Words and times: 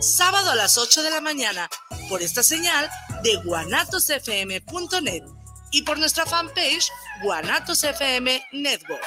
sábado 0.00 0.50
a 0.50 0.54
las 0.54 0.78
8 0.78 1.02
de 1.02 1.10
la 1.10 1.20
mañana, 1.20 1.68
por 2.08 2.22
esta 2.22 2.42
señal 2.42 2.88
de 3.22 3.36
guanatosfm.net 3.44 5.22
y 5.72 5.82
por 5.82 5.98
nuestra 5.98 6.26
fanpage 6.26 6.90
Guanatos 7.22 7.84
FM 7.84 8.42
Network. 8.52 9.02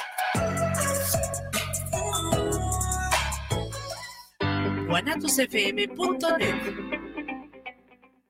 guanatosfm.net. 4.88 6.80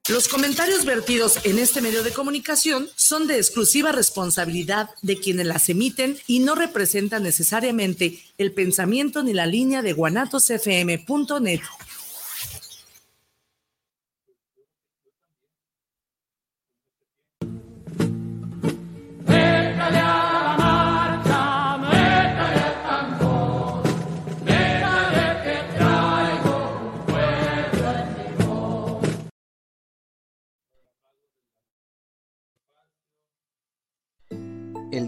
Los 0.09 0.29
comentarios 0.29 0.85
vertidos 0.85 1.39
en 1.45 1.59
este 1.59 1.81
medio 1.81 2.03
de 2.03 2.11
comunicación 2.11 2.89
son 2.97 3.27
de 3.27 3.37
exclusiva 3.37 3.93
responsabilidad 3.93 4.91
de 5.03 5.17
quienes 5.17 5.47
las 5.47 5.69
emiten 5.69 6.19
y 6.27 6.41
no 6.41 6.55
representan 6.55 7.23
necesariamente 7.23 8.21
el 8.37 8.53
pensamiento 8.53 9.23
ni 9.23 9.33
la 9.33 9.47
línea 9.47 9.83
de 9.83 9.93
guanatosfm.net. 9.93 11.61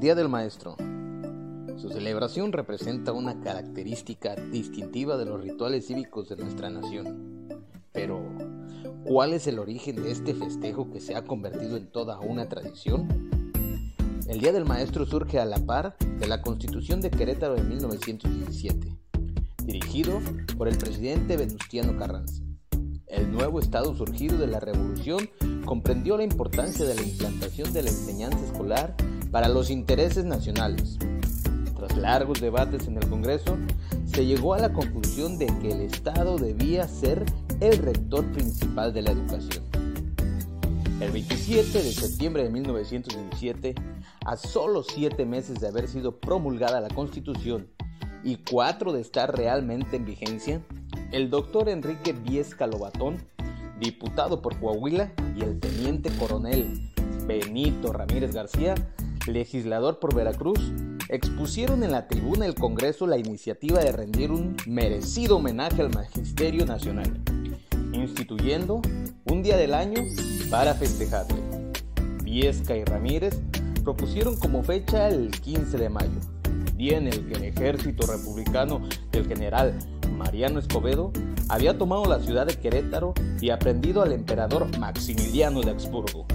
Día 0.03 0.17
del 0.17 0.29
Maestro. 0.29 0.75
Su 1.77 1.89
celebración 1.89 2.51
representa 2.51 3.13
una 3.13 3.41
característica 3.41 4.35
distintiva 4.35 5.17
de 5.17 5.27
los 5.27 5.41
rituales 5.41 5.87
cívicos 5.87 6.29
de 6.29 6.35
nuestra 6.39 6.71
nación. 6.71 7.47
Pero, 7.93 8.21
¿cuál 9.05 9.33
es 9.33 9.47
el 9.47 9.61
origen 9.61 10.03
de 10.03 10.11
este 10.11 10.35
festejo 10.35 10.91
que 10.91 10.99
se 10.99 11.15
ha 11.15 11.23
convertido 11.23 11.77
en 11.77 11.87
toda 11.87 12.19
una 12.19 12.49
tradición? 12.49 13.31
El 14.27 14.41
Día 14.41 14.51
del 14.51 14.65
Maestro 14.65 15.07
surge 15.07 15.39
a 15.39 15.45
la 15.45 15.59
par 15.59 15.97
de 16.19 16.27
la 16.27 16.43
Constitución 16.43 17.01
de 17.01 17.13
Querétaro 17.13 17.55
de 17.55 17.63
1917, 17.63 18.99
dirigido 19.63 20.19
por 20.59 20.67
el 20.67 20.79
presidente 20.79 21.37
Venustiano 21.37 21.97
Carranza. 21.97 22.43
El 23.07 23.31
nuevo 23.31 23.61
Estado 23.61 23.95
surgido 23.95 24.37
de 24.37 24.49
la 24.49 24.59
Revolución 24.59 25.31
comprendió 25.65 26.17
la 26.17 26.25
importancia 26.25 26.85
de 26.85 26.97
la 26.97 27.03
implantación 27.03 27.73
de 27.73 27.85
la 27.85 27.91
enseñanza 27.91 28.45
escolar 28.45 28.97
para 29.33 29.49
los 29.49 29.71
intereses 29.71 30.25
nacionales. 30.25 30.99
Tras 31.75 31.97
largos 31.97 32.41
debates 32.41 32.87
en 32.87 32.99
el 32.99 33.09
Congreso, 33.09 33.57
se 34.05 34.27
llegó 34.27 34.55
a 34.55 34.59
la 34.59 34.73
conclusión 34.73 35.39
de 35.39 35.47
que 35.47 35.73
el 35.73 35.81
Estado 35.81 36.37
debía 36.37 36.87
ser 36.87 37.25
el 37.61 37.79
rector 37.79 38.31
principal 38.31 38.93
de 38.93 39.03
la 39.03 39.11
educación. 39.11 39.65
El 41.01 41.11
27 41.11 41.83
de 41.83 41.93
septiembre 41.93 42.45
de 42.45 42.51
1917, 42.51 43.75
a 44.25 44.37
solo 44.37 44.85
siete 44.85 45.25
meses 45.25 45.59
de 45.61 45.67
haber 45.67 45.89
sido 45.89 46.21
promulgada 46.21 46.81
la 46.81 46.91
Constitución 46.91 47.69
y 48.23 48.37
cuatro 48.37 48.93
de 48.93 49.01
estar 49.01 49.37
realmente 49.37 49.97
en 49.97 50.05
vigencia, 50.05 50.63
el 51.11 51.31
doctor 51.31 51.69
Enrique 51.71 52.13
Viesca 52.13 52.67
Lobatón, 52.67 53.17
diputado 53.81 54.43
por 54.43 54.61
Coahuila, 54.61 55.13
y 55.35 55.43
el 55.43 55.59
teniente 55.59 56.11
coronel 56.19 56.93
Benito 57.27 57.93
Ramírez 57.93 58.35
García 58.35 58.75
legislador 59.27 59.99
por 59.99 60.15
Veracruz, 60.15 60.59
expusieron 61.09 61.83
en 61.83 61.93
la 61.93 62.09
tribuna 62.09 62.47
del 62.47 62.55
Congreso 62.55 63.07
la 63.07 63.19
iniciativa 63.19 63.81
de 63.81 63.93
rendir 63.93 64.31
un 64.31 64.57
merecido 64.67 65.37
homenaje 65.37 65.83
al 65.83 65.95
Magisterio 65.95 66.67
Nacional, 66.67 67.13
instituyendo 67.93 68.81
un 69.27 69.43
día 69.43 69.57
del 69.57 69.75
año 69.75 70.03
para 70.51 70.75
festejarle. 70.75 71.37
Viesca 72.25 72.77
y 72.77 72.85
Ramírez 72.85 73.41
propusieron 73.85 74.37
como 74.39 74.63
fecha 74.63 75.09
el 75.09 75.31
15 75.31 75.77
de 75.77 75.89
mayo, 75.89 76.21
día 76.77 76.99
en 76.99 77.09
el 77.09 77.27
que 77.27 77.35
el 77.35 77.45
ejército 77.45 78.07
republicano 78.07 78.81
del 79.11 79.27
general 79.27 79.79
Mariano 80.17 80.59
Escobedo 80.59 81.13
había 81.49 81.77
tomado 81.77 82.05
la 82.07 82.21
ciudad 82.21 82.47
de 82.47 82.57
Querétaro 82.57 83.13
y 83.41 83.51
aprendido 83.51 84.03
al 84.03 84.13
emperador 84.13 84.79
Maximiliano 84.79 85.61
de 85.61 85.71
Habsburgo 85.71 86.27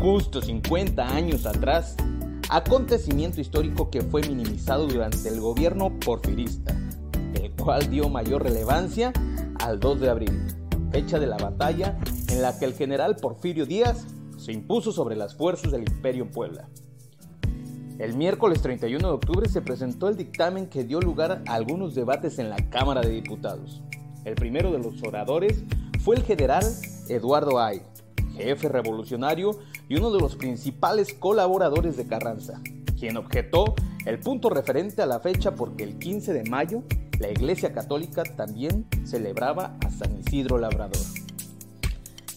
justo 0.00 0.40
50 0.40 1.14
años 1.14 1.44
atrás, 1.44 1.94
acontecimiento 2.48 3.38
histórico 3.38 3.90
que 3.90 4.00
fue 4.00 4.22
minimizado 4.22 4.86
durante 4.86 5.28
el 5.28 5.40
gobierno 5.40 5.92
porfirista, 6.00 6.74
el 7.34 7.50
cual 7.52 7.90
dio 7.90 8.08
mayor 8.08 8.42
relevancia 8.42 9.12
al 9.62 9.78
2 9.78 10.00
de 10.00 10.08
abril, 10.08 10.46
fecha 10.90 11.18
de 11.18 11.26
la 11.26 11.36
batalla 11.36 11.98
en 12.30 12.40
la 12.40 12.58
que 12.58 12.64
el 12.64 12.72
general 12.72 13.16
Porfirio 13.16 13.66
Díaz 13.66 14.06
se 14.38 14.52
impuso 14.52 14.90
sobre 14.90 15.16
las 15.16 15.36
fuerzas 15.36 15.70
del 15.70 15.82
imperio 15.82 16.24
en 16.24 16.30
Puebla. 16.30 16.68
El 17.98 18.16
miércoles 18.16 18.62
31 18.62 19.06
de 19.06 19.14
octubre 19.14 19.48
se 19.50 19.60
presentó 19.60 20.08
el 20.08 20.16
dictamen 20.16 20.66
que 20.68 20.84
dio 20.84 21.02
lugar 21.02 21.42
a 21.46 21.52
algunos 21.52 21.94
debates 21.94 22.38
en 22.38 22.48
la 22.48 22.70
Cámara 22.70 23.02
de 23.02 23.10
Diputados. 23.10 23.82
El 24.24 24.34
primero 24.34 24.72
de 24.72 24.78
los 24.78 25.02
oradores 25.02 25.62
fue 26.02 26.16
el 26.16 26.22
general 26.22 26.64
Eduardo 27.10 27.60
Ay, 27.60 27.82
jefe 28.34 28.68
revolucionario 28.70 29.58
y 29.90 29.96
uno 29.96 30.12
de 30.12 30.20
los 30.20 30.36
principales 30.36 31.12
colaboradores 31.12 31.96
de 31.96 32.06
Carranza, 32.06 32.60
quien 32.98 33.16
objetó 33.16 33.74
el 34.06 34.20
punto 34.20 34.48
referente 34.48 35.02
a 35.02 35.06
la 35.06 35.18
fecha 35.18 35.56
porque 35.56 35.82
el 35.82 35.98
15 35.98 36.32
de 36.32 36.44
mayo 36.44 36.84
la 37.18 37.28
Iglesia 37.28 37.72
Católica 37.72 38.22
también 38.22 38.86
celebraba 39.04 39.76
a 39.84 39.90
San 39.90 40.16
Isidro 40.16 40.58
Labrador. 40.58 41.02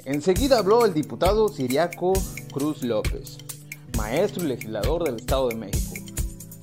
Enseguida 0.03 0.57
habló 0.57 0.83
el 0.83 0.95
diputado 0.95 1.47
Siriaco 1.47 2.13
Cruz 2.51 2.83
López, 2.83 3.37
maestro 3.95 4.43
y 4.43 4.47
legislador 4.47 5.03
del 5.03 5.17
Estado 5.17 5.49
de 5.49 5.55
México. 5.55 5.93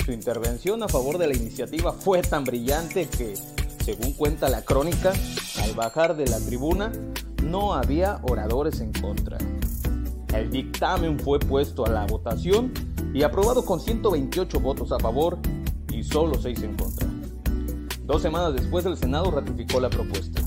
Su 0.04 0.10
intervención 0.10 0.82
a 0.82 0.88
favor 0.88 1.18
de 1.18 1.28
la 1.28 1.36
iniciativa 1.36 1.92
fue 1.92 2.20
tan 2.20 2.42
brillante 2.42 3.06
que, 3.06 3.34
según 3.84 4.12
cuenta 4.14 4.48
la 4.48 4.64
crónica, 4.64 5.12
al 5.62 5.72
bajar 5.74 6.16
de 6.16 6.26
la 6.26 6.40
tribuna 6.40 6.90
no 7.44 7.74
había 7.74 8.18
oradores 8.24 8.80
en 8.80 8.92
contra. 8.92 9.38
El 10.34 10.48
dictamen 10.48 11.18
fue 11.18 11.41
puesto 11.41 11.84
a 11.84 11.91
la 11.91 12.06
votación 12.06 12.72
y 13.12 13.24
aprobado 13.24 13.64
con 13.64 13.80
128 13.80 14.60
votos 14.60 14.92
a 14.92 14.98
favor 14.98 15.38
y 15.92 16.04
solo 16.04 16.41
6 16.41 16.62
en 16.62 16.76
contra. 16.76 17.08
Dos 18.04 18.22
semanas 18.22 18.54
después 18.54 18.86
el 18.86 18.96
Senado 18.96 19.30
ratificó 19.32 19.80
la 19.80 19.90
propuesta. 19.90 20.40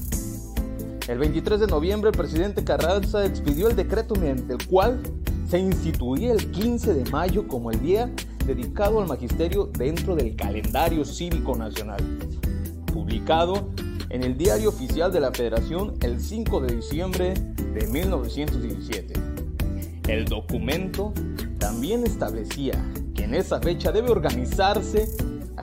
El 1.07 1.19
23 1.19 1.59
de 1.59 1.67
noviembre 1.67 2.11
el 2.11 2.17
presidente 2.17 2.63
Carranza 2.63 3.25
expidió 3.25 3.67
el 3.67 3.75
decreto 3.75 4.16
mediante 4.16 4.53
el 4.53 4.67
cual 4.67 5.01
se 5.49 5.59
instituía 5.59 6.31
el 6.31 6.49
15 6.51 6.93
de 6.93 7.11
mayo 7.11 7.45
como 7.47 7.69
el 7.69 7.81
día 7.81 8.09
dedicado 8.45 9.01
al 9.01 9.07
magisterio 9.07 9.66
dentro 9.66 10.16
del 10.16 10.38
calendario 10.38 11.03
cívico 11.03 11.57
nacional, 11.57 12.01
publicado 12.85 13.69
en 14.09 14.23
el 14.23 14.38
Diario 14.38 14.69
Oficial 14.69 15.11
de 15.11 15.19
la 15.19 15.31
Federación 15.31 15.95
el 16.01 16.22
5 16.22 16.61
de 16.61 16.75
diciembre 16.75 17.33
de 17.33 17.88
1917. 17.88 19.33
El 20.08 20.26
documento 20.26 21.14
también 21.59 22.03
establecía 22.05 22.73
que 23.16 23.23
en 23.23 23.35
esa 23.35 23.61
fecha 23.61 23.91
debe 23.91 24.11
organizarse 24.11 25.08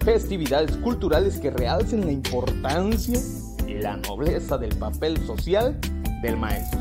festividades 0.00 0.76
culturales 0.78 1.38
que 1.38 1.50
realcen 1.50 2.06
la 2.06 2.12
importancia 2.12 3.18
y 3.66 3.74
la 3.74 3.98
nobleza 3.98 4.56
del 4.56 4.74
papel 4.76 5.18
social 5.26 5.78
del 6.22 6.38
maestro. 6.38 6.80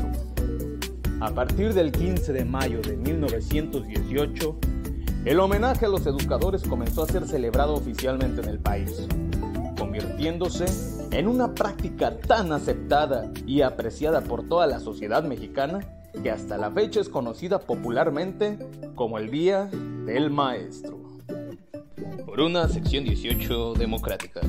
A 1.20 1.34
partir 1.34 1.74
del 1.74 1.92
15 1.92 2.32
de 2.32 2.44
mayo 2.46 2.80
de 2.80 2.96
1918, 2.96 4.58
el 5.26 5.38
homenaje 5.38 5.84
a 5.84 5.90
los 5.90 6.06
educadores 6.06 6.62
comenzó 6.62 7.02
a 7.02 7.08
ser 7.08 7.28
celebrado 7.28 7.74
oficialmente 7.74 8.40
en 8.40 8.48
el 8.48 8.58
país, 8.58 9.06
convirtiéndose 9.78 10.64
en 11.10 11.28
una 11.28 11.54
práctica 11.54 12.16
tan 12.16 12.52
aceptada 12.52 13.30
y 13.46 13.60
apreciada 13.60 14.22
por 14.22 14.48
toda 14.48 14.66
la 14.66 14.80
sociedad 14.80 15.22
mexicana 15.24 15.80
que 16.22 16.30
hasta 16.30 16.58
la 16.58 16.70
fecha 16.70 17.00
es 17.00 17.08
conocida 17.08 17.60
popularmente 17.60 18.58
como 18.94 19.18
el 19.18 19.30
Día 19.30 19.66
del 20.06 20.30
Maestro. 20.30 20.98
Por 22.26 22.40
una 22.40 22.68
sección 22.68 23.04
18 23.04 23.74
democrática. 23.74 24.40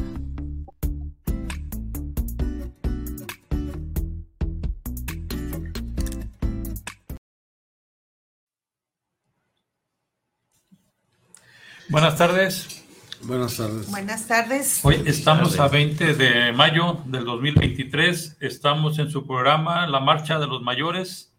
Buenas 11.90 12.18
tardes. 12.18 12.84
Buenas 13.24 13.58
tardes. 13.58 13.92
Buenas 13.92 14.28
tardes. 14.28 14.80
Hoy 14.84 15.04
estamos 15.06 15.60
a 15.60 15.68
20 15.68 16.16
de 16.16 16.54
mayo 16.54 17.02
del 17.06 17.26
2023. 17.26 18.38
Estamos 18.40 18.98
en 18.98 19.12
su 19.12 19.28
programa 19.28 19.86
La 19.88 20.00
Marcha 20.00 20.40
de 20.40 20.48
los 20.48 20.62
Mayores 20.62 21.31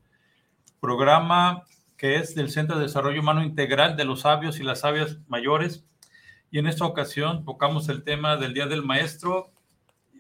programa 0.82 1.62
que 1.96 2.16
es 2.16 2.34
del 2.34 2.50
Centro 2.50 2.76
de 2.76 2.82
Desarrollo 2.82 3.20
Humano 3.20 3.44
Integral 3.44 3.96
de 3.96 4.04
los 4.04 4.22
Sabios 4.22 4.58
y 4.58 4.64
las 4.64 4.80
Sabias 4.80 5.20
Mayores. 5.28 5.86
Y 6.50 6.58
en 6.58 6.66
esta 6.66 6.84
ocasión 6.84 7.44
tocamos 7.44 7.88
el 7.88 8.02
tema 8.02 8.36
del 8.36 8.52
Día 8.52 8.66
del 8.66 8.82
Maestro. 8.82 9.52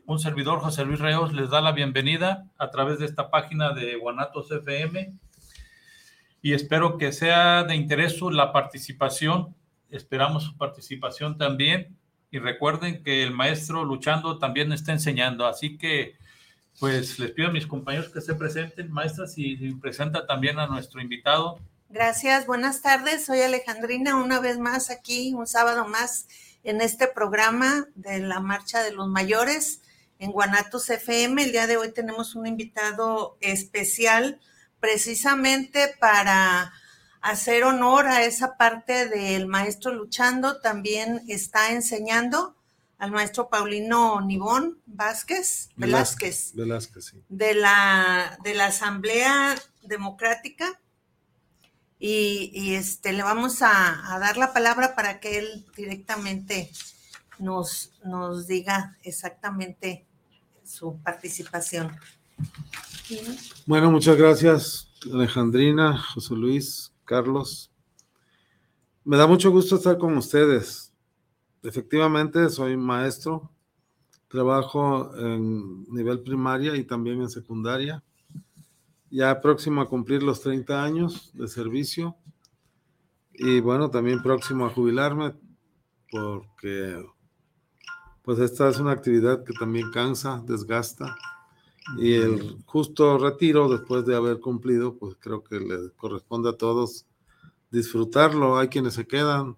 Un 0.06 0.20
servidor, 0.20 0.60
José 0.60 0.84
Luis 0.84 1.00
Reos, 1.00 1.32
les 1.32 1.50
da 1.50 1.60
la 1.60 1.72
bienvenida 1.72 2.46
a 2.58 2.70
través 2.70 3.00
de 3.00 3.06
esta 3.06 3.28
página 3.28 3.72
de 3.72 3.96
Guanatos 3.96 4.52
FM. 4.52 5.12
Y 6.42 6.52
espero 6.52 6.96
que 6.96 7.10
sea 7.10 7.64
de 7.64 7.74
interés 7.74 8.20
la 8.20 8.52
participación 8.52 9.56
Esperamos 9.90 10.44
su 10.44 10.56
participación 10.56 11.36
también. 11.36 11.98
Y 12.30 12.38
recuerden 12.38 13.02
que 13.02 13.24
el 13.24 13.32
maestro 13.32 13.84
luchando 13.84 14.38
también 14.38 14.72
está 14.72 14.92
enseñando. 14.92 15.44
Así 15.44 15.76
que, 15.76 16.14
pues 16.78 17.18
les 17.18 17.30
pido 17.30 17.48
a 17.48 17.52
mis 17.52 17.66
compañeros 17.66 18.08
que 18.08 18.20
se 18.20 18.34
presenten. 18.34 18.90
Maestra, 18.90 19.26
si, 19.26 19.56
presenta 19.80 20.26
también 20.26 20.58
a 20.58 20.66
nuestro 20.66 21.00
invitado. 21.00 21.60
Gracias, 21.88 22.46
buenas 22.46 22.82
tardes. 22.82 23.24
Soy 23.24 23.40
Alejandrina, 23.40 24.16
una 24.16 24.40
vez 24.40 24.58
más 24.58 24.90
aquí, 24.90 25.34
un 25.34 25.46
sábado 25.46 25.86
más 25.86 26.26
en 26.64 26.80
este 26.80 27.06
programa 27.06 27.86
de 27.94 28.20
la 28.20 28.40
Marcha 28.40 28.82
de 28.82 28.92
los 28.92 29.08
Mayores 29.08 29.82
en 30.18 30.32
Guanatos 30.32 30.88
FM. 30.88 31.42
El 31.42 31.52
día 31.52 31.66
de 31.66 31.76
hoy 31.76 31.92
tenemos 31.92 32.34
un 32.34 32.46
invitado 32.46 33.36
especial 33.40 34.40
precisamente 34.80 35.94
para 36.00 36.72
hacer 37.20 37.62
honor 37.64 38.06
a 38.08 38.24
esa 38.24 38.56
parte 38.56 39.08
del 39.08 39.46
maestro 39.46 39.92
luchando, 39.92 40.60
también 40.60 41.22
está 41.28 41.72
enseñando 41.72 42.56
al 43.02 43.10
maestro 43.10 43.48
Paulino 43.48 44.20
Nibón 44.20 44.78
Vázquez, 44.86 45.70
Velázquez, 45.74 46.54
Velázquez, 46.54 47.06
sí. 47.06 47.24
de, 47.28 47.52
la, 47.52 48.38
de 48.44 48.54
la 48.54 48.66
Asamblea 48.66 49.56
Democrática. 49.82 50.80
Y, 51.98 52.74
este, 52.74 53.12
le 53.12 53.24
vamos 53.24 53.60
a, 53.60 54.18
dar 54.20 54.36
la 54.36 54.52
palabra 54.52 54.94
para 54.94 55.18
que 55.18 55.38
él 55.38 55.66
directamente 55.76 56.70
nos, 57.40 57.92
nos 58.04 58.46
diga 58.46 58.96
exactamente 59.02 60.06
su 60.62 60.96
participación. 61.02 61.96
Bueno, 63.66 63.90
muchas 63.90 64.16
gracias, 64.16 64.92
Alejandrina, 65.12 65.98
José 65.98 66.34
Luis, 66.34 66.92
Carlos. 67.04 67.72
Me 69.04 69.16
da 69.16 69.26
mucho 69.26 69.50
gusto 69.50 69.74
estar 69.74 69.98
con 69.98 70.16
ustedes. 70.16 70.81
Efectivamente, 71.62 72.48
soy 72.50 72.76
maestro, 72.76 73.50
trabajo 74.28 75.16
en 75.16 75.84
nivel 75.92 76.20
primaria 76.20 76.74
y 76.76 76.84
también 76.84 77.20
en 77.20 77.30
secundaria. 77.30 78.02
Ya 79.10 79.40
próximo 79.40 79.80
a 79.80 79.88
cumplir 79.88 80.22
los 80.22 80.40
30 80.40 80.82
años 80.82 81.30
de 81.34 81.46
servicio 81.46 82.16
y 83.34 83.60
bueno, 83.60 83.90
también 83.90 84.22
próximo 84.22 84.66
a 84.66 84.70
jubilarme 84.70 85.34
porque 86.10 87.04
pues 88.22 88.38
esta 88.38 88.68
es 88.68 88.78
una 88.78 88.92
actividad 88.92 89.44
que 89.44 89.52
también 89.52 89.90
cansa, 89.90 90.42
desgasta 90.46 91.16
y 91.98 92.14
el 92.14 92.62
justo 92.64 93.18
retiro 93.18 93.68
después 93.68 94.06
de 94.06 94.16
haber 94.16 94.40
cumplido, 94.40 94.96
pues 94.96 95.16
creo 95.18 95.42
que 95.42 95.60
le 95.60 95.90
corresponde 95.96 96.50
a 96.50 96.56
todos 96.56 97.06
disfrutarlo. 97.70 98.56
Hay 98.56 98.68
quienes 98.68 98.94
se 98.94 99.06
quedan 99.06 99.56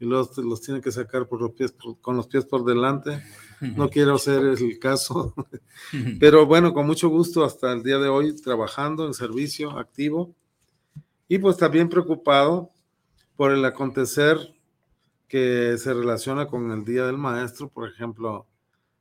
y 0.00 0.06
los, 0.06 0.36
los 0.38 0.60
tienen 0.60 0.82
que 0.82 0.92
sacar 0.92 1.26
por 1.26 1.40
los 1.40 1.52
pies, 1.52 1.74
con 2.00 2.16
los 2.16 2.26
pies 2.26 2.44
por 2.44 2.64
delante. 2.64 3.22
No 3.60 3.88
quiero 3.90 4.18
ser 4.18 4.44
el 4.44 4.78
caso, 4.78 5.34
pero 6.20 6.46
bueno, 6.46 6.72
con 6.72 6.86
mucho 6.86 7.08
gusto 7.08 7.44
hasta 7.44 7.72
el 7.72 7.82
día 7.82 7.98
de 7.98 8.08
hoy 8.08 8.34
trabajando 8.36 9.06
en 9.06 9.14
servicio 9.14 9.78
activo. 9.78 10.34
Y 11.28 11.38
pues 11.38 11.56
también 11.56 11.88
preocupado 11.88 12.70
por 13.36 13.52
el 13.52 13.64
acontecer 13.64 14.54
que 15.28 15.76
se 15.76 15.92
relaciona 15.92 16.46
con 16.46 16.70
el 16.70 16.84
Día 16.84 17.04
del 17.04 17.18
Maestro, 17.18 17.68
por 17.68 17.88
ejemplo, 17.88 18.46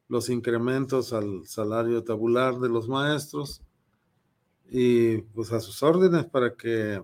los 0.10 0.30
incrementos 0.30 1.14
al 1.14 1.48
salario 1.48 2.04
tabular 2.04 2.60
de 2.60 2.70
los 2.70 2.90
maestros. 2.90 3.62
Y 4.70 5.20
pues 5.20 5.54
a 5.54 5.62
sus 5.62 5.82
órdenes 5.82 6.26
para 6.26 6.54
que 6.54 7.02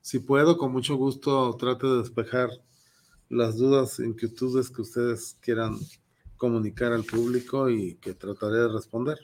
si 0.00 0.18
puedo 0.18 0.58
con 0.58 0.72
mucho 0.72 0.96
gusto 0.96 1.56
trate 1.56 1.86
de 1.86 1.98
despejar 1.98 2.50
las 3.28 3.56
dudas, 3.56 3.98
inquietudes 3.98 4.70
que 4.70 4.82
ustedes 4.82 5.36
quieran 5.40 5.76
comunicar 6.36 6.92
al 6.92 7.04
público 7.04 7.70
y 7.70 7.94
que 7.96 8.14
trataré 8.14 8.58
de 8.58 8.68
responder. 8.68 9.18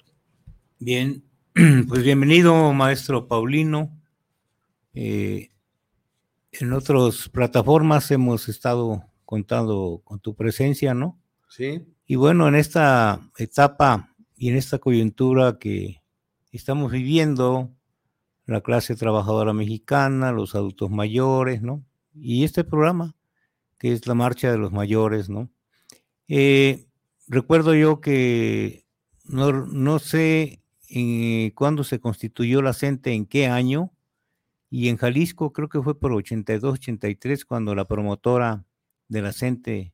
Bien, 0.78 1.25
pues 1.88 2.02
bienvenido 2.02 2.72
maestro 2.72 3.28
Paulino. 3.28 4.00
Eh, 4.94 5.50
en 6.52 6.72
otras 6.72 7.28
plataformas 7.28 8.10
hemos 8.10 8.49
estado 8.49 9.04
contando 9.25 10.02
con 10.04 10.20
tu 10.20 10.34
presencia, 10.34 10.94
¿no? 10.94 11.19
Sí. 11.49 11.87
Y 12.06 12.16
bueno, 12.16 12.49
en 12.49 12.56
esta 12.56 13.20
etapa 13.38 14.14
y 14.37 14.50
en 14.50 14.56
esta 14.56 14.78
coyuntura 14.78 15.58
que 15.58 16.02
estamos 16.50 16.93
viviendo, 16.93 17.70
la 18.46 18.60
clase 18.60 18.96
trabajadora 18.96 19.52
mexicana, 19.52 20.32
los 20.32 20.54
adultos 20.54 20.90
mayores, 20.90 21.62
¿no? 21.62 21.84
Y 22.14 22.44
este 22.44 22.64
programa, 22.64 23.14
que 23.82 23.93
es 23.93 24.06
la 24.06 24.14
marcha 24.14 24.49
de 24.52 24.58
los 24.58 24.70
mayores, 24.70 25.29
¿no? 25.29 25.50
Eh, 26.29 26.87
recuerdo 27.26 27.75
yo 27.75 28.00
que 28.00 28.87
no, 29.25 29.50
no 29.50 29.99
sé 29.99 30.62
eh, 30.88 31.50
cuándo 31.56 31.82
se 31.82 31.99
constituyó 31.99 32.62
la 32.62 32.75
CENTE, 32.75 33.12
en 33.12 33.26
qué 33.26 33.49
año, 33.49 33.93
y 34.70 34.88
en 34.88 34.99
Jalisco 34.99 35.52
creo 35.52 35.69
que 35.69 35.82
fue 35.82 35.99
por 35.99 36.12
82, 36.12 36.75
83, 36.75 37.44
cuando 37.44 37.75
la 37.75 37.84
promotora 37.84 38.64
de 39.08 39.20
la 39.20 39.32
CENTE 39.32 39.93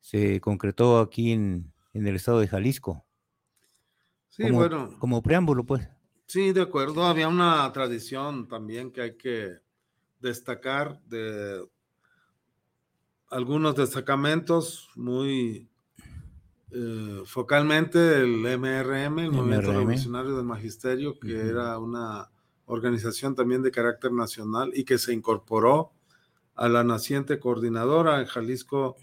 se 0.00 0.40
concretó 0.40 0.98
aquí 0.98 1.30
en, 1.30 1.72
el 1.92 2.16
estado 2.16 2.40
de 2.40 2.48
Jalisco. 2.48 3.06
Sí, 4.30 4.50
bueno. 4.50 4.98
Como 4.98 5.22
preámbulo, 5.22 5.62
pues. 5.62 5.88
Sí, 6.26 6.50
de 6.50 6.62
acuerdo. 6.62 7.04
Había 7.04 7.28
una 7.28 7.70
tradición 7.72 8.48
también 8.48 8.90
que 8.90 9.00
hay 9.02 9.16
que 9.16 9.60
destacar 10.18 11.00
de 11.02 11.64
algunos 13.36 13.76
destacamentos 13.76 14.88
muy 14.94 15.68
eh, 16.70 17.22
focalmente 17.26 18.20
el 18.20 18.38
MRM, 18.38 19.18
el 19.18 19.30
Movimiento 19.30 19.72
Revolucionario 19.72 20.36
del 20.36 20.46
Magisterio, 20.46 21.20
que 21.20 21.38
era 21.38 21.78
una 21.78 22.30
organización 22.64 23.34
también 23.34 23.62
de 23.62 23.70
carácter 23.70 24.10
nacional 24.10 24.70
y 24.72 24.84
que 24.84 24.96
se 24.96 25.12
incorporó 25.12 25.92
a 26.54 26.70
la 26.70 26.82
naciente 26.82 27.38
coordinadora 27.38 28.20
en 28.20 28.26
Jalisco 28.26 28.96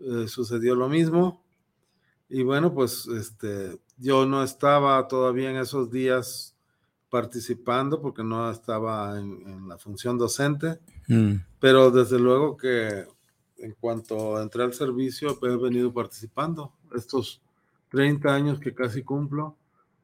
eh, 0.00 0.26
sucedió 0.28 0.74
lo 0.74 0.88
mismo. 0.88 1.44
Y 2.30 2.44
bueno, 2.44 2.72
pues 2.72 3.06
este, 3.06 3.78
yo 3.98 4.24
no 4.24 4.42
estaba 4.42 5.06
todavía 5.08 5.50
en 5.50 5.58
esos 5.58 5.90
días 5.90 6.56
participando 7.10 8.00
porque 8.00 8.24
no 8.24 8.50
estaba 8.50 9.18
en, 9.18 9.68
la 9.68 9.76
función 9.76 10.16
docente, 10.16 10.78
mm. 11.08 11.34
pero 11.60 11.90
desde 11.90 12.18
luego 12.18 12.56
que 12.56 13.06
en 13.58 13.72
cuanto 13.78 14.40
entré 14.40 14.62
al 14.62 14.74
servicio 14.74 15.38
he 15.42 15.56
venido 15.56 15.92
participando. 15.92 16.72
Estos 16.94 17.40
30 17.90 18.34
años 18.34 18.60
que 18.60 18.74
casi 18.74 19.02
cumplo 19.02 19.56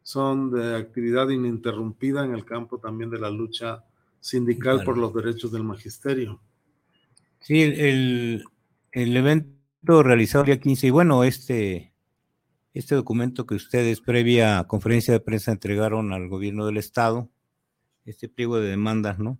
son 0.02 0.50
de 0.50 0.76
actividad 0.76 1.28
ininterrumpida 1.28 2.24
en 2.24 2.34
el 2.34 2.44
campo 2.44 2.78
también 2.78 3.10
de 3.10 3.18
la 3.18 3.30
lucha 3.30 3.84
sindical 4.20 4.84
por 4.84 4.98
los 4.98 5.14
derechos 5.14 5.52
del 5.52 5.64
magisterio. 5.64 6.40
Sí, 7.40 7.62
el, 7.62 8.44
el 8.92 9.16
evento 9.16 10.02
realizado 10.02 10.44
el 10.44 10.46
día 10.46 10.60
15 10.60 10.86
y 10.86 10.90
bueno, 10.90 11.24
este, 11.24 11.92
este 12.72 12.94
documento 12.94 13.46
que 13.46 13.54
ustedes 13.54 14.00
previa 14.00 14.64
conferencia 14.64 15.12
de 15.12 15.20
prensa 15.20 15.52
entregaron 15.52 16.12
al 16.12 16.28
gobierno 16.28 16.66
del 16.66 16.78
estado, 16.78 17.28
este 18.04 18.28
pliego 18.28 18.58
de 18.58 18.68
demandas, 18.68 19.18
¿no? 19.18 19.38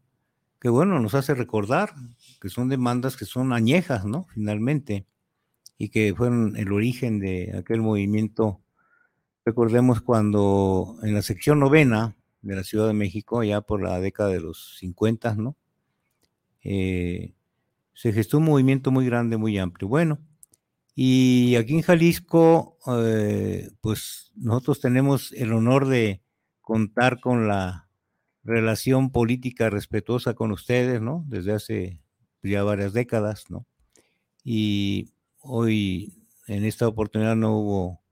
Que 0.65 0.71
bueno, 0.71 0.99
nos 0.99 1.13
hace 1.15 1.35
recordar 1.35 1.93
que 2.41 2.49
son 2.49 2.71
demandas 2.71 3.19
que 3.19 3.27
son 3.27 3.53
añejas, 3.53 4.07
¿no? 4.07 4.27
Finalmente, 4.33 5.05
y 5.77 5.91
que 5.91 6.15
fueron 6.17 6.57
el 6.57 6.73
origen 6.73 7.21
de 7.21 7.55
aquel 7.55 7.83
movimiento. 7.83 8.63
Recordemos 9.45 10.01
cuando 10.01 10.97
en 11.03 11.13
la 11.13 11.21
sección 11.21 11.61
novena 11.61 12.17
de 12.41 12.57
la 12.57 12.65
Ciudad 12.65 12.87
de 12.87 12.95
México, 12.95 13.45
ya 13.45 13.61
por 13.61 13.83
la 13.83 14.01
década 14.01 14.31
de 14.31 14.41
los 14.41 14.79
50, 14.79 15.35
¿no? 15.35 15.55
Eh, 16.63 17.35
se 17.93 18.15
gestó 18.15 18.39
un 18.39 18.45
movimiento 18.45 18.91
muy 18.91 19.05
grande, 19.05 19.37
muy 19.37 19.59
amplio. 19.59 19.87
Bueno, 19.87 20.19
y 20.95 21.57
aquí 21.57 21.75
en 21.75 21.83
Jalisco, 21.83 22.79
eh, 22.87 23.71
pues 23.83 24.33
nosotros 24.35 24.81
tenemos 24.81 25.31
el 25.33 25.53
honor 25.53 25.87
de 25.89 26.23
contar 26.63 27.21
con 27.21 27.49
la 27.49 27.84
relación 28.45 29.11
política 29.11 29.71
respetuosa 29.71 30.35
con 30.35 30.53
ustedes, 30.53 31.01
¿no? 31.01 31.25
Desde 31.29 31.53
hace 31.53 32.01
ya 32.43 32.63
varias 32.63 32.93
décadas, 32.93 33.47
¿no? 33.49 33.67
y 34.45 35.15
hoy 35.41 36.13
en 36.47 36.65
esta 36.65 36.87
oportunidad 36.87 37.35
no 37.35 37.59
hubo 37.59 38.03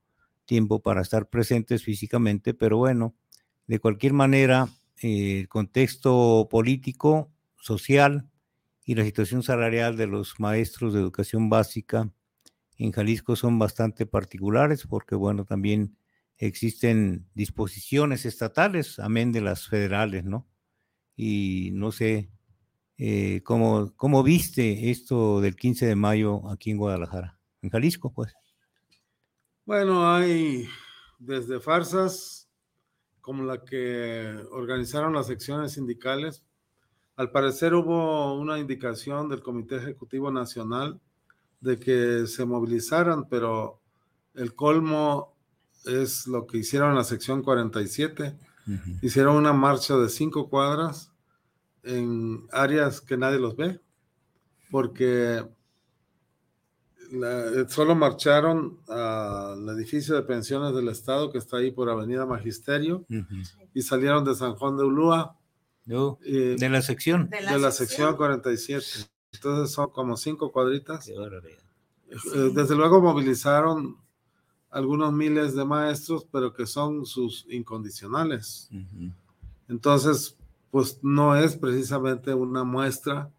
tiempo 0.46 0.80
para 0.80 1.02
estar 1.02 1.28
presentes 1.28 1.84
físicamente, 1.84 2.54
pero 2.54 2.78
bueno, 2.78 3.14
de 3.66 3.78
cualquier 3.78 4.14
manera, 4.14 4.68
eh, 5.02 5.40
el 5.40 5.48
contexto 5.48 6.48
político, 6.50 7.30
social 7.60 8.28
y 8.84 8.94
la 8.94 9.04
situación 9.04 9.42
salarial 9.42 9.96
de 9.96 10.06
los 10.06 10.40
maestros 10.40 10.94
de 10.94 11.00
educación 11.00 11.50
básica 11.50 12.10
en 12.78 12.90
Jalisco 12.90 13.36
son 13.36 13.58
bastante 13.58 14.06
particulares 14.06 14.86
porque, 14.88 15.14
bueno, 15.14 15.44
también 15.44 15.96
existen 16.46 17.24
disposiciones 17.34 18.26
estatales, 18.26 18.98
amén 18.98 19.30
de 19.30 19.40
las 19.40 19.68
federales, 19.68 20.24
¿no? 20.24 20.48
Y 21.14 21.70
no 21.72 21.92
sé 21.92 22.30
eh, 22.98 23.42
cómo, 23.44 23.92
cómo 23.96 24.24
viste 24.24 24.90
esto 24.90 25.40
del 25.40 25.54
15 25.54 25.86
de 25.86 25.94
mayo 25.94 26.50
aquí 26.50 26.72
en 26.72 26.78
Guadalajara, 26.78 27.38
en 27.62 27.70
Jalisco, 27.70 28.12
pues. 28.12 28.34
Bueno, 29.64 30.12
hay 30.12 30.68
desde 31.20 31.60
farsas 31.60 32.48
como 33.20 33.44
la 33.44 33.64
que 33.64 34.36
organizaron 34.50 35.12
las 35.12 35.28
secciones 35.28 35.74
sindicales. 35.74 36.42
Al 37.14 37.30
parecer 37.30 37.72
hubo 37.72 38.34
una 38.34 38.58
indicación 38.58 39.28
del 39.28 39.42
Comité 39.42 39.76
Ejecutivo 39.76 40.32
Nacional 40.32 41.00
de 41.60 41.78
que 41.78 42.26
se 42.26 42.44
movilizaran, 42.44 43.28
pero 43.28 43.80
el 44.34 44.56
colmo 44.56 45.31
es 45.84 46.26
lo 46.26 46.46
que 46.46 46.58
hicieron 46.58 46.90
en 46.90 46.96
la 46.96 47.04
sección 47.04 47.42
47. 47.42 48.36
Hicieron 49.02 49.36
una 49.36 49.52
marcha 49.52 49.96
de 49.96 50.08
cinco 50.08 50.48
cuadras 50.48 51.12
en 51.82 52.46
áreas 52.52 53.00
que 53.00 53.16
nadie 53.16 53.38
los 53.38 53.56
ve, 53.56 53.80
porque 54.70 55.44
solo 57.68 57.94
marcharon 57.94 58.78
al 58.88 59.68
edificio 59.70 60.14
de 60.14 60.22
pensiones 60.22 60.74
del 60.74 60.88
Estado 60.88 61.30
que 61.30 61.38
está 61.38 61.58
ahí 61.58 61.70
por 61.70 61.90
Avenida 61.90 62.24
Magisterio 62.24 63.04
y 63.74 63.82
salieron 63.82 64.24
de 64.24 64.34
San 64.34 64.54
Juan 64.54 64.76
de 64.76 64.84
Ulúa. 64.84 65.36
de 66.56 66.68
la 66.68 66.82
sección. 66.82 67.28
De 67.28 67.58
la, 67.58 67.70
sección 67.72 68.16
47. 68.16 68.86
Entonces 69.32 69.74
son 69.74 69.90
como 69.90 70.16
cinco 70.16 70.52
cuadritas. 70.52 71.08
Eh, 71.08 72.50
desde 72.54 72.76
luego 72.76 73.00
movilizaron 73.00 73.96
algunos 74.72 75.12
miles 75.12 75.54
de 75.54 75.64
maestros, 75.64 76.26
pero 76.32 76.52
que 76.52 76.66
son 76.66 77.04
sus 77.04 77.46
incondicionales. 77.50 78.70
Entonces, 79.68 80.36
pues 80.70 80.98
no 81.02 81.36
es 81.36 81.56
precisamente 81.56 82.32
una 82.32 82.64
muestra 82.64 83.30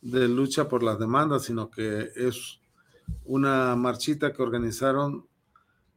de 0.00 0.28
lucha 0.28 0.68
por 0.68 0.82
las 0.82 0.98
demandas, 0.98 1.42
sino 1.42 1.70
que 1.70 2.10
es 2.14 2.60
una 3.24 3.74
marchita 3.74 4.32
que 4.32 4.42
organizaron 4.42 5.26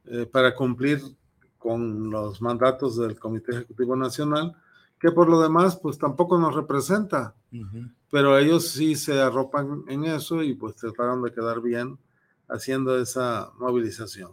eh, 0.06 0.26
para 0.26 0.54
cumplir 0.54 1.00
con 1.56 2.10
los 2.10 2.42
mandatos 2.42 2.96
del 2.96 3.18
Comité 3.18 3.52
Ejecutivo 3.52 3.94
Nacional, 3.96 4.54
que 5.00 5.12
por 5.12 5.28
lo 5.28 5.40
demás, 5.40 5.78
pues 5.80 5.98
tampoco 5.98 6.38
nos 6.38 6.54
representa, 6.54 7.34
pero 8.10 8.36
ellos 8.36 8.68
sí 8.68 8.96
se 8.96 9.20
arropan 9.20 9.84
en 9.86 10.04
eso 10.04 10.42
y 10.42 10.54
pues 10.54 10.74
trataron 10.74 11.22
de 11.22 11.32
quedar 11.32 11.62
bien 11.62 11.96
haciendo 12.48 12.98
esa 12.98 13.52
movilización. 13.58 14.32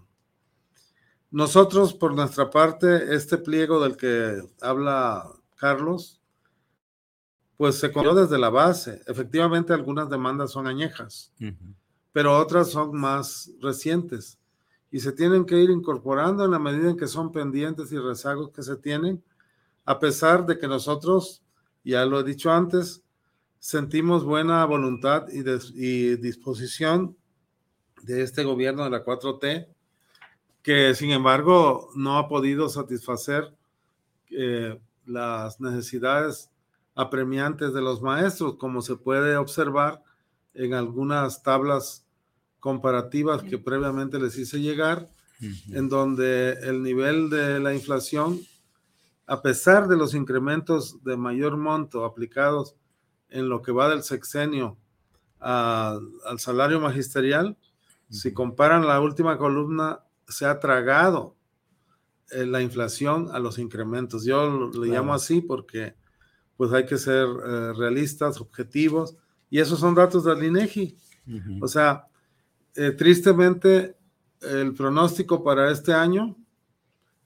Nosotros, 1.31 1.93
por 1.93 2.13
nuestra 2.13 2.49
parte, 2.49 3.15
este 3.15 3.37
pliego 3.37 3.81
del 3.81 3.97
que 3.97 4.43
habla 4.61 5.31
Carlos, 5.55 6.21
pues 7.57 7.75
se 7.75 7.91
conoció 7.91 8.15
desde 8.15 8.37
la 8.37 8.49
base. 8.49 9.01
Efectivamente, 9.07 9.73
algunas 9.73 10.09
demandas 10.09 10.51
son 10.51 10.67
añejas 10.67 11.31
pero 12.11 12.37
otras 12.37 12.69
son 12.69 12.95
más 12.97 13.51
recientes 13.61 14.37
y 14.91 14.99
se 14.99 15.11
tienen 15.13 15.45
que 15.45 15.57
ir 15.57 15.69
incorporando 15.69 16.43
en 16.43 16.51
la 16.51 16.59
medida 16.59 16.89
en 16.89 16.97
que 16.97 17.07
son 17.07 17.31
pendientes 17.31 17.91
y 17.91 17.97
rezagos 17.97 18.51
que 18.51 18.63
se 18.63 18.75
tienen, 18.75 19.23
a 19.85 19.99
pesar 19.99 20.45
de 20.45 20.59
que 20.59 20.67
nosotros, 20.67 21.41
ya 21.83 22.05
lo 22.05 22.19
he 22.19 22.23
dicho 22.23 22.51
antes, 22.51 23.01
sentimos 23.59 24.25
buena 24.25 24.65
voluntad 24.65 25.27
y, 25.29 26.15
disposición 26.17 27.15
de 28.03 28.23
este 28.23 28.43
gobierno 28.43 28.83
de 28.83 28.89
la 28.89 29.05
4T, 29.05 29.67
que 30.61 30.93
sin 30.95 31.11
embargo 31.11 31.89
no 31.95 32.17
ha 32.17 32.27
podido 32.27 32.69
satisfacer 32.69 33.53
eh, 34.29 34.79
las 35.05 35.59
necesidades 35.59 36.49
apremiantes 36.95 37.73
de 37.73 37.81
los 37.81 38.01
maestros, 38.01 38.55
como 38.57 38.81
se 38.81 38.95
puede 38.95 39.35
observar 39.37 40.03
en 40.53 40.73
algunas 40.73 41.41
tablas 41.41 42.05
comparativas 42.59 43.41
que 43.43 43.57
previamente 43.57 44.19
les 44.19 44.37
hice 44.37 44.59
llegar, 44.59 45.09
en 45.71 45.89
donde 45.89 46.51
el 46.61 46.83
nivel 46.83 47.31
de 47.31 47.59
la 47.59 47.73
inflación, 47.73 48.39
a 49.25 49.41
pesar 49.41 49.87
de 49.87 49.97
los 49.97 50.13
incrementos 50.13 51.03
de 51.03 51.17
mayor 51.17 51.57
monto 51.57 52.05
aplicados 52.05 52.75
en 53.29 53.49
lo 53.49 53.63
que 53.63 53.71
va 53.71 53.89
del 53.89 54.03
sexenio 54.03 54.77
al 55.39 56.37
salario 56.37 56.79
magisterial, 56.79 57.57
si 58.11 58.33
comparan 58.33 58.85
la 58.85 58.99
última 58.99 59.39
columna, 59.39 60.01
se 60.31 60.45
ha 60.45 60.59
tragado 60.59 61.35
eh, 62.31 62.45
la 62.45 62.61
inflación 62.61 63.29
a 63.31 63.39
los 63.39 63.59
incrementos. 63.59 64.23
Yo 64.23 64.71
le 64.71 64.87
llamo 64.87 65.13
así 65.13 65.41
porque 65.41 65.95
pues 66.55 66.71
hay 66.73 66.85
que 66.85 66.97
ser 66.97 67.27
eh, 67.27 67.73
realistas, 67.73 68.39
objetivos, 68.39 69.17
y 69.49 69.59
esos 69.59 69.79
son 69.79 69.95
datos 69.95 70.23
del 70.23 70.43
INEGI. 70.43 70.97
O 71.59 71.67
sea, 71.67 72.07
eh, 72.75 72.91
tristemente, 72.91 73.95
el 74.41 74.73
pronóstico 74.73 75.43
para 75.43 75.71
este 75.71 75.93
año 75.93 76.35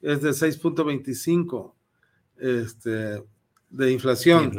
es 0.01 0.21
de 0.21 0.29
6.25 0.29 1.74
este, 2.38 3.24
de 3.69 3.91
inflación, 3.91 4.51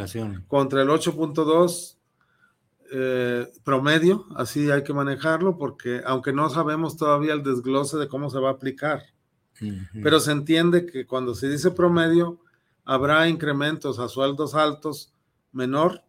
contra 0.47 0.83
el 0.83 0.89
8.2 0.89 1.96
eh, 2.93 3.47
promedio, 3.65 4.27
así 4.37 4.71
hay 4.71 4.83
que 4.83 4.93
manejarlo, 4.93 5.59
porque 5.59 6.03
aunque 6.05 6.33
no 6.33 6.49
sabemos 6.51 6.97
todavía 6.97 7.35
el 7.35 7.43
desglose 7.43 7.97
de 7.97 8.09
cómo 8.09 8.31
se 8.31 8.39
va 8.39 8.51
a 8.51 8.53
aplicar, 8.53 9.03
pero 10.03 10.21
se 10.21 10.33
entiende 10.33 10.85
que 10.85 11.07
cuando 11.07 11.35
se 11.35 11.49
dice 11.49 11.71
promedio, 11.71 12.41
habrá 12.85 13.29
incrementos 13.29 13.99
a 13.99 14.09
sueldos 14.09 14.55
altos 14.55 15.15
menor 15.53 16.03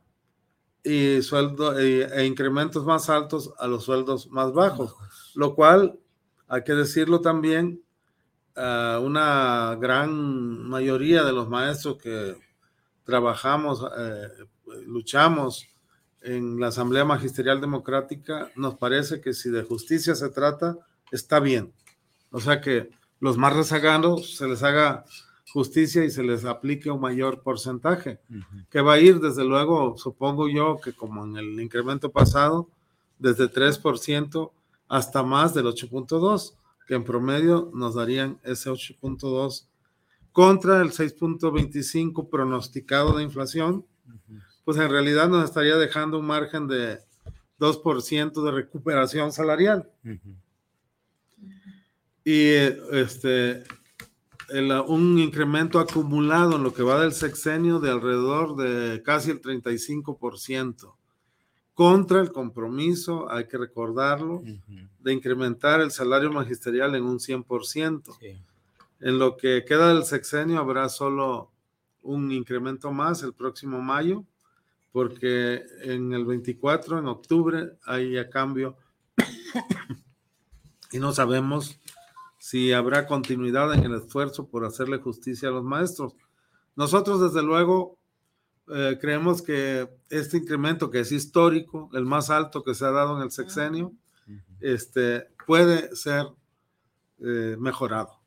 y 0.83 1.21
sueldo, 1.21 1.79
e, 1.79 2.25
incrementos 2.25 2.85
más 2.85 3.09
altos 3.09 3.53
a 3.57 3.67
los 3.67 3.85
sueldos 3.85 4.29
más 4.29 4.51
bajos, 4.51 4.95
lo 5.35 5.55
cual, 5.55 5.97
hay 6.47 6.63
que 6.63 6.73
decirlo 6.73 7.21
también, 7.21 7.81
una 8.55 9.77
gran 9.79 10.67
mayoría 10.67 11.23
de 11.23 11.31
los 11.31 11.47
maestros 11.47 11.97
que 11.97 12.35
trabajamos, 13.03 13.85
eh, 13.97 14.27
luchamos 14.85 15.67
en 16.21 16.59
la 16.59 16.67
Asamblea 16.67 17.05
Magisterial 17.05 17.61
Democrática, 17.61 18.51
nos 18.55 18.75
parece 18.75 19.21
que 19.21 19.33
si 19.33 19.49
de 19.49 19.63
justicia 19.63 20.15
se 20.15 20.29
trata, 20.29 20.77
está 21.11 21.39
bien. 21.39 21.73
O 22.31 22.39
sea 22.39 22.61
que 22.61 22.89
los 23.19 23.37
más 23.37 23.55
rezagados 23.55 24.35
se 24.35 24.47
les 24.47 24.63
haga 24.63 25.05
justicia 25.53 26.03
y 26.03 26.11
se 26.11 26.23
les 26.23 26.45
aplique 26.45 26.91
un 26.91 26.99
mayor 26.99 27.41
porcentaje, 27.41 28.19
que 28.69 28.81
va 28.81 28.93
a 28.93 28.99
ir 28.99 29.19
desde 29.19 29.45
luego, 29.45 29.97
supongo 29.97 30.49
yo, 30.49 30.77
que 30.77 30.93
como 30.93 31.25
en 31.25 31.37
el 31.37 31.59
incremento 31.59 32.11
pasado, 32.11 32.69
desde 33.17 33.49
3% 33.49 34.51
hasta 34.87 35.23
más 35.23 35.53
del 35.53 35.65
8.2, 35.65 36.53
que 36.87 36.95
en 36.95 37.03
promedio 37.03 37.71
nos 37.73 37.95
darían 37.95 38.39
ese 38.43 38.69
8.2 38.69 39.67
contra 40.31 40.81
el 40.81 40.91
6.25 40.91 42.29
pronosticado 42.29 43.17
de 43.17 43.23
inflación, 43.23 43.85
pues 44.67 44.79
en 44.79 44.89
realidad 44.89 45.29
nos 45.29 45.45
estaría 45.45 45.77
dejando 45.77 46.19
un 46.19 46.25
margen 46.25 46.67
de 46.67 46.99
2% 47.57 48.43
de 48.43 48.51
recuperación 48.51 49.31
salarial. 49.31 49.89
Y 52.25 52.49
este, 52.91 53.63
un 54.87 55.19
incremento 55.19 55.79
acumulado 55.79 56.57
en 56.57 56.63
lo 56.63 56.73
que 56.73 56.83
va 56.83 56.99
del 56.99 57.13
sexenio 57.13 57.79
de 57.79 57.91
alrededor 57.91 58.57
de 58.57 59.01
casi 59.03 59.31
el 59.31 59.41
35%, 59.41 60.93
contra 61.73 62.19
el 62.19 62.33
compromiso, 62.33 63.31
hay 63.31 63.47
que 63.47 63.57
recordarlo, 63.57 64.43
de 64.99 65.13
incrementar 65.13 65.79
el 65.79 65.91
salario 65.91 66.29
magisterial 66.29 66.93
en 66.93 67.05
un 67.05 67.19
100%. 67.19 68.17
En 68.99 69.17
lo 69.17 69.37
que 69.37 69.63
queda 69.65 69.93
del 69.93 70.03
sexenio 70.03 70.59
habrá 70.59 70.89
solo 70.89 71.51
un 72.01 72.33
incremento 72.33 72.91
más 72.91 73.23
el 73.23 73.31
próximo 73.31 73.81
mayo, 73.81 74.25
porque 74.97 75.63
en 75.83 76.11
el 76.11 76.25
24, 76.25 76.97
en 76.97 77.05
octubre, 77.05 77.77
hay 77.85 78.17
a 78.17 78.31
cambio 78.31 78.77
y 80.91 80.97
no 80.97 81.13
sabemos 81.13 81.79
si 82.39 82.73
habrá 82.73 83.05
continuidad 83.05 83.71
en 83.75 83.83
el 83.83 83.93
esfuerzo 83.93 84.47
por 84.47 84.65
hacerle 84.65 84.97
justicia 84.97 85.49
a 85.49 85.51
los 85.51 85.63
maestros. 85.63 86.15
Nosotros, 86.75 87.21
desde 87.21 87.45
luego, 87.45 87.99
eh, 88.69 88.97
creemos 88.99 89.43
que 89.43 89.87
este 90.09 90.37
incremento 90.37 90.89
que 90.89 91.01
es 91.01 91.11
histórico, 91.11 91.91
el 91.93 92.05
más 92.05 92.31
alto 92.31 92.63
que 92.63 92.73
se 92.73 92.83
ha 92.83 92.89
dado 92.89 93.17
en 93.17 93.21
el 93.21 93.29
sexenio, 93.29 93.93
este, 94.59 95.27
puede 95.45 95.95
ser 95.95 96.25
eh, 97.19 97.55
mejorado. 97.59 98.19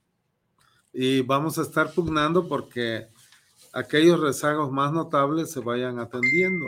Y 0.92 1.22
vamos 1.22 1.58
a 1.58 1.62
estar 1.62 1.92
pugnando 1.92 2.46
porque 2.46 3.08
aquellos 3.72 4.20
rezagos 4.20 4.70
más 4.70 4.92
notables 4.92 5.50
se 5.50 5.60
vayan 5.60 5.98
atendiendo 5.98 6.66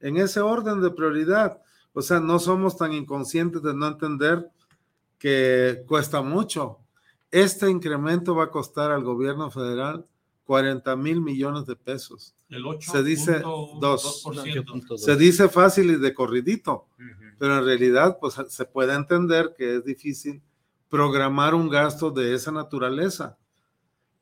en 0.00 0.16
ese 0.16 0.40
orden 0.40 0.80
de 0.80 0.90
prioridad. 0.90 1.62
O 1.92 2.02
sea, 2.02 2.20
no 2.20 2.38
somos 2.38 2.76
tan 2.76 2.92
inconscientes 2.92 3.62
de 3.62 3.74
no 3.74 3.86
entender 3.86 4.50
que 5.18 5.84
cuesta 5.86 6.22
mucho. 6.22 6.78
Este 7.30 7.70
incremento 7.70 8.34
va 8.34 8.44
a 8.44 8.50
costar 8.50 8.90
al 8.90 9.04
gobierno 9.04 9.50
federal 9.50 10.06
40 10.44 10.96
mil 10.96 11.20
millones 11.20 11.66
de 11.66 11.76
pesos. 11.76 12.34
El 12.48 12.66
8. 12.66 12.92
Se 12.92 13.02
dice 13.02 13.38
dos. 13.40 14.24
2%. 14.24 14.98
Se 14.98 15.16
dice 15.16 15.48
fácil 15.48 15.90
y 15.92 15.96
de 15.96 16.12
corridito, 16.12 16.88
pero 17.38 17.58
en 17.58 17.64
realidad 17.64 18.18
pues 18.20 18.36
se 18.48 18.64
puede 18.64 18.94
entender 18.94 19.54
que 19.56 19.76
es 19.76 19.84
difícil 19.84 20.42
programar 20.88 21.54
un 21.54 21.68
gasto 21.70 22.10
de 22.10 22.34
esa 22.34 22.52
naturaleza. 22.52 23.38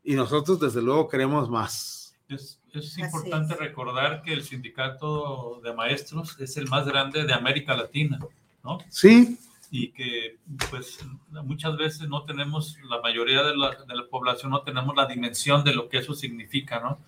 Y 0.04 0.14
nosotros 0.14 0.60
desde 0.60 0.82
luego 0.82 1.08
queremos 1.08 1.50
más. 1.50 1.99
Es, 2.30 2.60
es 2.72 2.96
importante 2.98 3.54
es. 3.54 3.60
recordar 3.60 4.22
que 4.22 4.32
el 4.32 4.42
sindicato 4.42 5.60
de 5.64 5.74
maestros 5.74 6.38
es 6.40 6.56
el 6.56 6.68
más 6.68 6.86
grande 6.86 7.24
de 7.24 7.32
América 7.32 7.76
Latina, 7.76 8.20
¿no? 8.62 8.78
Sí, 8.88 9.36
Y 9.70 9.88
que, 9.90 10.38
pues, 10.70 10.98
muchas 11.44 11.76
veces 11.76 12.08
no 12.08 12.24
tenemos, 12.24 12.76
la 12.88 13.00
mayoría 13.00 13.42
de 13.42 13.56
la, 13.56 13.70
de 13.70 13.94
la 13.94 14.06
población 14.08 14.52
no 14.52 14.62
tenemos 14.62 14.94
la 14.96 15.06
dimensión 15.06 15.64
de 15.64 15.74
lo 15.74 15.88
que 15.88 15.98
eso 15.98 16.14
significa, 16.14 16.80
¿no? 16.80 16.98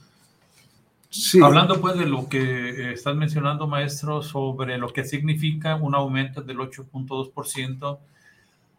sí. 1.11 1.41
Hablando, 1.41 1.81
pues, 1.81 1.97
de 1.99 2.07
lo 2.07 2.29
que 2.29 2.41
eh, 2.41 2.93
estás 2.93 3.14
mencionando, 3.14 3.67
maestro, 3.67 4.23
sobre 4.23 4.79
lo 4.79 4.88
que 4.93 5.05
significa 5.05 5.76
un 5.76 5.95
aumento 5.95 6.41
del 6.43 6.59
8.2% 6.59 7.99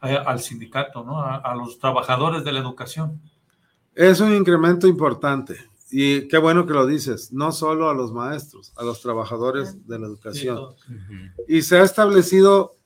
eh, 0.04 0.18
al 0.26 0.40
sindicato, 0.42 1.04
¿no? 1.04 1.22
A, 1.22 1.38
a 1.38 1.56
los 1.56 1.80
trabajadores 1.80 2.44
de 2.44 2.52
la 2.52 2.60
educación. 2.60 3.22
Es 3.96 4.20
un 4.20 4.34
incremento 4.34 4.88
importante. 4.88 5.73
Y 5.96 6.28
qué 6.28 6.40
bueno 6.40 6.66
que 6.66 6.74
lo 6.74 6.88
dices, 6.88 7.32
no 7.32 7.52
solo 7.52 7.88
a 7.88 7.94
los 7.94 8.12
maestros, 8.12 8.74
a 8.78 8.84
los 8.84 9.00
trabajadores 9.00 9.86
de 9.88 10.00
la 10.00 10.08
educación. 10.08 10.74
Y 11.48 11.62
se 11.62 11.78
ha 11.78 11.84
establecido 11.84 12.78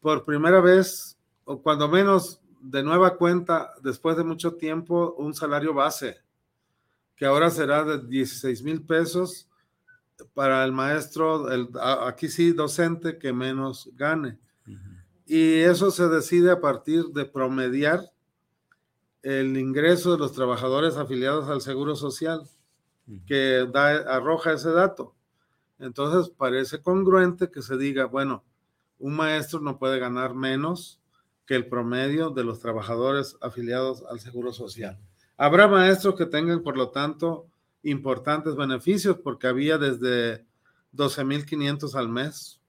por 0.00 0.24
primera 0.24 0.62
vez, 0.62 1.18
o 1.44 1.60
cuando 1.60 1.86
menos 1.86 2.40
de 2.62 2.82
nueva 2.82 3.18
cuenta, 3.18 3.74
después 3.82 4.16
de 4.16 4.24
mucho 4.24 4.54
tiempo, 4.54 5.16
un 5.18 5.34
salario 5.34 5.74
base, 5.74 6.16
que 7.14 7.26
ahora 7.26 7.50
será 7.50 7.84
de 7.84 7.98
16 7.98 8.62
mil 8.62 8.86
pesos 8.86 9.46
para 10.32 10.64
el 10.64 10.72
maestro, 10.72 11.52
el, 11.52 11.68
aquí 12.06 12.30
sí, 12.30 12.52
docente, 12.52 13.18
que 13.18 13.34
menos 13.34 13.90
gane. 13.96 14.38
Y 15.26 15.56
eso 15.56 15.90
se 15.90 16.08
decide 16.08 16.52
a 16.52 16.60
partir 16.62 17.08
de 17.08 17.26
promediar 17.26 18.00
el 19.22 19.56
ingreso 19.56 20.12
de 20.12 20.18
los 20.18 20.32
trabajadores 20.32 20.96
afiliados 20.96 21.48
al 21.48 21.60
Seguro 21.60 21.96
Social, 21.96 22.42
que 23.26 23.66
da, 23.72 23.96
arroja 24.14 24.52
ese 24.52 24.70
dato. 24.70 25.14
Entonces 25.78 26.32
parece 26.36 26.82
congruente 26.82 27.50
que 27.50 27.62
se 27.62 27.76
diga, 27.76 28.06
bueno, 28.06 28.44
un 28.98 29.14
maestro 29.14 29.60
no 29.60 29.78
puede 29.78 29.98
ganar 29.98 30.34
menos 30.34 31.00
que 31.46 31.54
el 31.54 31.68
promedio 31.68 32.30
de 32.30 32.44
los 32.44 32.60
trabajadores 32.60 33.36
afiliados 33.40 34.04
al 34.10 34.20
Seguro 34.20 34.52
Social. 34.52 34.98
Habrá 35.36 35.68
maestros 35.68 36.16
que 36.16 36.26
tengan, 36.26 36.62
por 36.62 36.76
lo 36.76 36.90
tanto, 36.90 37.46
importantes 37.82 38.56
beneficios 38.56 39.18
porque 39.22 39.46
había 39.46 39.78
desde 39.78 40.44
12.500 40.94 41.94
al 41.94 42.08
mes. 42.08 42.60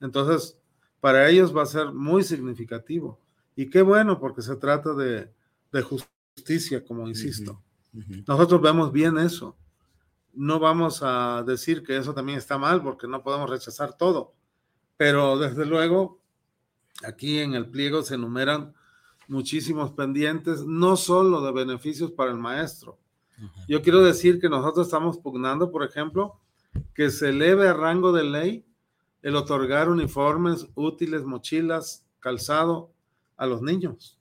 Entonces, 0.00 0.58
para 1.00 1.28
ellos 1.28 1.54
va 1.54 1.62
a 1.62 1.66
ser 1.66 1.92
muy 1.92 2.22
significativo. 2.22 3.20
Y 3.54 3.68
qué 3.70 3.82
bueno, 3.82 4.18
porque 4.18 4.42
se 4.42 4.56
trata 4.56 4.94
de, 4.94 5.30
de 5.72 5.82
justicia, 5.82 6.84
como 6.84 7.08
insisto. 7.08 7.62
Nosotros 8.26 8.60
vemos 8.60 8.92
bien 8.92 9.18
eso. 9.18 9.56
No 10.32 10.58
vamos 10.58 11.00
a 11.02 11.42
decir 11.46 11.82
que 11.82 11.96
eso 11.96 12.12
también 12.12 12.38
está 12.38 12.58
mal, 12.58 12.82
porque 12.82 13.06
no 13.06 13.22
podemos 13.22 13.48
rechazar 13.48 13.96
todo. 13.96 14.34
Pero 14.96 15.38
desde 15.38 15.64
luego, 15.64 16.20
aquí 17.04 17.38
en 17.38 17.54
el 17.54 17.70
pliego 17.70 18.02
se 18.02 18.14
enumeran 18.14 18.74
muchísimos 19.28 19.92
pendientes, 19.92 20.64
no 20.64 20.96
solo 20.96 21.40
de 21.40 21.52
beneficios 21.52 22.12
para 22.12 22.30
el 22.30 22.38
maestro. 22.38 22.98
Yo 23.68 23.82
quiero 23.82 24.02
decir 24.02 24.40
que 24.40 24.48
nosotros 24.48 24.86
estamos 24.86 25.18
pugnando, 25.18 25.70
por 25.70 25.84
ejemplo, 25.84 26.40
que 26.94 27.10
se 27.10 27.30
eleve 27.30 27.68
a 27.68 27.74
rango 27.74 28.12
de 28.12 28.24
ley 28.24 28.66
el 29.22 29.36
otorgar 29.36 29.88
uniformes, 29.88 30.68
útiles, 30.74 31.24
mochilas, 31.24 32.06
calzado 32.20 32.92
a 33.36 33.46
los 33.46 33.60
niños, 33.60 34.15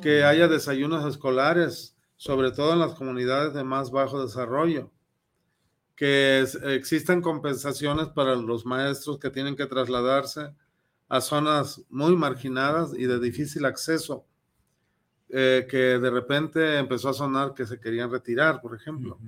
que 0.00 0.24
haya 0.24 0.48
desayunos 0.48 1.04
escolares, 1.06 1.96
sobre 2.16 2.50
todo 2.52 2.72
en 2.72 2.78
las 2.80 2.94
comunidades 2.94 3.54
de 3.54 3.64
más 3.64 3.90
bajo 3.90 4.22
desarrollo, 4.22 4.90
que 5.96 6.40
es- 6.40 6.54
existan 6.62 7.20
compensaciones 7.20 8.08
para 8.08 8.34
los 8.36 8.64
maestros 8.64 9.18
que 9.18 9.30
tienen 9.30 9.56
que 9.56 9.66
trasladarse 9.66 10.54
a 11.08 11.20
zonas 11.20 11.82
muy 11.90 12.16
marginadas 12.16 12.92
y 12.96 13.04
de 13.06 13.18
difícil 13.18 13.64
acceso, 13.64 14.24
eh, 15.28 15.66
que 15.68 15.98
de 15.98 16.10
repente 16.10 16.78
empezó 16.78 17.08
a 17.08 17.14
sonar 17.14 17.54
que 17.54 17.66
se 17.66 17.78
querían 17.78 18.10
retirar, 18.10 18.60
por 18.60 18.74
ejemplo. 18.74 19.18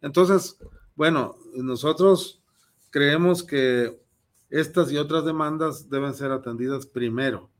Entonces, 0.00 0.58
bueno, 0.94 1.36
nosotros 1.54 2.42
creemos 2.90 3.42
que 3.42 4.00
estas 4.50 4.92
y 4.92 4.98
otras 4.98 5.24
demandas 5.24 5.88
deben 5.88 6.14
ser 6.14 6.30
atendidas 6.32 6.86
primero 6.86 7.50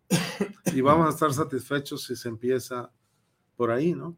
y 0.75 0.81
vamos 0.81 1.07
a 1.07 1.11
estar 1.11 1.33
satisfechos 1.33 2.05
si 2.05 2.17
se 2.17 2.29
empieza 2.29 2.91
por 3.57 3.71
ahí, 3.71 3.93
¿no? 3.93 4.17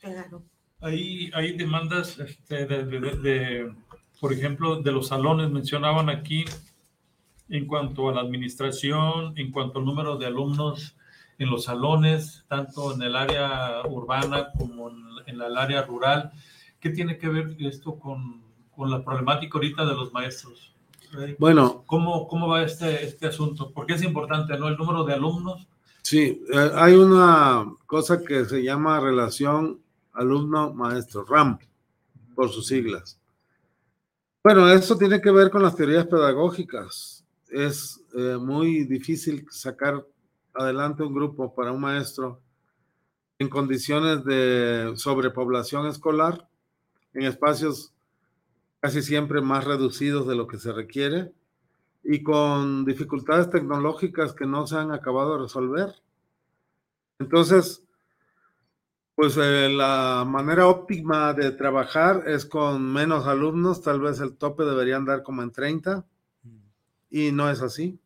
Claro. 0.00 0.42
Hay, 0.80 1.30
hay 1.34 1.56
demandas 1.56 2.18
este, 2.18 2.66
de, 2.66 2.84
de- 2.84 3.00
de- 3.00 3.16
de, 3.16 3.74
por 4.20 4.32
ejemplo, 4.32 4.76
de 4.82 4.92
los 4.92 5.08
salones, 5.08 5.50
mencionaban 5.50 6.08
aquí, 6.10 6.44
en 7.48 7.66
cuanto 7.66 8.08
a 8.08 8.14
la 8.14 8.20
administración, 8.22 9.32
en 9.38 9.52
cuanto 9.52 9.78
al 9.78 9.84
número 9.84 10.16
de 10.16 10.26
alumnos 10.26 10.96
en 11.38 11.50
los 11.50 11.64
salones, 11.64 12.44
tanto 12.48 12.92
en 12.94 13.02
el 13.02 13.14
área 13.14 13.82
urbana 13.88 14.48
como 14.56 14.90
en, 14.90 14.96
en 15.26 15.40
el 15.40 15.56
área 15.56 15.82
rural. 15.82 16.32
¿Qué 16.80 16.90
tiene 16.90 17.18
que 17.18 17.28
ver 17.28 17.56
esto 17.60 17.98
con, 17.98 18.42
con 18.74 18.90
la 18.90 19.04
problemática 19.04 19.58
ahorita 19.58 19.84
de 19.84 19.94
los 19.94 20.12
maestros? 20.12 20.74
Bueno, 21.38 21.84
¿Cómo, 21.86 22.26
cómo 22.26 22.48
va 22.48 22.62
este, 22.64 23.04
este 23.04 23.26
asunto? 23.28 23.70
Porque 23.72 23.94
es 23.94 24.02
importante, 24.02 24.58
¿no? 24.58 24.68
El 24.68 24.76
número 24.76 25.04
de 25.04 25.14
alumnos. 25.14 25.68
Sí, 26.06 26.44
eh, 26.52 26.70
hay 26.74 26.94
una 26.94 27.66
cosa 27.86 28.22
que 28.22 28.44
se 28.44 28.62
llama 28.62 29.00
relación 29.00 29.80
alumno-maestro, 30.12 31.24
RAM, 31.24 31.58
por 32.34 32.50
sus 32.50 32.68
siglas. 32.68 33.20
Bueno, 34.44 34.68
eso 34.70 34.96
tiene 34.96 35.20
que 35.20 35.32
ver 35.32 35.50
con 35.50 35.62
las 35.62 35.74
teorías 35.74 36.06
pedagógicas. 36.06 37.24
Es 37.48 38.00
eh, 38.16 38.36
muy 38.40 38.84
difícil 38.84 39.46
sacar 39.50 40.06
adelante 40.54 41.02
un 41.02 41.12
grupo 41.12 41.52
para 41.52 41.72
un 41.72 41.80
maestro 41.80 42.40
en 43.40 43.48
condiciones 43.48 44.24
de 44.24 44.92
sobrepoblación 44.94 45.86
escolar, 45.88 46.48
en 47.14 47.24
espacios 47.24 47.92
casi 48.80 49.02
siempre 49.02 49.40
más 49.40 49.64
reducidos 49.64 50.28
de 50.28 50.36
lo 50.36 50.46
que 50.46 50.58
se 50.58 50.72
requiere 50.72 51.32
y 52.08 52.22
con 52.22 52.84
dificultades 52.84 53.50
tecnológicas 53.50 54.32
que 54.32 54.46
no 54.46 54.66
se 54.66 54.76
han 54.76 54.92
acabado 54.92 55.32
de 55.36 55.42
resolver. 55.42 55.94
Entonces, 57.18 57.82
pues 59.14 59.36
eh, 59.38 59.68
la 59.70 60.24
manera 60.26 60.66
óptima 60.68 61.32
de 61.32 61.50
trabajar 61.50 62.24
es 62.26 62.44
con 62.44 62.92
menos 62.92 63.26
alumnos, 63.26 63.82
tal 63.82 64.00
vez 64.00 64.20
el 64.20 64.36
tope 64.36 64.64
debería 64.64 64.96
andar 64.96 65.22
como 65.22 65.42
en 65.42 65.50
30 65.50 66.04
y 67.10 67.32
no 67.32 67.50
es 67.50 67.62
así. 67.62 67.98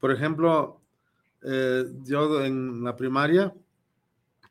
Por 0.00 0.10
ejemplo, 0.10 0.80
eh, 1.42 1.84
yo 2.04 2.42
en 2.42 2.82
la 2.82 2.96
primaria 2.96 3.54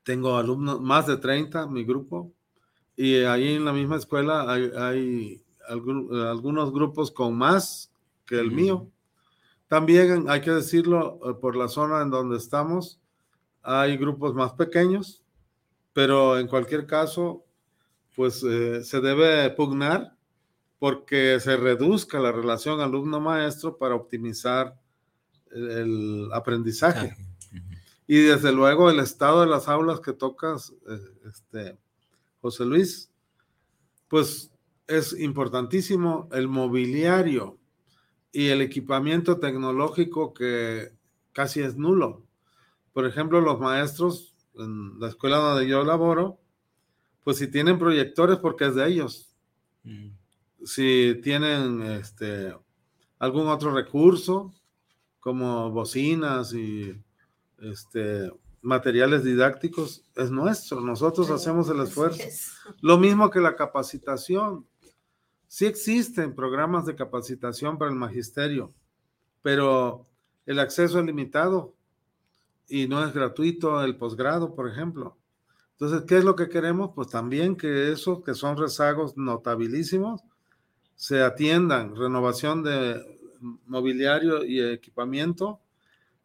tengo 0.04 0.38
alumnos, 0.38 0.80
más 0.80 1.08
de 1.08 1.18
30, 1.18 1.66
mi 1.66 1.84
grupo, 1.84 2.32
y 2.96 3.16
ahí 3.24 3.56
en 3.56 3.66
la 3.66 3.74
misma 3.74 3.96
escuela 3.96 4.52
hay, 4.52 4.72
hay 4.76 5.44
algún- 5.68 6.16
algunos 6.16 6.72
grupos 6.72 7.10
con 7.10 7.36
más 7.36 7.90
que 8.26 8.40
el 8.40 8.52
mío. 8.52 8.90
También 9.68 10.30
hay 10.30 10.42
que 10.42 10.52
decirlo, 10.52 11.20
eh, 11.26 11.34
por 11.40 11.56
la 11.56 11.68
zona 11.68 12.02
en 12.02 12.10
donde 12.10 12.38
estamos, 12.38 13.00
hay 13.64 13.98
grupos 13.98 14.34
más 14.34 14.54
pequeños, 14.54 15.24
pero 15.94 16.38
en 16.38 16.48
cualquier 16.48 16.86
caso, 16.86 17.44
pues 18.16 18.44
eh, 18.44 18.84
se 18.84 19.02
debe 19.02 19.50
pugnar 19.52 20.16
porque 20.80 21.40
se 21.40 21.56
reduzca 21.56 22.20
la 22.20 22.32
relación 22.32 22.82
alumno-maestro 22.82 23.78
para 23.78 23.96
optimizar 23.96 24.78
el, 25.52 26.30
aprendizaje. 26.34 27.16
Y 28.06 28.18
desde 28.18 28.52
luego 28.52 28.90
el 28.90 29.00
estado 29.00 29.42
de 29.42 29.48
las 29.48 29.70
aulas 29.70 30.02
que 30.02 30.12
tocas, 30.12 30.74
eh, 30.90 31.00
este, 31.30 31.78
José 32.42 32.66
Luis, 32.66 33.10
pues 34.10 34.52
es 34.88 35.18
importantísimo 35.18 36.28
el 36.34 36.50
mobiliario 36.50 37.58
y 38.34 38.48
el 38.48 38.62
equipamiento 38.62 39.40
tecnológico 39.40 40.34
que 40.34 40.92
casi 41.32 41.62
es 41.62 41.78
nulo. 41.78 42.26
Por 42.92 43.06
ejemplo, 43.06 43.40
los 43.40 43.60
maestros 43.60 44.36
en 44.56 45.00
la 45.00 45.08
escuela 45.08 45.38
donde 45.38 45.68
yo 45.68 45.84
laboro, 45.84 46.40
pues 47.24 47.38
si 47.38 47.48
tienen 47.48 47.80
proyectores 47.80 48.38
porque 48.40 48.66
es 48.66 48.76
de 48.76 48.88
ellos. 48.88 49.36
Mm. 49.84 50.10
Si 50.66 51.20
tienen 51.24 51.82
este, 51.84 52.54
algún 53.20 53.48
otro 53.48 53.74
recurso, 53.74 54.54
como 55.20 55.72
bocinas 55.72 56.54
y 56.54 57.00
este, 57.60 58.32
materiales 58.62 59.24
didácticos, 59.24 60.04
es 60.16 60.32
nuestro. 60.32 60.82
Nosotros 60.82 61.30
hacemos 61.30 61.70
el 61.70 61.82
esfuerzo. 61.82 62.24
Lo 62.82 62.98
mismo 62.98 63.30
que 63.30 63.40
la 63.40 63.56
capacitación. 63.56 64.66
Sí 65.54 65.68
existen 65.68 66.34
programas 66.34 66.88
de 66.88 66.96
capacitación 66.96 67.78
para 67.78 67.92
el 67.92 67.96
magisterio, 67.96 68.74
pero 69.44 70.08
el 70.48 70.58
acceso 70.58 70.98
es 70.98 71.06
limitado 71.06 71.76
y 72.68 72.88
no 72.88 73.06
es 73.06 73.14
gratuito 73.14 73.84
el 73.84 73.96
posgrado, 73.96 74.56
por 74.56 74.68
ejemplo. 74.68 75.16
Entonces, 75.74 76.06
¿qué 76.08 76.18
es 76.18 76.24
lo 76.24 76.36
que 76.36 76.50
queremos? 76.50 76.90
Pues 76.96 77.10
también 77.10 77.56
que 77.56 77.92
esos 77.92 78.24
que 78.24 78.34
son 78.34 78.58
rezagos 78.58 79.16
notabilísimos 79.16 80.22
se 80.96 81.22
atiendan, 81.22 81.96
renovación 81.96 82.64
de 82.64 83.20
mobiliario 83.68 84.44
y 84.44 84.60
equipamiento, 84.60 85.60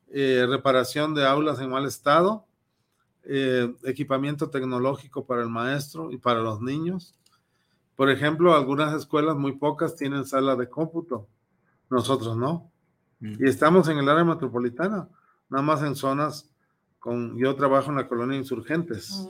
eh, 0.09 0.47
reparación 0.49 1.15
de 1.15 1.27
aulas 1.27 1.61
en 1.61 1.69
mal 1.69 1.85
estado, 1.85 2.47
eh, 3.25 3.75
equipamiento 3.85 4.49
tecnológico 4.49 5.27
para 5.27 5.43
el 5.43 5.51
maestro 5.51 6.11
y 6.13 6.17
para 6.17 6.41
los 6.41 6.63
niños, 6.63 7.18
por 7.99 8.11
ejemplo, 8.11 8.55
algunas 8.55 8.95
escuelas, 8.95 9.37
muy 9.37 9.57
pocas, 9.57 9.97
tienen 9.97 10.25
sala 10.25 10.55
de 10.55 10.71
cómputo. 10.71 11.27
Nosotros 11.91 12.37
no. 12.37 12.71
Mm. 13.19 13.45
Y 13.45 13.49
estamos 13.49 13.89
en 13.89 13.99
el 13.99 14.09
área 14.09 14.23
metropolitana, 14.23 15.09
nada 15.49 15.65
más 15.65 15.83
en 15.83 15.97
zonas 15.97 16.49
con... 17.01 17.37
Yo 17.37 17.57
trabajo 17.57 17.91
en 17.91 17.97
la 17.97 18.07
colonia 18.07 18.39
Insurgentes. 18.39 19.29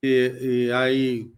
y, 0.00 0.70
hay 0.70 1.34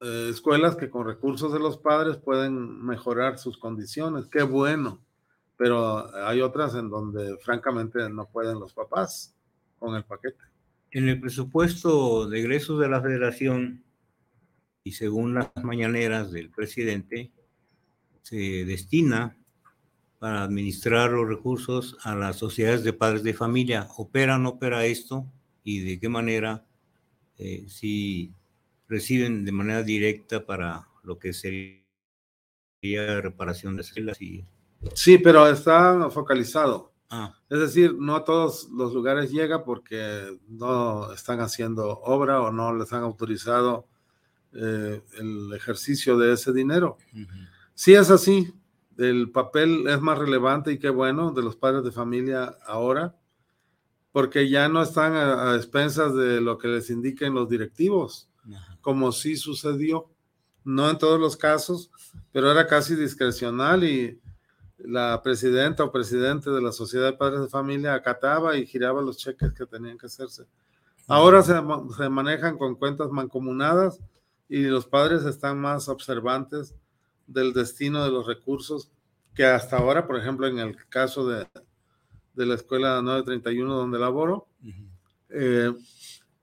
eh, 0.00 0.28
escuelas 0.30 0.74
que 0.74 0.90
con 0.90 1.06
recursos 1.06 1.52
de 1.52 1.60
los 1.60 1.78
padres 1.78 2.16
pueden 2.16 2.84
mejorar 2.84 3.38
sus 3.38 3.58
condiciones. 3.58 4.26
Qué 4.26 4.42
bueno. 4.42 5.00
Pero 5.56 6.12
hay 6.26 6.40
otras 6.40 6.74
en 6.74 6.90
donde 6.90 7.38
francamente 7.38 8.10
no 8.10 8.26
pueden 8.26 8.58
los 8.58 8.74
papás 8.74 9.32
con 9.78 9.94
el 9.94 10.02
paquete. 10.02 10.42
En 10.90 11.08
el 11.08 11.20
presupuesto 11.20 12.28
de 12.28 12.40
egresos 12.40 12.80
de 12.80 12.88
la 12.88 13.00
federación 13.00 13.85
y 14.86 14.92
según 14.92 15.34
las 15.34 15.50
mañaneras 15.64 16.30
del 16.30 16.48
presidente, 16.48 17.32
se 18.22 18.64
destina 18.64 19.36
para 20.20 20.44
administrar 20.44 21.10
los 21.10 21.28
recursos 21.28 21.96
a 22.04 22.14
las 22.14 22.36
sociedades 22.36 22.84
de 22.84 22.92
padres 22.92 23.24
de 23.24 23.34
familia. 23.34 23.88
¿Opera 23.96 24.36
o 24.36 24.38
no 24.38 24.50
opera 24.50 24.86
esto? 24.86 25.26
¿Y 25.64 25.80
de 25.80 25.98
qué 25.98 26.08
manera? 26.08 26.64
Eh, 27.36 27.64
si 27.66 28.32
reciben 28.86 29.44
de 29.44 29.50
manera 29.50 29.82
directa 29.82 30.46
para 30.46 30.86
lo 31.02 31.18
que 31.18 31.32
sería 31.32 31.82
reparación 33.20 33.74
de 33.74 33.82
celas 33.82 34.22
y... 34.22 34.44
Sí, 34.94 35.18
pero 35.18 35.48
está 35.48 36.08
focalizado. 36.10 36.92
Ah. 37.10 37.34
Es 37.50 37.58
decir, 37.58 37.92
no 37.98 38.14
a 38.14 38.22
todos 38.22 38.68
los 38.70 38.94
lugares 38.94 39.32
llega 39.32 39.64
porque 39.64 40.38
no 40.46 41.12
están 41.12 41.40
haciendo 41.40 41.98
obra 42.02 42.40
o 42.40 42.52
no 42.52 42.72
les 42.72 42.92
han 42.92 43.02
autorizado 43.02 43.88
eh, 44.58 45.02
el 45.18 45.52
ejercicio 45.54 46.16
de 46.16 46.32
ese 46.32 46.52
dinero. 46.52 46.96
Si 47.74 47.94
es 47.94 48.10
así, 48.10 48.54
el 48.96 49.30
papel 49.30 49.86
es 49.86 50.00
más 50.00 50.18
relevante 50.18 50.72
y 50.72 50.78
qué 50.78 50.88
bueno 50.88 51.32
de 51.32 51.42
los 51.42 51.56
padres 51.56 51.84
de 51.84 51.92
familia 51.92 52.56
ahora, 52.66 53.14
porque 54.12 54.48
ya 54.48 54.68
no 54.68 54.82
están 54.82 55.14
a, 55.14 55.54
expensas 55.56 56.14
de 56.14 56.40
lo 56.40 56.56
que 56.56 56.68
les 56.68 56.88
indiquen 56.88 57.34
los 57.34 57.50
directivos, 57.50 58.30
como 58.80 59.12
sí 59.12 59.36
sucedió, 59.36 60.08
no 60.64 60.88
en 60.88 60.96
todos 60.96 61.20
los 61.20 61.36
casos, 61.36 61.90
pero 62.32 62.50
era 62.50 62.66
casi 62.66 62.96
discrecional 62.96 63.84
y 63.84 64.18
la 64.78 65.20
presidenta 65.22 65.84
o 65.84 65.92
presidente 65.92 66.50
de 66.50 66.62
la 66.62 66.72
Sociedad 66.72 67.10
de 67.10 67.16
Padres 67.16 67.42
de 67.42 67.48
Familia 67.48 67.94
acataba 67.94 68.56
y 68.56 68.66
giraba 68.66 69.02
los 69.02 69.18
cheques 69.18 69.52
que 69.52 69.66
tenían 69.66 69.98
que 69.98 70.06
hacerse. 70.06 70.44
Ahora 71.06 71.42
se, 71.42 71.54
se 71.96 72.08
manejan 72.08 72.56
con 72.56 72.74
cuentas 72.74 73.10
mancomunadas 73.10 74.00
y 74.48 74.62
los 74.62 74.86
padres 74.86 75.24
están 75.24 75.60
más 75.60 75.88
observantes 75.88 76.74
del 77.26 77.52
destino 77.52 78.04
de 78.04 78.10
los 78.10 78.26
recursos 78.26 78.90
que 79.34 79.44
hasta 79.44 79.76
ahora, 79.76 80.06
por 80.06 80.16
ejemplo, 80.16 80.46
en 80.46 80.58
el 80.58 80.76
caso 80.88 81.28
de, 81.28 81.46
de 82.34 82.46
la 82.46 82.54
escuela 82.54 83.02
931 83.02 83.74
donde 83.74 83.98
laboro, 83.98 84.48
eh, 85.28 85.72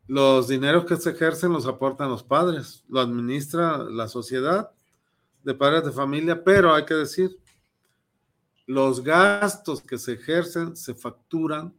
los 0.08 0.48
dineros 0.48 0.86
que 0.86 0.98
se 0.98 1.12
ejercen 1.12 1.54
los 1.54 1.66
aportan 1.66 2.10
los 2.10 2.24
padres, 2.24 2.84
lo 2.90 3.00
administra 3.00 3.78
la 3.78 4.08
sociedad 4.08 4.72
de 5.44 5.54
padres 5.54 5.86
de 5.86 5.92
familia, 5.92 6.44
pero 6.44 6.74
hay 6.74 6.86
que 6.86 6.94
decir, 6.94 7.40
los 8.66 9.04
gastos 9.04 9.82
que 9.82 9.98
se 9.98 10.14
ejercen 10.14 10.76
se 10.76 10.94
facturan 10.94 11.74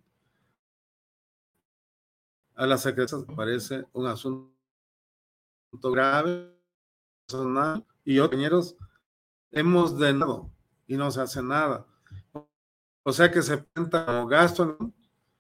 a 2.55 2.67
la 2.67 2.79
secretaría, 2.79 3.27
parece 3.35 3.85
un 3.93 4.07
asunto 4.07 4.54
grave, 5.83 6.55
y 8.05 8.19
otros 8.19 8.31
compañeros 8.31 8.77
hemos 9.51 9.99
denado 9.99 10.51
y 10.87 10.97
no 10.97 11.11
se 11.11 11.21
hace 11.21 11.43
nada. 11.43 11.87
O 13.03 13.13
sea 13.13 13.31
que 13.31 13.43
se 13.43 13.63
cuenta 13.63 14.07
como 14.07 14.27
gasto 14.27 14.77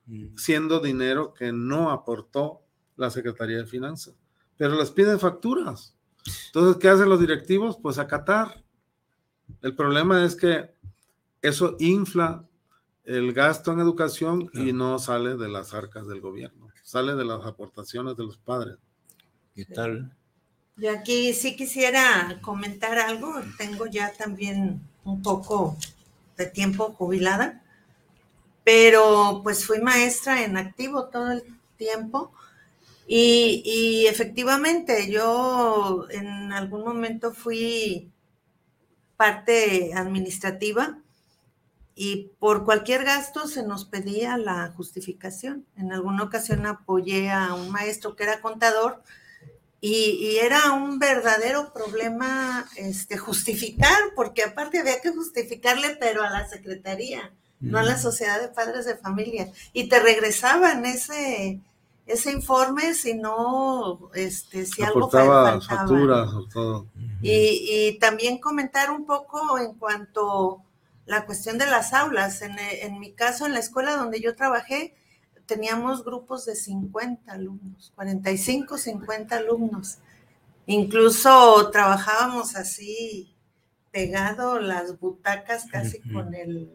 mm. 0.07 0.37
siendo 0.37 0.81
dinero 0.81 1.35
que 1.35 1.53
no 1.53 1.91
aportó 1.91 2.63
la 2.97 3.11
Secretaría 3.11 3.59
de 3.59 3.67
Finanzas. 3.67 4.15
Pero 4.57 4.77
les 4.77 4.91
piden 4.91 5.19
facturas. 5.19 5.97
Entonces, 6.47 6.77
¿qué 6.81 6.89
hacen 6.89 7.09
los 7.09 7.21
directivos? 7.21 7.79
Pues 7.83 7.99
acatar. 7.99 8.65
El 9.63 9.75
problema 9.75 10.25
es 10.25 10.37
que 10.37 10.75
eso 11.43 11.77
infla 11.81 12.47
el 13.05 13.33
gasto 13.35 13.73
en 13.73 13.81
educación 13.81 14.51
y 14.55 14.73
no 14.73 14.99
sale 14.99 15.37
de 15.37 15.49
las 15.49 15.75
arcas 15.75 16.07
del 16.07 16.23
gobierno, 16.23 16.69
sale 16.83 17.15
de 17.15 17.25
las 17.25 17.45
aportaciones 17.45 18.17
de 18.17 18.25
los 18.25 18.39
padres. 18.39 18.79
¿Qué 19.55 19.67
tal? 19.67 20.17
Yo 20.77 20.91
aquí 20.93 21.33
sí 21.35 21.57
quisiera 21.57 22.39
comentar 22.43 22.99
algo. 22.99 23.35
Tengo 23.59 23.87
ya 23.87 24.13
también 24.13 24.81
un 25.05 25.23
poco 25.23 25.77
de 26.37 26.47
tiempo 26.47 26.93
jubilada, 26.93 27.63
pero 28.65 29.41
pues 29.43 29.67
fui 29.67 29.81
maestra 29.81 30.43
en 30.45 30.57
activo 30.57 31.07
todo 31.09 31.33
el 31.33 31.43
tiempo 31.77 32.33
y, 33.07 33.63
y 33.65 34.07
efectivamente 34.09 35.11
yo 35.11 36.07
en 36.11 36.53
algún 36.53 36.85
momento 36.85 37.33
fui 37.33 38.13
parte 39.17 39.93
administrativa 39.95 40.99
y 41.95 42.31
por 42.41 42.65
cualquier 42.65 43.05
gasto 43.05 43.47
se 43.49 43.63
nos 43.63 43.85
pedía 43.85 44.37
la 44.37 44.73
justificación. 44.77 45.67
En 45.77 45.93
alguna 45.93 46.25
ocasión 46.25 46.67
apoyé 46.67 47.31
a 47.31 47.55
un 47.55 47.71
maestro 47.71 48.17
que 48.17 48.25
era 48.25 48.41
contador 48.41 49.03
y, 49.87 50.39
era 50.39 50.73
un 50.73 50.99
verdadero 50.99 51.71
problema 51.75 52.67
este, 52.77 53.19
justificar, 53.19 53.99
porque 54.17 54.43
aparte 54.43 54.79
había 54.79 55.03
que 55.03 55.11
justificarle, 55.11 55.95
pero 56.01 56.23
a 56.23 56.31
la 56.31 56.49
secretaría, 56.49 57.35
no 57.61 57.77
a 57.77 57.83
la 57.83 57.99
sociedad 57.99 58.41
de 58.41 58.49
padres 58.49 58.87
de 58.87 58.97
familia. 58.97 59.53
Y 59.75 59.91
te 59.91 60.01
regresaban 60.01 60.87
ese, 60.87 61.61
ese 62.07 62.33
informe 62.33 62.95
si 62.95 63.13
no, 63.13 64.09
este, 64.15 64.65
si 64.65 64.83
algo 64.83 65.11
faltaba. 65.11 65.61
facturas 65.61 66.33
o 66.33 66.49
todo. 66.49 66.87
Y, 67.21 67.67
y, 67.69 67.99
también 67.99 68.39
comentar 68.39 68.91
un 68.91 69.05
poco 69.05 69.59
en 69.59 69.75
cuanto 69.75 70.63
la 71.05 71.27
cuestión 71.27 71.59
de 71.59 71.67
las 71.67 71.93
aulas. 71.93 72.41
En, 72.41 72.59
en 72.59 72.99
mi 72.99 73.13
caso, 73.13 73.45
en 73.45 73.53
la 73.53 73.61
escuela 73.61 73.97
donde 73.97 74.19
yo 74.23 74.35
trabajé, 74.35 74.95
teníamos 75.47 76.05
grupos 76.05 76.45
de 76.47 76.57
50 76.57 77.33
alumnos, 77.33 77.93
45, 77.95 78.79
50 78.79 79.37
alumnos. 79.37 79.99
Incluso 80.67 81.71
trabajábamos 81.71 82.57
así, 82.57 83.35
pegado 83.91 84.59
las 84.59 84.99
butacas 84.99 85.67
casi 85.71 86.01
con 86.01 86.35
el 86.35 86.71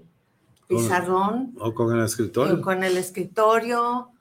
pizarrón. 0.67 1.55
O 1.59 1.73
con 1.73 1.97
el 1.97 2.05
escritorio. 2.05 2.61
Con 2.61 2.83
el 2.83 2.97
escritorio. 2.97 4.11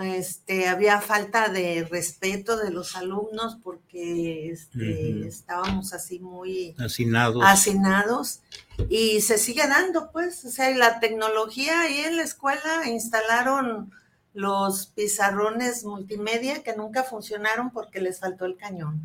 Este, 0.00 0.68
había 0.68 1.00
falta 1.00 1.48
de 1.48 1.86
respeto 1.90 2.56
de 2.56 2.70
los 2.70 2.94
alumnos 2.94 3.58
porque 3.64 4.50
este, 4.50 5.26
estábamos 5.26 5.92
así 5.92 6.20
muy 6.20 6.76
hacinados. 6.78 7.42
hacinados 7.44 8.40
y 8.88 9.22
se 9.22 9.38
sigue 9.38 9.66
dando 9.66 10.12
pues, 10.12 10.44
o 10.44 10.50
sea, 10.50 10.70
la 10.76 11.00
tecnología 11.00 11.80
ahí 11.80 11.98
en 11.98 12.16
la 12.16 12.22
escuela 12.22 12.88
instalaron 12.88 13.90
los 14.34 14.86
pizarrones 14.86 15.84
multimedia 15.84 16.62
que 16.62 16.76
nunca 16.76 17.02
funcionaron 17.02 17.70
porque 17.70 18.00
les 18.00 18.20
faltó 18.20 18.44
el 18.44 18.56
cañón. 18.56 19.02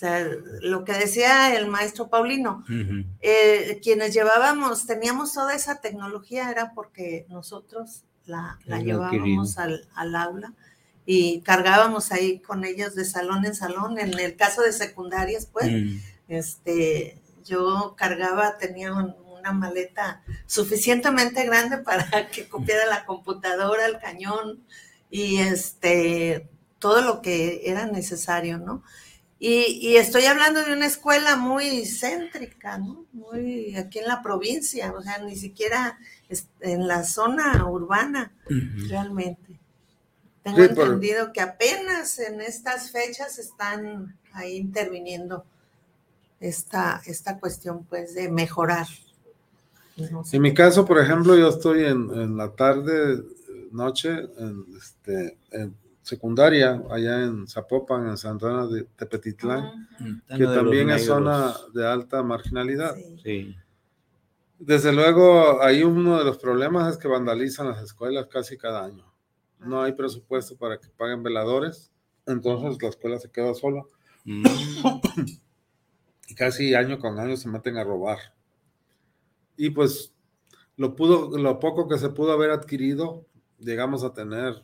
sea, 0.00 0.24
lo 0.60 0.84
que 0.84 0.92
decía 0.92 1.56
el 1.56 1.66
maestro 1.66 2.08
Paulino, 2.08 2.64
eh, 3.20 3.80
quienes 3.82 4.14
llevábamos, 4.14 4.86
teníamos 4.86 5.32
toda 5.32 5.54
esa 5.54 5.80
tecnología 5.80 6.50
era 6.50 6.72
porque 6.72 7.26
nosotros 7.28 8.04
la, 8.26 8.58
llevábamos 8.80 9.58
al, 9.58 9.88
al 9.94 10.14
aula 10.16 10.52
y 11.06 11.40
cargábamos 11.40 12.12
ahí 12.12 12.38
con 12.40 12.64
ellos 12.64 12.94
de 12.94 13.04
salón 13.04 13.44
en 13.44 13.54
salón. 13.54 13.98
En 13.98 14.18
el 14.18 14.36
caso 14.36 14.62
de 14.62 14.72
secundarias, 14.72 15.46
pues, 15.46 15.70
Mm. 15.70 15.98
este, 16.28 17.18
yo 17.44 17.94
cargaba, 17.96 18.58
tenía 18.58 18.92
un- 18.92 19.14
una 19.40 19.52
maleta 19.52 20.22
suficientemente 20.46 21.44
grande 21.46 21.78
para 21.84 22.28
que 22.30 22.46
copiara 22.48 22.86
la 22.86 23.06
computadora, 23.06 23.86
el 23.86 23.98
cañón 23.98 24.62
y 25.10 25.38
este, 25.38 26.48
todo 26.78 27.00
lo 27.00 27.22
que 27.22 27.62
era 27.64 27.86
necesario, 27.86 28.58
¿no? 28.58 28.82
Y, 29.42 29.78
y 29.80 29.96
estoy 29.96 30.24
hablando 30.26 30.62
de 30.62 30.74
una 30.74 30.84
escuela 30.86 31.34
muy 31.36 31.86
céntrica, 31.86 32.76
¿no? 32.76 33.06
Muy 33.14 33.74
aquí 33.74 33.98
en 33.98 34.06
la 34.06 34.22
provincia, 34.22 34.92
o 34.92 35.00
sea, 35.02 35.16
ni 35.18 35.34
siquiera 35.34 35.98
en 36.60 36.86
la 36.86 37.04
zona 37.04 37.64
urbana, 37.66 38.32
realmente. 38.88 39.58
Tengo 40.42 40.62
Sí, 40.62 40.68
por- 40.74 40.84
entendido 40.86 41.32
que 41.32 41.40
apenas 41.40 42.18
en 42.18 42.42
estas 42.42 42.90
fechas 42.90 43.38
están 43.38 44.14
ahí 44.32 44.56
interviniendo 44.56 45.44
esta, 46.38 47.00
esta 47.06 47.38
cuestión, 47.38 47.84
pues, 47.84 48.14
de 48.14 48.30
mejorar. 48.30 48.86
No. 50.10 50.22
En 50.32 50.42
mi 50.42 50.52
caso, 50.54 50.84
por 50.86 50.98
ejemplo, 50.98 51.34
yo 51.36 51.48
estoy 51.48 51.84
en, 51.84 52.10
en 52.14 52.36
la 52.36 52.50
tarde, 52.50 53.22
noche, 53.72 54.10
en, 54.38 54.64
este, 54.78 55.36
en 55.50 55.74
secundaria, 56.10 56.82
allá 56.90 57.22
en 57.24 57.46
Zapopan, 57.46 58.08
en 58.08 58.16
Santana 58.18 58.66
de 58.66 58.84
Tepetitlán, 58.96 59.88
Ujú, 60.00 60.36
que 60.36 60.44
también 60.44 60.90
es 60.90 61.06
zona 61.06 61.54
de 61.72 61.86
alta 61.86 62.22
marginalidad. 62.22 62.94
sí. 62.94 63.16
Sí. 63.22 63.56
Desde 64.62 64.92
luego, 64.92 65.62
ahí 65.62 65.82
uno 65.82 66.18
de 66.18 66.24
los 66.26 66.36
problemas 66.36 66.92
es 66.92 66.98
que 66.98 67.08
vandalizan 67.08 67.68
las 67.68 67.82
escuelas 67.82 68.26
casi 68.26 68.58
cada 68.58 68.84
año. 68.84 69.10
No 69.58 69.80
hay 69.80 69.92
presupuesto 69.92 70.54
para 70.58 70.78
que 70.78 70.88
paguen 70.90 71.22
veladores, 71.22 71.90
entonces 72.26 72.76
la 72.82 72.88
escuela 72.90 73.18
se 73.18 73.30
queda 73.30 73.54
sola 73.54 73.82
Mm. 74.24 74.42
y 76.28 76.34
casi 76.34 76.74
año 76.74 76.98
con 76.98 77.18
año 77.18 77.38
se 77.38 77.48
meten 77.48 77.78
a 77.78 77.84
robar. 77.84 78.18
Y 79.56 79.70
pues 79.70 80.12
lo, 80.76 80.94
pudo, 80.94 81.38
lo 81.38 81.58
poco 81.58 81.88
que 81.88 81.96
se 81.96 82.10
pudo 82.10 82.32
haber 82.32 82.50
adquirido, 82.50 83.24
llegamos 83.58 84.04
a 84.04 84.12
tener 84.12 84.62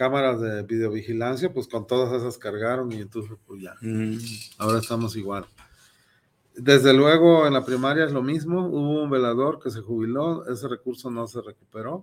cámaras 0.00 0.40
de 0.40 0.62
videovigilancia, 0.62 1.52
pues 1.52 1.68
con 1.68 1.86
todas 1.86 2.10
esas 2.14 2.38
cargaron 2.38 2.90
y 2.90 3.02
entonces 3.02 3.36
pues 3.46 3.60
ya, 3.60 3.74
Mm. 3.82 4.16
ahora 4.56 4.78
estamos 4.78 5.14
igual. 5.14 5.44
Desde 6.54 6.94
luego 6.94 7.46
en 7.46 7.52
la 7.52 7.66
primaria 7.66 8.06
es 8.06 8.12
lo 8.12 8.22
mismo, 8.22 8.66
hubo 8.66 9.02
un 9.02 9.10
velador 9.10 9.60
que 9.62 9.70
se 9.70 9.82
jubiló, 9.82 10.46
ese 10.46 10.68
recurso 10.68 11.10
no 11.10 11.26
se 11.26 11.42
recuperó 11.42 12.02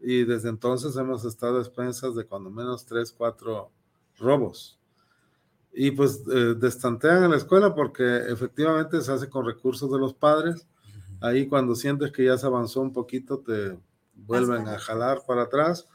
y 0.00 0.24
desde 0.24 0.48
entonces 0.48 0.96
hemos 0.96 1.26
estado 1.26 1.58
a 1.58 1.60
expensas 1.60 2.14
de 2.14 2.24
cuando 2.24 2.48
menos 2.50 2.86
tres, 2.86 3.12
cuatro 3.12 3.70
robos. 4.18 4.78
Y 5.74 5.90
pues 5.90 6.22
eh, 6.32 6.54
destantean 6.56 7.24
en 7.24 7.32
la 7.32 7.36
escuela 7.36 7.74
porque 7.74 8.16
efectivamente 8.30 9.02
se 9.02 9.12
hace 9.12 9.28
con 9.28 9.44
recursos 9.44 9.92
de 9.92 9.98
los 9.98 10.14
padres. 10.14 10.66
Ahí 11.20 11.46
cuando 11.46 11.74
sientes 11.74 12.12
que 12.12 12.24
ya 12.24 12.38
se 12.38 12.46
avanzó 12.46 12.80
un 12.80 12.94
poquito 12.94 13.40
te 13.40 13.78
vuelven 14.14 14.66
a 14.68 14.78
jalar 14.78 15.20
para 15.26 15.42
atrás 15.42 15.86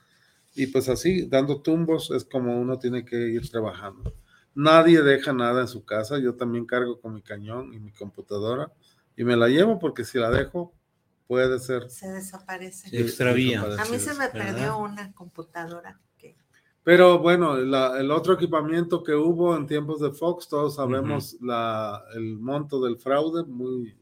y 0.56 0.68
pues 0.68 0.88
así 0.90 1.26
dando 1.28 1.62
tumbos 1.62 2.12
es 2.12 2.24
como 2.26 2.60
uno 2.60 2.80
tiene 2.80 3.04
que 3.06 3.18
ir 3.18 3.50
trabajando. 3.50 4.14
Nadie 4.56 5.02
deja 5.02 5.34
nada 5.34 5.62
en 5.62 5.68
su 5.68 5.84
casa. 5.84 6.18
Yo 6.18 6.36
también 6.36 6.66
cargo 6.66 7.00
con 7.02 7.14
mi 7.14 7.22
cañón 7.22 7.74
y 7.74 7.80
mi 7.80 7.92
computadora 7.92 8.72
y 9.18 9.24
me 9.26 9.36
la 9.36 9.48
llevo 9.50 9.78
porque 9.80 10.06
si 10.06 10.18
la 10.18 10.32
dejo 10.32 10.74
puede 11.28 11.60
ser 11.60 11.90
Se 11.90 12.08
desaparece. 12.10 12.90
Se 12.90 13.02
extravía. 13.02 13.62
A 13.64 13.86
mí 13.92 14.00
se 14.00 14.14
me 14.14 14.28
¿verdad? 14.30 14.32
perdió 14.32 14.78
una 14.78 15.12
computadora. 15.14 16.00
que- 16.18 16.38
Pero 16.84 17.20
bueno, 17.20 17.58
la- 17.58 18.00
el 18.00 18.12
otro 18.12 18.34
equipamiento 18.36 19.04
que 19.04 19.14
hubo 19.14 19.56
en 19.58 19.68
tiempos 19.68 20.00
de 20.00 20.12
Fox, 20.12 20.48
todos 20.48 20.76
sabemos 20.76 21.36
la, 21.42 22.02
el 22.16 22.38
monto 22.38 22.80
del 22.82 22.98
fraude, 22.98 23.44
muy 23.44 23.98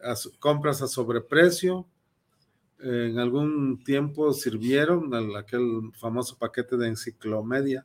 a 0.00 0.14
su- 0.14 0.38
compras 0.38 0.82
a 0.82 0.86
sobreprecio. 0.86 1.86
En 2.80 3.18
algún 3.18 3.82
tiempo 3.82 4.32
sirvieron 4.32 5.12
el- 5.14 5.34
aquel 5.36 5.90
famoso 5.98 6.36
paquete 6.38 6.76
de 6.76 6.88
enciclomedia. 6.88 7.82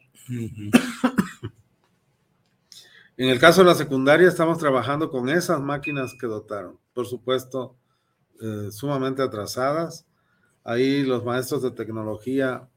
En 3.17 3.29
el 3.29 3.39
caso 3.39 3.61
de 3.61 3.67
la 3.67 3.75
secundaria, 3.75 4.27
estamos 4.27 4.57
trabajando 4.57 5.09
con 5.09 5.29
esas 5.29 5.61
máquinas 5.61 6.13
que 6.19 6.27
dotaron. 6.27 6.77
Por 6.93 7.05
supuesto, 7.07 7.75
eh, 8.41 8.69
sumamente 8.71 9.21
atrasadas. 9.21 10.05
Ahí 10.63 11.03
los 11.03 11.23
maestros 11.23 11.61
de 11.61 11.71
tecnología 11.71 12.67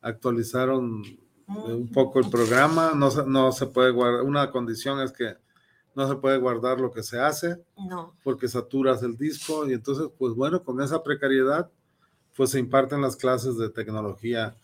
actualizaron 0.00 1.02
eh, 1.04 1.72
un 1.72 1.88
poco 1.92 2.18
el 2.20 2.30
programa. 2.30 2.92
No 2.94 3.10
se, 3.10 3.24
no 3.26 3.52
se 3.52 3.66
puede 3.66 3.90
guardar. 3.92 4.22
Una 4.22 4.50
condición 4.50 5.00
es 5.00 5.12
que 5.12 5.36
no 5.94 6.08
se 6.08 6.16
puede 6.16 6.38
guardar 6.38 6.80
lo 6.80 6.90
que 6.90 7.02
se 7.02 7.20
hace 7.20 7.58
No, 7.76 8.14
porque 8.24 8.48
saturas 8.48 9.02
el 9.02 9.16
disco. 9.16 9.68
Y 9.68 9.72
entonces, 9.74 10.08
pues 10.18 10.34
bueno, 10.34 10.62
con 10.62 10.80
esa 10.80 11.02
precariedad, 11.02 11.70
pues 12.36 12.50
se 12.50 12.58
imparten 12.58 13.02
las 13.02 13.16
clases 13.16 13.58
de 13.58 13.68
tecnología 13.70 14.54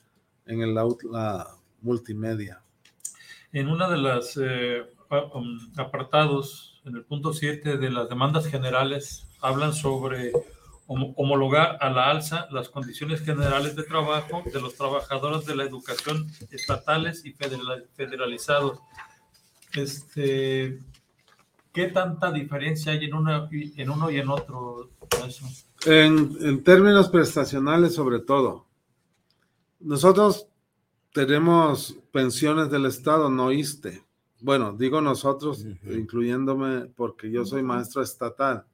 en 0.47 0.63
el 0.63 0.77
aula 0.79 1.49
multimedia. 1.83 2.61
En 3.53 3.69
una 3.69 3.89
de 3.89 3.99
las 3.99 4.39
eh, 4.43 4.83
um, 5.35 5.59
apartados, 5.77 6.81
en 6.85 6.97
el 6.97 7.05
punto 7.05 7.33
7 7.33 7.77
de 7.79 7.91
las 7.91 8.09
demandas 8.09 8.47
generales, 8.47 9.27
hablan 9.41 9.73
sobre 9.75 10.33
homo- 10.87 11.13
homologar 11.17 11.77
a 11.81 11.91
la 11.91 12.11
alza 12.11 12.47
las 12.51 12.69
condiciones 12.71 13.21
generales 13.21 13.77
de 13.77 13.83
trabajo 13.85 14.43
de 14.53 14.61
los 14.61 14.75
trabajadores 14.75 15.45
de 15.45 15.55
la 15.57 15.65
educación 15.65 16.27
estatales 16.51 17.25
y 17.27 17.33
federal- 17.33 17.87
federalizados. 17.95 18.79
Este, 19.75 20.81
¿Qué 21.79 21.87
tanta 21.87 22.33
diferencia 22.33 22.91
hay 22.91 23.05
en, 23.05 23.15
uno 23.15 24.11
y 24.11 24.19
en 24.19 24.29
otro? 24.29 24.91
Eso? 25.25 25.47
En, 25.87 26.37
en 26.41 26.65
términos 26.65 27.09
prestacionales, 27.09 27.95
sobre 27.95 28.19
todo, 28.19 28.67
nosotros 29.79 30.49
tenemos 31.13 31.97
pensiones 32.11 32.69
del 32.69 32.87
Estado, 32.87 33.31
no 33.31 33.53
ISTE. 33.53 34.03
Bueno, 34.41 34.73
digo 34.73 35.01
nosotros, 35.01 35.65
incluyéndome, 35.85 36.87
porque 36.97 37.31
yo 37.31 37.45
soy 37.45 37.63
maestro 37.63 38.03
estatal. 38.03 38.65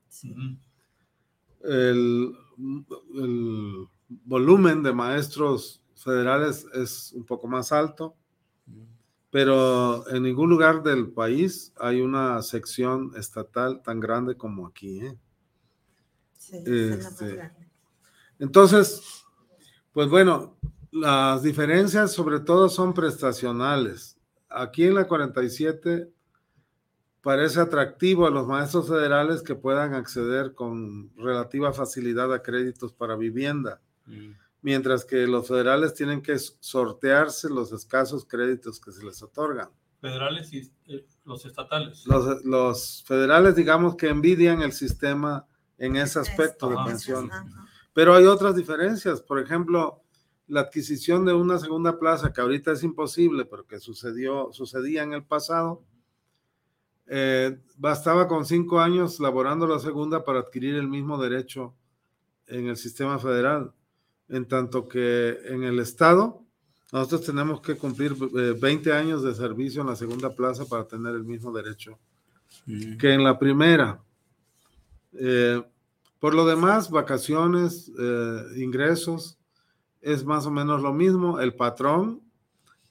El 1.63 2.35
volumen 4.25 4.83
de 4.83 4.95
maestros 4.95 5.83
federales 5.95 6.67
es 6.73 7.13
un 7.13 7.27
poco 7.27 7.49
más 7.49 7.71
alto, 7.71 8.15
pero 9.35 10.09
en 10.11 10.23
ningún 10.23 10.49
lugar 10.49 10.85
del 10.85 11.11
país 11.11 11.73
hay 11.81 12.01
una 12.01 12.41
sección 12.41 13.11
estatal 13.17 13.83
tan 13.83 13.99
grande 13.99 14.37
como 14.37 14.65
aquí. 14.65 15.01
¿eh? 15.01 15.19
sí, 16.39 16.59
esa 16.59 16.71
es 16.71 16.91
la 16.91 16.97
más 17.11 17.13
Este, 17.21 17.35
grande. 17.35 17.69
Entonces, 18.39 19.25
pues 19.91 20.09
bueno, 20.09 20.57
las 20.93 21.43
diferencias 21.43 22.13
sobre 22.13 22.39
todo 22.39 22.69
son 22.69 22.95
prestacionales. 22.95 24.17
Aquí 24.49 24.85
en 24.85 24.95
la 24.95 25.09
47 25.09 26.09
parece 27.21 27.59
atractivo 27.59 28.29
a 28.29 28.31
los 28.31 28.47
maestros 28.47 28.87
federales 28.87 29.43
que 29.43 29.57
puedan 29.57 29.95
acceder 29.95 30.55
con 30.55 31.11
relativa 31.17 31.73
facilidad 31.73 32.33
a 32.33 32.41
créditos 32.41 32.93
para 32.93 33.17
vivienda, 33.17 33.81
Mm. 34.07 34.31
Mientras 34.65 35.05
que 35.05 35.27
los 35.27 35.47
federales 35.47 35.93
tienen 35.93 36.23
que 36.23 36.39
sortearse 36.39 37.51
los 37.51 37.71
escasos 37.71 38.25
créditos 38.25 38.81
que 38.81 38.93
se 38.93 39.05
les 39.05 39.23
otorgan. 39.23 39.69
Federales 40.01 40.51
y 40.55 40.73
eh, 40.87 41.07
los 41.27 41.45
estatales. 41.45 42.07
Los, 42.07 42.43
los 42.47 43.05
federales, 43.07 43.57
digamos 43.57 43.95
que 43.95 44.09
envidian 44.09 44.63
el 44.63 44.73
sistema 44.73 45.47
en 45.77 45.97
ese 45.97 46.19
aspecto 46.19 46.71
de 46.71 46.77
pensión. 46.83 47.31
Pero 47.93 48.15
hay 48.15 48.25
otras 48.25 48.57
diferencias. 48.57 49.21
Por 49.21 49.39
ejemplo, 49.39 50.03
la 50.47 50.61
adquisición 50.61 51.27
de 51.27 51.35
una 51.35 51.59
segunda 51.59 51.99
plaza, 51.99 52.33
que 52.33 52.41
ahorita 52.41 52.73
es 52.73 52.83
imposible, 52.83 53.45
pero 53.45 53.67
que 53.67 53.79
sucedió, 53.81 54.51
sucedía 54.51 55.03
en 55.03 55.13
el 55.13 55.25
pasado, 55.25 55.85
eh, 57.07 57.61
bastaba 57.77 58.29
con 58.29 58.47
cinco 58.47 58.81
años 58.81 59.21
laborando 59.21 59.67
la 59.67 59.79
segunda 59.79 60.25
para 60.25 60.39
adquirir 60.39 60.75
el 60.77 60.89
mismo 60.89 61.19
derecho 61.19 61.75
en 62.47 62.69
el 62.69 62.79
sistema 62.79 63.19
federal. 63.19 63.75
En 64.29 64.47
tanto 64.47 64.89
que 64.89 65.39
en 65.47 65.65
el 65.65 65.79
Estado, 65.81 66.43
nosotros 66.93 67.23
tenemos 67.27 67.61
que 67.61 67.77
cumplir 67.77 68.15
eh, 68.37 68.57
20 68.59 68.93
años 68.93 69.23
de 69.23 69.35
servicio 69.35 69.83
en 69.83 69.89
la 69.89 69.97
segunda 69.97 70.35
plaza 70.35 70.65
para 70.65 70.87
tener 70.87 71.15
el 71.15 71.25
mismo 71.25 71.53
derecho 71.53 71.99
que 72.99 73.13
en 73.13 73.25
la 73.25 73.39
primera. 73.39 74.01
Eh, 75.13 75.63
por 76.19 76.35
lo 76.35 76.47
demás, 76.47 76.91
vacaciones, 76.91 77.93
eh, 77.99 78.43
ingresos, 78.57 79.37
es 80.01 80.25
más 80.25 80.47
o 80.47 80.51
menos 80.51 80.81
lo 80.81 80.93
mismo. 80.93 81.41
El 81.41 81.55
patrón, 81.55 82.23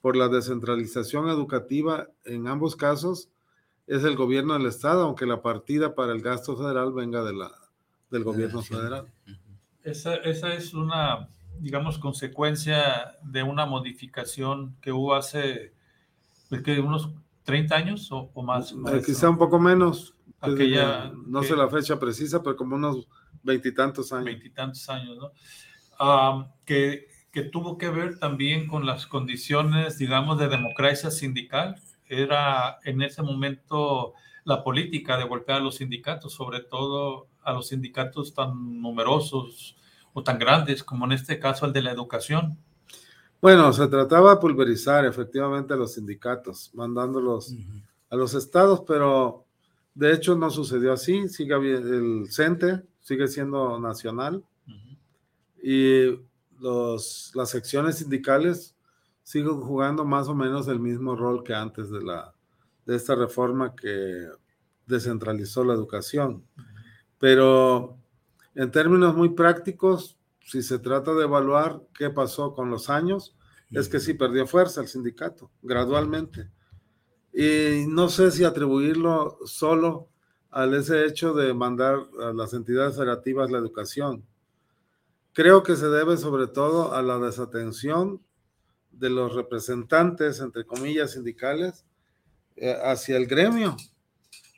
por 0.00 0.16
la 0.16 0.28
descentralización 0.28 1.28
educativa, 1.28 2.08
en 2.24 2.46
ambos 2.46 2.76
casos, 2.76 3.28
es 3.86 4.04
el 4.04 4.16
gobierno 4.16 4.54
del 4.54 4.66
Estado, 4.66 5.02
aunque 5.02 5.26
la 5.26 5.42
partida 5.42 5.94
para 5.94 6.12
el 6.12 6.22
gasto 6.22 6.56
federal 6.56 6.92
venga 6.92 7.24
de 7.24 7.34
la, 7.34 7.50
del 8.10 8.24
gobierno 8.24 8.62
federal. 8.62 9.06
Esa, 9.84 10.14
esa 10.16 10.54
es 10.54 10.74
una, 10.74 11.28
digamos, 11.60 11.98
consecuencia 11.98 13.16
de 13.22 13.42
una 13.42 13.66
modificación 13.66 14.76
que 14.80 14.92
hubo 14.92 15.14
hace 15.14 15.74
pues, 16.48 16.62
que 16.62 16.80
unos 16.80 17.10
30 17.44 17.76
años 17.76 18.10
o, 18.10 18.30
o 18.34 18.42
más. 18.42 18.72
Eh, 18.72 19.02
quizá 19.04 19.28
un 19.30 19.38
poco 19.38 19.58
menos. 19.60 20.14
Aquella- 20.40 21.12
no 21.26 21.40
que- 21.40 21.48
sé 21.48 21.56
la 21.56 21.68
fecha 21.68 21.98
precisa, 21.98 22.42
pero 22.42 22.56
como 22.56 22.76
unos 22.76 23.06
veintitantos 23.42 24.12
años. 24.12 24.24
veintitantos 24.26 24.88
años, 24.88 25.16
¿no? 25.18 25.30
Ah, 25.98 26.48
que, 26.64 27.06
que 27.30 27.42
tuvo 27.42 27.78
que 27.78 27.88
ver 27.90 28.18
también 28.18 28.66
con 28.66 28.84
las 28.86 29.06
condiciones, 29.06 29.98
digamos, 29.98 30.38
de 30.38 30.48
democracia 30.48 31.10
sindical. 31.10 31.76
Era 32.06 32.78
en 32.84 33.00
ese 33.02 33.22
momento 33.22 34.14
la 34.44 34.62
política 34.62 35.16
de 35.16 35.24
golpear 35.24 35.60
a 35.60 35.64
los 35.64 35.76
sindicatos, 35.76 36.32
sobre 36.34 36.60
todo 36.60 37.28
a 37.44 37.52
los 37.52 37.68
sindicatos 37.68 38.34
tan 38.34 38.80
numerosos 38.80 39.76
o 40.12 40.22
tan 40.22 40.38
grandes 40.38 40.82
como 40.82 41.04
en 41.06 41.12
este 41.12 41.38
caso 41.38 41.66
el 41.66 41.72
de 41.72 41.82
la 41.82 41.92
educación. 41.92 42.56
Bueno, 43.40 43.72
se 43.72 43.86
trataba 43.88 44.34
de 44.34 44.40
pulverizar 44.40 45.04
efectivamente 45.04 45.74
a 45.74 45.76
los 45.76 45.94
sindicatos, 45.94 46.70
mandándolos 46.74 47.54
a 48.08 48.16
los 48.16 48.32
estados, 48.34 48.82
pero 48.86 49.44
de 49.94 50.12
hecho 50.12 50.34
no 50.34 50.50
sucedió 50.50 50.92
así. 50.92 51.28
Sigue 51.28 51.54
el 51.54 52.26
CENTE 52.30 52.82
sigue 53.04 53.28
siendo 53.28 53.78
nacional 53.78 54.42
y 55.62 56.18
los, 56.58 57.32
las 57.34 57.50
secciones 57.50 57.98
sindicales 57.98 58.74
siguen 59.22 59.60
jugando 59.60 60.06
más 60.06 60.26
o 60.28 60.34
menos 60.34 60.68
el 60.68 60.80
mismo 60.80 61.14
rol 61.14 61.44
que 61.44 61.54
antes 61.54 61.90
de, 61.90 62.02
la, 62.02 62.34
de 62.86 62.96
esta 62.96 63.14
reforma 63.14 63.76
que 63.76 64.26
descentralizó 64.86 65.64
la 65.64 65.74
educación. 65.74 66.44
Pero 67.24 67.96
en 68.54 68.70
términos 68.70 69.16
muy 69.16 69.30
prácticos, 69.30 70.18
si 70.44 70.62
se 70.62 70.78
trata 70.78 71.14
de 71.14 71.24
evaluar 71.24 71.80
qué 71.96 72.10
pasó 72.10 72.52
con 72.52 72.68
los 72.68 72.90
años, 72.90 73.34
es 73.70 73.88
que 73.88 73.98
sí 73.98 74.12
perdió 74.12 74.46
fuerza 74.46 74.82
el 74.82 74.88
sindicato, 74.88 75.50
gradualmente. 75.62 76.50
Y 77.32 77.86
no 77.88 78.10
sé 78.10 78.30
si 78.30 78.44
atribuirlo 78.44 79.38
solo 79.46 80.10
al 80.50 80.74
ese 80.74 81.06
hecho 81.06 81.32
de 81.32 81.54
mandar 81.54 81.96
a 82.20 82.34
las 82.34 82.52
entidades 82.52 82.96
federativas 82.96 83.50
la 83.50 83.56
educación. 83.56 84.22
Creo 85.32 85.62
que 85.62 85.76
se 85.76 85.88
debe 85.88 86.18
sobre 86.18 86.46
todo 86.46 86.92
a 86.92 87.00
la 87.00 87.18
desatención 87.18 88.20
de 88.92 89.08
los 89.08 89.34
representantes, 89.34 90.40
entre 90.40 90.66
comillas, 90.66 91.12
sindicales, 91.12 91.86
eh, 92.56 92.76
hacia 92.84 93.16
el 93.16 93.26
gremio. 93.26 93.78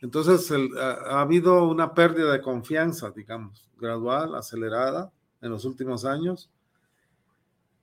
Entonces, 0.03 0.51
el- 0.51 0.77
ha, 0.79 0.91
ha 0.93 1.21
habido 1.23 1.65
una 1.65 1.95
pérdida 1.95 2.33
de 2.33 2.41
confianza, 2.43 3.11
digamos, 3.11 3.69
gradual, 3.79 4.35
acelerada 4.35 5.11
en 5.41 5.51
los 5.51 5.65
últimos 5.65 6.05
años, 6.05 6.51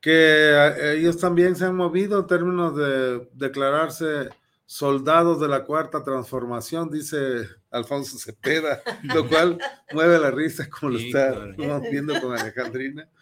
que 0.02 0.12
eh, 0.12 0.98
ellos 0.98 1.18
también 1.18 1.56
se 1.56 1.66
han 1.66 1.76
movido 1.76 2.20
en 2.20 2.28
términos 2.28 2.76
de 2.76 3.30
declararse 3.34 4.30
soldados 4.66 5.40
de 5.40 5.48
la 5.48 5.64
cuarta 5.66 6.04
transformación, 6.04 6.90
dice 6.90 7.48
Alfonso 7.72 8.18
Cepeda, 8.18 8.82
lo 9.04 9.28
cual 9.28 9.58
mueve 9.94 10.20
la 10.20 10.32
risa 10.32 10.68
como 10.70 10.98
Sí, 10.98 11.12
lo 11.12 11.20
está 11.20 11.50
estamos 11.50 11.82
viendo 11.90 12.20
con 12.22 12.38
Alejandrina. 12.38 13.08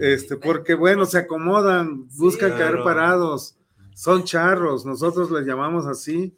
Este, 0.00 0.38
porque 0.38 0.72
bueno, 0.72 1.04
se 1.04 1.18
acomodan, 1.18 2.08
buscan 2.16 2.52
caer 2.52 2.70
Claro. 2.70 2.84
parados, 2.84 3.54
son 3.94 4.24
charros, 4.24 4.86
nosotros 4.86 5.30
les 5.30 5.44
llamamos 5.46 5.84
así 5.84 6.34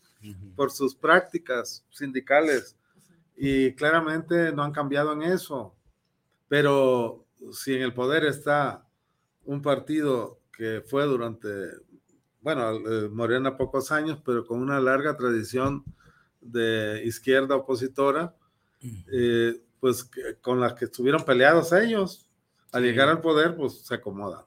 Por 0.54 0.70
sus 0.70 0.94
prácticas 0.94 1.84
sindicales 1.90 2.76
y 3.36 3.74
claramente 3.74 4.52
no 4.52 4.62
han 4.62 4.72
cambiado 4.72 5.12
en 5.12 5.22
eso. 5.22 5.74
Pero 6.48 7.26
si 7.52 7.74
en 7.74 7.82
el 7.82 7.92
poder 7.94 8.24
está 8.24 8.86
un 9.44 9.60
partido 9.62 10.40
que 10.52 10.82
fue 10.86 11.04
durante, 11.04 11.48
bueno, 12.40 12.70
eh, 12.72 13.08
Morena 13.10 13.56
pocos 13.56 13.92
años, 13.92 14.20
pero 14.24 14.46
con 14.46 14.60
una 14.60 14.80
larga 14.80 15.16
tradición 15.16 15.84
de 16.40 17.02
izquierda 17.04 17.56
opositora, 17.56 18.34
eh, 19.12 19.60
pues 19.80 20.04
que- 20.04 20.36
con 20.40 20.60
las 20.60 20.74
que 20.74 20.86
estuvieron 20.86 21.24
peleados 21.24 21.72
ellos, 21.72 22.26
al 22.72 22.82
llegar 22.82 23.08
al 23.08 23.20
poder, 23.20 23.56
pues 23.56 23.78
se 23.82 23.94
acomodan. 23.94 24.44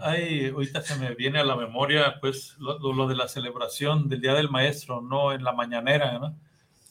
Ay, 0.00 0.48
ahorita 0.48 0.80
se 0.82 0.96
me 0.96 1.14
viene 1.14 1.38
a 1.38 1.44
la 1.44 1.56
memoria, 1.56 2.16
pues, 2.20 2.56
lo, 2.58 2.78
lo- 2.94 3.06
de 3.08 3.14
la 3.16 3.28
celebración 3.28 4.08
del 4.08 4.20
Día 4.20 4.34
del 4.34 4.50
Maestro, 4.50 5.00
¿no? 5.02 5.32
En 5.32 5.44
la 5.44 5.52
mañanera, 5.52 6.18
¿no? 6.18 6.36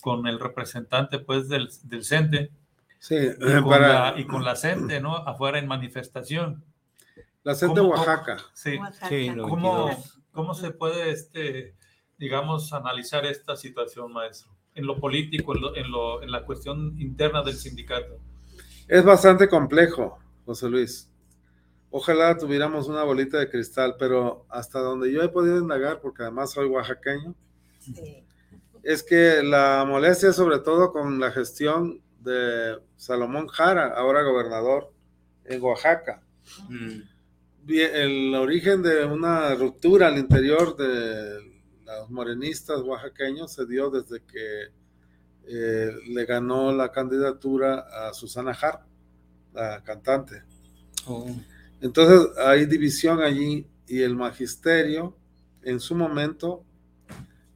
Con 0.01 0.27
el 0.27 0.39
representante, 0.39 1.19
pues, 1.19 1.49
del, 1.49 1.69
del 1.83 2.03
CENTE 2.05 2.51
Sí, 2.99 3.15
y 3.15 3.35
con, 3.61 3.69
para 3.69 4.11
la, 4.11 4.19
y 4.19 4.25
con 4.25 4.43
la 4.43 4.55
CENTE, 4.55 4.99
¿no? 5.01 5.15
Afuera 5.15 5.59
en 5.59 5.67
manifestación. 5.67 6.63
la 7.43 7.53
de 7.53 7.67
¿Cómo- 7.67 7.83
Oaxaca. 7.89 8.37
Sí. 8.53 8.77
Oaxaca. 8.77 9.07
Sí, 9.09 9.31
¿Cómo, 9.35 9.85
22. 9.87 10.21
¿Cómo 10.31 10.53
se 10.53 10.71
puede, 10.71 11.11
este, 11.11 11.75
digamos, 12.17 12.71
analizar 12.73 13.25
esta 13.25 13.55
situación, 13.55 14.11
maestro? 14.13 14.51
En 14.73 14.85
lo 14.87 14.99
político, 14.99 15.55
en, 15.55 15.61
lo- 15.61 15.75
en, 15.75 15.91
lo- 15.91 16.21
en 16.23 16.31
la 16.31 16.43
cuestión 16.43 16.99
interna 16.99 17.41
del 17.43 17.55
sindicato. 17.55 18.19
Es 18.87 19.03
bastante 19.03 19.47
complejo, 19.49 20.19
José 20.45 20.69
Luis. 20.69 21.09
Ojalá 21.97 22.37
tuviéramos 22.37 22.89
una 22.89 23.03
bolita 23.03 23.37
de 23.39 23.49
cristal, 23.49 23.95
pero 23.97 24.45
hasta 24.49 24.79
donde 24.81 25.09
yo 25.13 25.23
he 25.23 25.29
podido 25.29 25.59
indagar, 25.59 26.01
porque 26.01 26.23
además 26.23 26.51
soy 26.51 26.67
oaxaqueño, 26.67 27.33
Sí. 27.79 28.21
es 28.83 29.01
que 29.01 29.41
la 29.41 29.85
molestia 29.87 30.31
es 30.31 30.35
sobre 30.35 30.59
todo 30.59 30.91
con 30.91 31.21
la 31.21 31.31
gestión 31.31 32.01
de 32.19 32.81
Salomón 32.97 33.47
Jara, 33.47 33.93
ahora 33.95 34.23
gobernador 34.23 34.91
en 35.45 35.61
Oaxaca. 35.61 36.21
Mm. 36.67 36.99
El 37.69 38.35
origen 38.35 38.83
de 38.83 39.05
una 39.05 39.55
ruptura 39.55 40.07
al 40.07 40.17
interior 40.17 40.75
de 40.75 41.39
los 41.85 42.09
morenistas 42.09 42.81
oaxaqueños 42.81 43.53
se 43.53 43.65
dio 43.67 43.89
desde 43.89 44.21
que 44.21 44.63
eh, 45.47 45.91
le 46.09 46.25
ganó 46.25 46.73
la 46.73 46.91
candidatura 46.91 47.85
a 47.89 48.13
Susana 48.13 48.51
Harp, 48.51 48.81
la 49.53 49.81
cantante. 49.81 50.43
Oh. 51.07 51.33
Entonces 51.85 52.35
hay 52.39 52.65
división 52.65 53.21
allí 53.21 53.67
y 53.87 54.01
el 54.01 54.15
magisterio 54.15 55.15
en 55.61 55.79
su 55.79 55.93
momento 55.93 56.63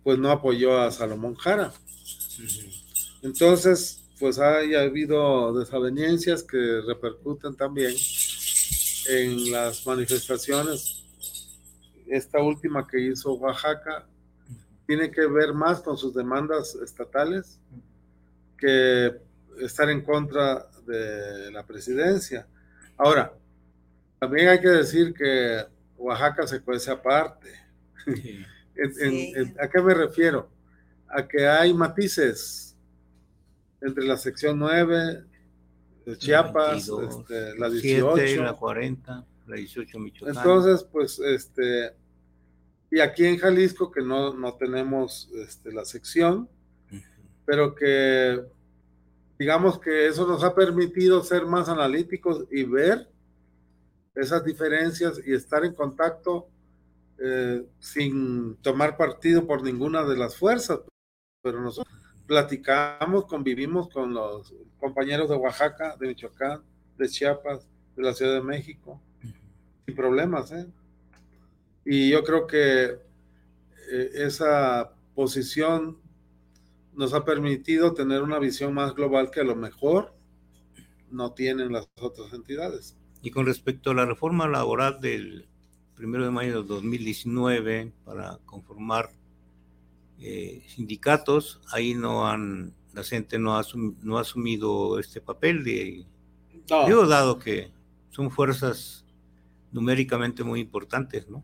pues 0.04 0.20
no 0.20 0.30
apoyó 0.30 0.80
a 0.80 0.92
Salomón 0.92 1.34
Jara. 1.34 1.74
Entonces 3.24 4.04
pues 4.20 4.38
hay 4.38 4.76
habido 4.76 5.52
desavenencias 5.58 6.44
que 6.44 6.80
repercuten 6.86 7.56
también 7.56 7.96
en 9.10 9.52
las 9.52 9.88
manifestaciones. 9.88 11.06
Esta 12.06 12.40
última 12.40 12.88
que 12.88 13.00
hizo 13.00 13.34
Oaxaca 13.34 14.06
tiene 14.86 15.10
que 15.10 15.26
ver 15.26 15.56
más 15.56 15.82
con 15.82 15.98
sus 15.98 16.14
demandas 16.14 16.76
estatales 16.76 17.60
que 18.60 19.12
estar 19.60 19.90
en 19.90 20.04
contra 20.04 20.70
de 20.86 21.52
la 21.52 21.66
presidencia. 21.66 22.46
Ahora, 22.96 23.34
también 24.20 24.50
hay 24.50 24.60
que 24.60 24.68
decir 24.70 25.14
que 25.14 25.66
Oaxaca 25.98 26.46
se 26.48 26.62
cuece 26.62 26.92
aparte. 26.92 27.52
Sí. 28.06 28.46
En- 28.76 28.94
Sí. 28.96 29.34
en- 29.36 29.48
en- 29.48 29.56
¿A 29.60 29.68
qué 29.70 29.82
me 29.82 29.94
refiero? 29.94 30.50
A 31.10 31.28
que 31.28 31.46
hay 31.46 31.74
matices 31.74 32.78
entre 33.82 34.06
la 34.06 34.16
sección 34.16 34.58
9 34.58 35.26
de 36.06 36.18
Chiapas, 36.18 36.88
22, 36.88 37.20
este, 37.20 37.60
la 37.60 37.70
7, 37.70 37.88
18. 38.16 38.44
la 38.44 38.54
40, 38.54 39.26
la 39.48 39.56
18 39.58 40.00
Michoacán. 40.00 40.38
Entonces, 40.38 40.88
pues, 40.90 41.20
este, 41.20 41.94
y 42.90 43.02
aquí 43.02 43.26
en 43.26 43.38
Jalisco, 43.38 43.92
que 43.92 44.02
no, 44.02 44.34
no 44.34 44.54
tenemos 44.56 45.30
este, 45.36 45.74
la 45.74 45.84
sección, 45.84 46.48
pero 47.46 47.76
que 47.76 48.42
digamos 49.38 49.78
que 49.80 50.08
eso 50.08 50.26
nos 50.26 50.42
ha 50.46 50.56
permitido 50.56 51.22
ser 51.22 51.46
más 51.46 51.68
analíticos 51.68 52.46
y 52.50 52.64
ver 52.64 53.10
esas 54.20 54.44
diferencias 54.44 55.22
y 55.26 55.34
estar 55.34 55.64
en 55.64 55.74
contacto 55.74 56.50
eh, 57.18 57.66
sin 57.80 58.56
tomar 58.58 58.98
partido 58.98 59.46
por 59.46 59.64
ninguna 59.64 60.04
de 60.04 60.18
las 60.18 60.36
fuerzas. 60.38 60.80
Pero 61.42 61.62
nosotros 61.62 61.94
platicamos, 62.28 63.26
convivimos 63.26 63.90
con 63.90 64.14
los 64.14 64.54
compañeros 64.80 65.30
de 65.30 65.36
Oaxaca, 65.36 65.96
de 65.98 66.08
Michoacán, 66.08 66.62
de 66.98 67.10
Chiapas, 67.10 67.68
de 67.96 68.04
la 68.04 68.14
Ciudad 68.14 68.36
de 68.36 68.42
México, 68.42 69.02
sin 69.86 69.96
problemas. 69.96 70.52
¿eh? 70.52 70.68
Y 71.86 72.12
yo 72.12 72.24
creo 72.24 72.46
que 72.46 73.00
eh, 73.92 74.10
esa 74.14 74.94
posición 75.16 75.98
nos 76.94 77.14
ha 77.14 77.24
permitido 77.24 77.94
tener 77.94 78.22
una 78.22 78.40
visión 78.40 78.74
más 78.74 78.94
global 78.94 79.32
que 79.32 79.40
a 79.40 79.46
lo 79.46 79.56
mejor 79.56 80.14
no 81.10 81.34
tienen 81.34 81.72
las 81.72 81.90
otras 82.00 82.34
entidades. 82.34 82.96
Y 83.22 83.32
con 83.32 83.46
respecto 83.46 83.92
a 83.92 83.94
la 83.94 84.06
reforma 84.06 84.48
laboral 84.48 85.00
del 85.02 85.48
1 85.98 86.24
de 86.24 86.32
mayo 86.32 86.62
de 86.62 86.68
2019 86.68 87.92
para 88.06 88.40
conformar 88.46 89.12
eh, 90.20 90.64
sindicatos, 90.68 91.60
ahí 91.72 91.94
no 91.94 92.28
han, 92.28 92.74
la 92.94 93.04
gente 93.04 93.40
no 93.40 93.58
ha, 93.58 93.64
no 94.02 94.18
ha 94.18 94.22
asumido 94.22 95.00
este 95.00 95.22
papel 95.22 95.64
de, 95.64 96.06
yo 96.88 97.08
dado 97.08 97.40
que 97.40 97.72
son 98.12 98.32
fuerzas 98.32 99.06
numéricamente 99.72 100.44
muy 100.44 100.60
importantes, 100.60 101.30
¿no? 101.30 101.44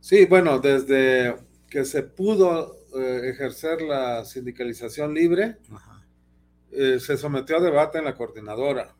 Sí, 0.00 0.26
bueno, 0.26 0.58
desde 0.58 1.36
que 1.68 1.84
se 1.84 2.02
pudo 2.02 2.76
eh, 2.96 3.30
ejercer 3.30 3.82
la 3.82 4.24
sindicalización 4.24 5.14
libre, 5.14 5.58
eh, 6.72 6.98
se 7.00 7.16
sometió 7.16 7.58
a 7.58 7.60
debate 7.60 7.98
en 7.98 8.04
la 8.04 8.14
coordinadora. 8.14 8.94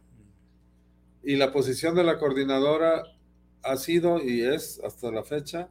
Y 1.23 1.37
la 1.37 1.53
posición 1.53 1.95
de 1.95 2.05
la 2.05 2.19
coordinadora 2.19 3.03
ha 3.63 3.77
sido 3.77 4.23
y 4.23 4.43
es 4.43 4.81
hasta 4.85 5.11
la 5.11 5.23
fecha 5.23 5.69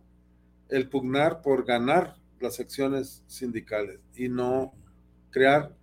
el 0.69 0.87
pugnar 0.87 1.41
por 1.41 1.65
ganar 1.65 2.15
las 2.39 2.55
secciones 2.55 3.23
sindicales 3.27 3.99
y 4.15 4.29
no 4.29 4.73
crear 5.31 5.75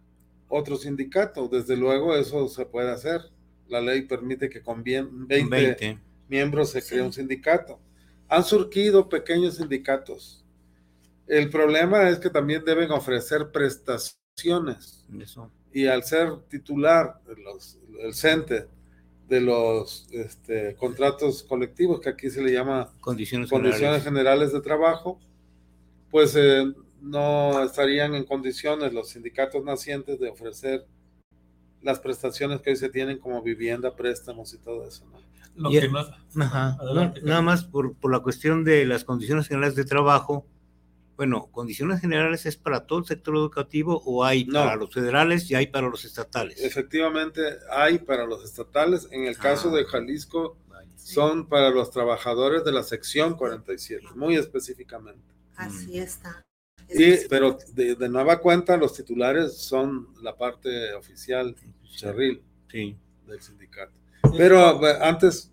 otro 0.49 0.77
sindicato. 0.77 1.49
Desde 1.49 1.77
luego 1.77 2.15
eso 2.17 2.49
se 2.49 2.65
puede 2.67 2.91
hacer. 2.91 3.21
La 3.69 3.81
ley 3.81 4.03
permite 4.03 4.49
que 4.49 4.63
con 4.63 4.83
20, 4.85 5.99
miembros 6.29 6.71
se 6.71 6.83
cree 6.83 7.03
un 7.03 7.13
sindicato. 7.13 7.81
Han 8.29 8.45
surgido 8.45 9.09
pequeños 9.09 9.57
sindicatos. 9.57 10.45
El 11.27 11.51
problema 11.51 12.09
es 12.09 12.19
que 12.19 12.31
también 12.31 12.65
deben 12.65 12.93
ofrecer 12.93 13.51
prestaciones. 13.51 15.05
Y 15.73 15.87
al 15.87 16.05
ser 16.05 16.41
titular, 16.49 17.21
los, 17.37 17.79
el 18.01 18.15
CENTE, 18.15 18.69
de 19.29 19.41
los 19.41 20.09
este, 20.13 20.77
contratos 20.77 21.43
colectivos, 21.43 22.01
que 22.01 22.11
aquí 22.11 22.31
se 22.31 22.43
le 22.43 22.53
llama 22.53 22.93
condiciones, 23.01 23.51
generales. 24.03 24.53
de 24.53 24.61
trabajo, 24.61 25.19
pues 26.11 26.35
eh, 26.37 26.65
no 27.01 27.63
estarían 27.63 28.15
en 28.15 28.25
condiciones 28.25 28.93
los 28.93 29.11
sindicatos 29.11 29.65
nacientes 29.65 30.21
de 30.21 30.29
ofrecer 30.29 30.87
las 31.83 31.99
prestaciones 32.01 32.61
que 32.61 32.71
hoy 32.71 32.77
se 32.77 32.89
tienen 32.89 33.19
como 33.19 33.43
vivienda, 33.43 33.95
préstamos 33.95 34.53
y 34.55 34.59
todo 34.59 34.87
eso. 34.87 35.05
nada 36.35 37.43
más 37.43 37.65
por, 37.65 37.95
por, 37.95 38.13
la 38.13 38.21
cuestión 38.21 38.65
de 38.65 38.85
las 38.87 39.05
condiciones 39.05 39.49
generales 39.49 39.75
de 39.75 39.85
trabajo, 39.85 40.47
bueno, 41.17 41.49
condiciones 41.51 42.01
generales 42.01 42.45
es 42.45 42.57
para 42.57 42.87
todo 42.87 42.99
el 42.99 43.07
sector 43.07 43.35
educativo 43.37 44.03
o 44.05 44.25
hay 44.25 44.45
para 44.45 44.77
los 44.77 44.93
federales 44.93 45.51
y 45.51 45.55
hay 45.55 45.69
para 45.69 45.89
los 45.89 46.05
estatales. 46.05 46.61
Efectivamente, 46.63 47.41
hay 47.71 47.99
para 47.99 48.27
los 48.27 48.45
estatales. 48.45 49.09
En 49.11 49.25
el 49.25 49.39
caso 49.39 49.71
de 49.71 49.83
ah, 49.83 49.87
Jalisco, 49.89 50.59
son 50.97 51.49
para 51.49 51.71
los 51.71 51.91
trabajadores 51.91 52.65
de 52.65 52.73
la 52.73 52.83
sección 52.83 53.37
47, 53.37 54.09
muy 54.15 54.37
específicamente. 54.37 55.23
Así 55.57 55.99
está. 55.99 56.45
Y, 56.89 57.27
pero 57.29 57.59
de, 57.73 58.09
nueva 58.09 58.41
cuenta, 58.41 58.77
los 58.77 58.93
titulares 58.93 59.57
son 59.57 60.09
la 60.23 60.37
parte 60.37 60.93
oficial, 60.95 61.57
Charril, 61.97 62.43
del 62.73 63.41
sindicato. 63.41 63.99
Pero 64.37 64.81
antes, 65.01 65.51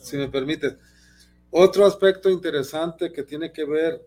si 0.00 0.16
me 0.16 0.28
permite, 0.28 0.78
otro 1.50 1.86
aspecto 1.86 2.30
interesante 2.30 3.12
que 3.12 3.22
tiene 3.24 3.52
que 3.52 3.64
ver 3.64 4.06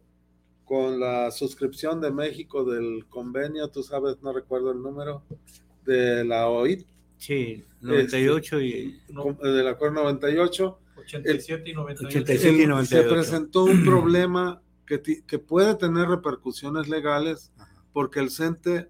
con 0.65 0.99
la 0.99 1.31
suscripción 1.31 2.01
de 2.01 2.11
México 2.11 2.65
del 2.65 3.05
convenio, 3.07 3.69
tú 3.69 3.83
sabes, 3.83 4.21
no 4.21 4.33
recuerdo 4.33 4.71
el 4.71 4.81
número, 4.81 5.23
de 5.85 6.25
la 6.25 6.49
OIT. 6.49 6.85
Sí, 7.17 7.63
98 7.81 8.61
y... 8.61 8.99
Este, 9.07 9.47
del 9.47 9.67
acuerdo 9.67 10.03
98. 10.03 10.79
87 10.97 11.69
y 11.69 11.73
98. 11.73 12.07
87 12.07 12.63
y 12.63 12.67
98. 12.67 13.09
Se 13.09 13.13
presentó 13.13 13.63
un 13.65 13.85
problema 13.85 14.61
que, 14.85 15.01
que 15.01 15.39
puede 15.39 15.75
tener 15.75 16.07
repercusiones 16.07 16.89
legales 16.89 17.51
porque 17.93 18.19
el 18.19 18.31
CENTE 18.31 18.89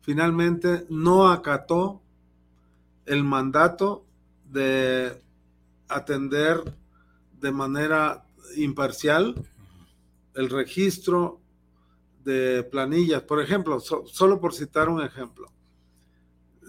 finalmente 0.00 0.86
no 0.88 1.30
acató 1.30 2.02
el 3.06 3.22
mandato 3.24 4.06
de 4.50 5.12
atender 5.88 6.62
de 7.40 7.52
manera 7.52 8.24
imparcial 8.56 9.34
el 10.34 10.48
registro 10.48 11.40
de 12.24 12.62
planillas, 12.64 13.22
por 13.22 13.40
ejemplo, 13.40 13.80
solo 13.80 14.40
por 14.40 14.54
citar 14.54 14.88
un 14.88 15.02
ejemplo, 15.02 15.50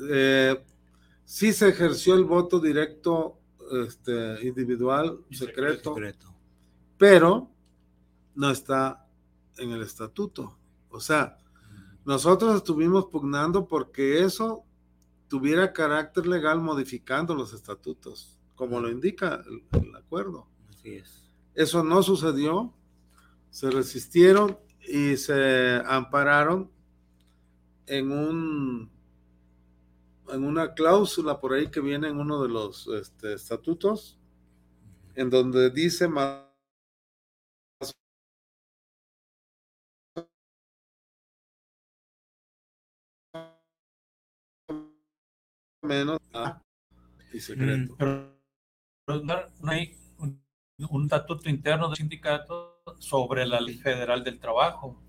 eh, 0.09 0.63
sí 1.25 1.53
se 1.53 1.69
ejerció 1.69 2.15
el 2.15 2.23
voto 2.23 2.59
directo 2.59 3.39
este, 3.87 4.45
individual, 4.47 5.19
secreto, 5.29 5.95
pero 6.97 7.49
no 8.35 8.49
está 8.49 9.07
en 9.57 9.71
el 9.71 9.81
estatuto. 9.81 10.57
O 10.89 10.99
sea, 10.99 11.37
nosotros 12.05 12.55
estuvimos 12.55 13.05
pugnando 13.05 13.67
porque 13.67 14.23
eso 14.23 14.63
tuviera 15.27 15.73
carácter 15.73 16.27
legal 16.27 16.59
modificando 16.59 17.35
los 17.35 17.53
estatutos, 17.53 18.39
como 18.55 18.79
lo 18.79 18.89
indica 18.89 19.41
el, 19.45 19.81
el 19.81 19.95
acuerdo. 19.95 20.47
Así 20.69 20.95
es. 20.95 21.29
Eso 21.53 21.83
no 21.83 22.01
sucedió 22.03 22.73
se 23.51 23.69
resistieron 23.69 24.57
y 24.79 25.17
se 25.17 25.81
ampararon 25.85 26.71
en 27.85 28.11
un 28.11 28.91
en 30.29 30.45
una 30.45 30.73
cláusula 30.73 31.41
por 31.41 31.53
ahí 31.53 31.69
que 31.69 31.81
viene 31.81 32.07
en 32.07 32.17
uno 32.17 32.41
de 32.41 32.47
los 32.47 32.87
este, 32.87 33.33
estatutos 33.33 34.17
en 35.15 35.29
donde 35.29 35.69
dice 35.69 36.07
más 36.07 36.45
menos 45.81 46.19
y 47.33 47.39
secreto. 47.41 47.93
Mm, 47.93 47.97
pero, 47.97 49.23
no 49.23 49.71
hay 49.71 49.97
un, 50.19 50.41
un 50.89 51.03
estatuto 51.03 51.49
interno 51.49 51.89
del 51.89 51.97
sindicato 51.97 52.70
sobre 52.99 53.45
la 53.45 53.59
ley 53.59 53.77
federal 53.77 54.23
del 54.23 54.39
trabajo. 54.39 55.01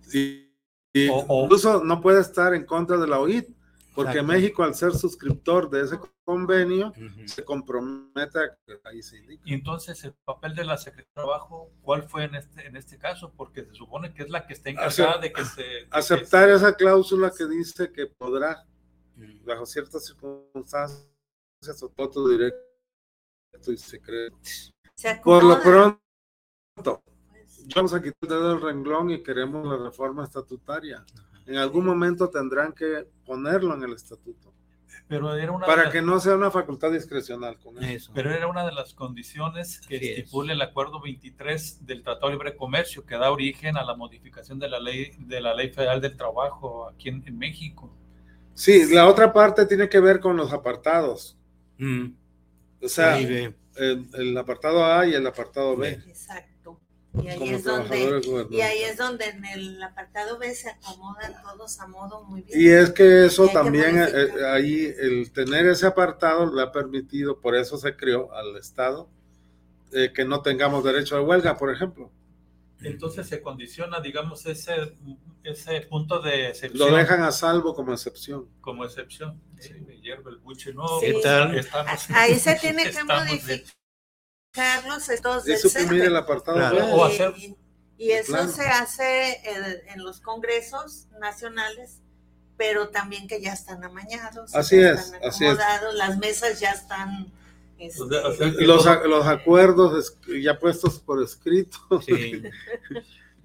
Sí, 0.00 0.52
incluso 0.94 1.82
no 1.82 2.00
puede 2.00 2.20
estar 2.20 2.54
en 2.54 2.64
contra 2.64 2.96
de 2.96 3.06
la 3.06 3.20
OIT, 3.20 3.48
porque 3.94 4.22
México, 4.22 4.62
al 4.62 4.74
ser 4.74 4.92
suscriptor 4.94 5.70
de 5.70 5.82
ese 5.82 5.98
convenio, 6.24 6.92
se 7.24 7.44
compromete 7.44 8.38
a 8.38 8.58
que 8.66 8.78
ahí 8.84 9.02
se 9.02 9.16
indique. 9.16 9.42
Y 9.46 9.54
entonces, 9.54 10.04
el 10.04 10.12
papel 10.24 10.54
de 10.54 10.64
la 10.64 10.76
Secretaría 10.76 11.08
de 11.08 11.22
Trabajo, 11.22 11.70
¿cuál 11.80 12.02
fue 12.02 12.24
en 12.24 12.34
este, 12.34 12.66
en 12.66 12.76
este 12.76 12.98
caso? 12.98 13.32
Porque 13.34 13.64
se 13.64 13.74
supone 13.74 14.12
que 14.12 14.24
es 14.24 14.28
la 14.28 14.46
que 14.46 14.52
está 14.52 14.70
encargada 14.70 15.18
de 15.18 15.32
que 15.32 15.44
se. 15.44 15.64
aceptar 15.90 16.50
esa 16.50 16.74
cláusula 16.74 17.32
que 17.36 17.46
dice 17.46 17.90
que 17.90 18.06
podrá, 18.06 18.66
bajo 19.46 19.64
ciertas 19.64 20.04
circunstancias, 20.04 21.08
o 21.80 21.88
voto 21.96 22.28
directo 22.28 22.60
y 23.68 23.78
secreto. 23.78 24.36
Por 25.24 25.42
lo 25.42 25.60
pronto 25.62 27.02
vamos 27.74 27.94
a 27.94 28.02
quitar 28.02 28.16
el 28.22 28.28
dedo 28.28 28.48
del 28.50 28.60
renglón 28.60 29.10
y 29.10 29.22
queremos 29.22 29.66
la 29.66 29.82
reforma 29.82 30.24
estatutaria. 30.24 31.04
En 31.46 31.56
algún 31.56 31.86
momento 31.86 32.28
tendrán 32.28 32.72
que 32.72 33.06
ponerlo 33.24 33.74
en 33.74 33.82
el 33.82 33.92
estatuto. 33.92 34.52
Pero 35.08 35.32
era 35.36 35.52
una 35.52 35.66
para 35.66 35.90
que 35.90 36.02
no 36.02 36.18
sea 36.18 36.34
una 36.34 36.50
facultad 36.50 36.90
discrecional 36.90 37.58
con 37.58 37.82
eso. 37.82 38.10
Pero 38.12 38.32
era 38.32 38.48
una 38.48 38.66
de 38.66 38.72
las 38.72 38.92
condiciones 38.92 39.80
que 39.86 39.96
estipula 39.96 40.52
el 40.52 40.60
acuerdo 40.60 41.00
23 41.00 41.86
del 41.86 42.02
Tratado 42.02 42.26
de 42.26 42.32
Libre 42.32 42.56
Comercio 42.56 43.06
que 43.06 43.14
da 43.14 43.30
origen 43.30 43.76
a 43.76 43.84
la 43.84 43.94
modificación 43.94 44.58
de 44.58 44.68
la 44.68 44.80
ley 44.80 45.12
de 45.18 45.40
la 45.40 45.54
ley 45.54 45.70
federal 45.70 46.00
del 46.00 46.16
trabajo 46.16 46.88
aquí 46.88 47.08
en, 47.08 47.38
México. 47.38 47.94
Sí, 48.54 48.92
la 48.92 49.06
otra 49.06 49.32
parte 49.32 49.66
tiene 49.66 49.88
que 49.88 50.00
ver 50.00 50.18
con 50.18 50.36
los 50.36 50.52
apartados. 50.52 51.38
Mm. 51.78 52.06
O 52.82 52.88
sea, 52.88 53.16
el, 53.18 53.54
el, 53.76 54.36
apartado 54.36 54.84
A 54.84 55.06
y 55.06 55.14
el 55.14 55.26
apartado 55.26 55.76
B. 55.76 55.90
Exacto. 55.90 56.55
Y 57.22 57.28
ahí, 57.28 57.48
es 57.48 57.64
donde, 57.64 58.46
y 58.50 58.60
ahí 58.60 58.82
es 58.82 58.96
donde 58.96 59.26
en 59.26 59.44
el 59.44 59.82
apartado 59.82 60.38
B 60.38 60.54
se 60.54 60.70
acomodan 60.70 61.34
todos 61.42 61.80
a 61.80 61.86
modo 61.86 62.24
muy 62.24 62.42
bien. 62.42 62.60
Y 62.60 62.68
es 62.68 62.90
que 62.90 63.26
eso 63.26 63.48
también, 63.48 63.98
eh, 63.98 64.08
eh, 64.12 64.30
ahí 64.46 64.94
el 64.98 65.32
tener 65.32 65.66
ese 65.66 65.86
apartado 65.86 66.52
le 66.52 66.62
ha 66.62 66.72
permitido, 66.72 67.40
por 67.40 67.54
eso 67.54 67.78
se 67.78 67.96
creó 67.96 68.32
al 68.34 68.56
Estado, 68.56 69.08
eh, 69.92 70.12
que 70.14 70.24
no 70.24 70.42
tengamos 70.42 70.84
derecho 70.84 71.16
a 71.16 71.22
huelga, 71.22 71.56
por 71.56 71.72
ejemplo. 71.72 72.10
Entonces 72.82 73.26
se 73.26 73.40
condiciona, 73.40 74.00
digamos, 74.00 74.44
ese, 74.44 74.94
ese 75.42 75.80
punto 75.82 76.20
de 76.20 76.48
excepción. 76.48 76.90
Lo 76.90 76.96
dejan 76.96 77.22
a 77.22 77.32
salvo 77.32 77.74
como 77.74 77.92
excepción. 77.92 78.46
Como 78.60 78.84
excepción. 78.84 79.40
Sí, 79.58 79.72
me 79.86 79.98
hierve 80.00 80.32
el 80.32 80.36
buche. 80.38 80.74
No, 80.74 80.84
Ahí 82.10 82.38
se 82.38 82.54
tiene 82.56 82.90
que 82.90 83.04
modificar 83.04 83.76
Carlos, 84.56 85.08
Eso 85.10 85.78
el 85.78 86.16
apartado 86.16 86.58
y, 87.98 88.10
eso 88.10 88.48
se 88.48 88.66
hace 88.66 89.40
en, 89.90 90.02
los 90.02 90.20
congresos 90.20 91.08
nacionales, 91.20 92.00
pero 92.56 92.88
también 92.88 93.28
que 93.28 93.40
ya 93.40 93.52
están 93.52 93.84
amañados. 93.84 94.54
Así 94.54 94.78
es, 94.78 95.12
así 95.22 95.46
es. 95.46 95.58
Las 95.94 96.18
mesas 96.18 96.58
ya 96.58 96.72
están... 96.72 97.32
Este, 97.78 98.04
los, 98.66 98.86
los, 99.04 99.26
acuerdos 99.26 100.16
ya 100.42 100.58
puestos 100.58 100.98
por 101.00 101.22
escrito. 101.22 101.78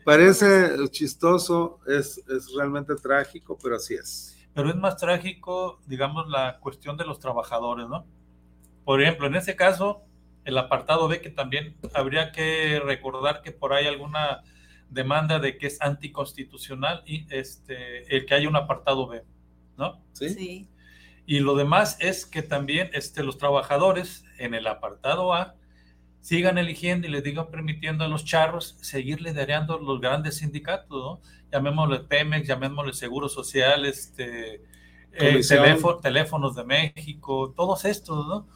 Parece 0.05 0.89
chistoso, 0.89 1.79
es, 1.85 2.17
es 2.29 2.53
realmente 2.55 2.95
trágico, 2.95 3.57
pero 3.61 3.75
así 3.75 3.95
es. 3.95 4.37
Pero 4.53 4.69
es 4.69 4.75
más 4.75 4.95
trágico, 4.95 5.79
digamos, 5.85 6.29
la 6.29 6.59
cuestión 6.59 6.95
de 6.95 7.05
los 7.05 7.19
trabajadores, 7.19 7.87
¿no? 7.87 8.05
Por 8.85 9.01
ejemplo, 9.01 9.27
en 9.27 9.35
ese 9.35 9.55
caso, 9.55 10.03
el 10.45 10.57
apartado 10.57 11.07
B, 11.07 11.21
que 11.21 11.29
también 11.29 11.75
habría 11.93 12.31
que 12.31 12.81
recordar 12.83 13.41
que 13.41 13.51
por 13.51 13.73
ahí 13.73 13.85
alguna 13.87 14.43
demanda 14.89 15.39
de 15.39 15.57
que 15.57 15.67
es 15.67 15.81
anticonstitucional 15.81 17.03
y 17.05 17.25
este, 17.33 18.15
el 18.15 18.25
que 18.25 18.33
haya 18.33 18.49
un 18.49 18.55
apartado 18.55 19.07
B, 19.07 19.23
¿no? 19.77 20.01
Sí. 20.13 20.29
Sí. 20.29 20.67
Y 21.25 21.39
lo 21.39 21.55
demás 21.55 21.97
es 21.99 22.25
que 22.25 22.41
también 22.41 22.89
este, 22.93 23.23
los 23.23 23.37
trabajadores 23.37 24.25
en 24.37 24.53
el 24.53 24.67
apartado 24.67 25.33
A 25.33 25.55
sigan 26.19 26.57
eligiendo 26.57 27.07
y 27.07 27.11
les 27.11 27.23
digan 27.23 27.49
permitiendo 27.49 28.03
a 28.03 28.07
los 28.07 28.25
charros 28.25 28.77
seguir 28.81 29.21
liderando 29.21 29.79
los 29.79 30.01
grandes 30.01 30.37
sindicatos, 30.37 30.89
¿no? 30.89 31.21
Llamémosle 31.51 31.99
Pemex, 32.01 32.47
llamémosle 32.47 32.93
Seguro 32.93 33.29
Social, 33.29 33.85
este, 33.85 34.55
eh, 35.13 35.41
teléfono- 35.47 35.99
teléfonos 35.99 36.55
de 36.55 36.63
México, 36.63 37.53
todos 37.55 37.85
estos, 37.85 38.27
¿no? 38.27 38.47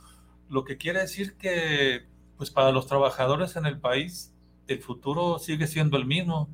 Lo 0.50 0.64
que 0.64 0.78
quiere 0.78 1.02
decir 1.02 1.36
que, 1.38 2.06
pues 2.38 2.52
para 2.52 2.72
los 2.72 2.88
trabajadores 2.88 3.56
en 3.56 3.66
el 3.66 3.80
país, 3.80 4.34
el 4.68 4.80
futuro 4.80 5.39
sigue 5.39 5.68
siendo 5.68 5.98
el 5.98 6.06
mismo. 6.06 6.50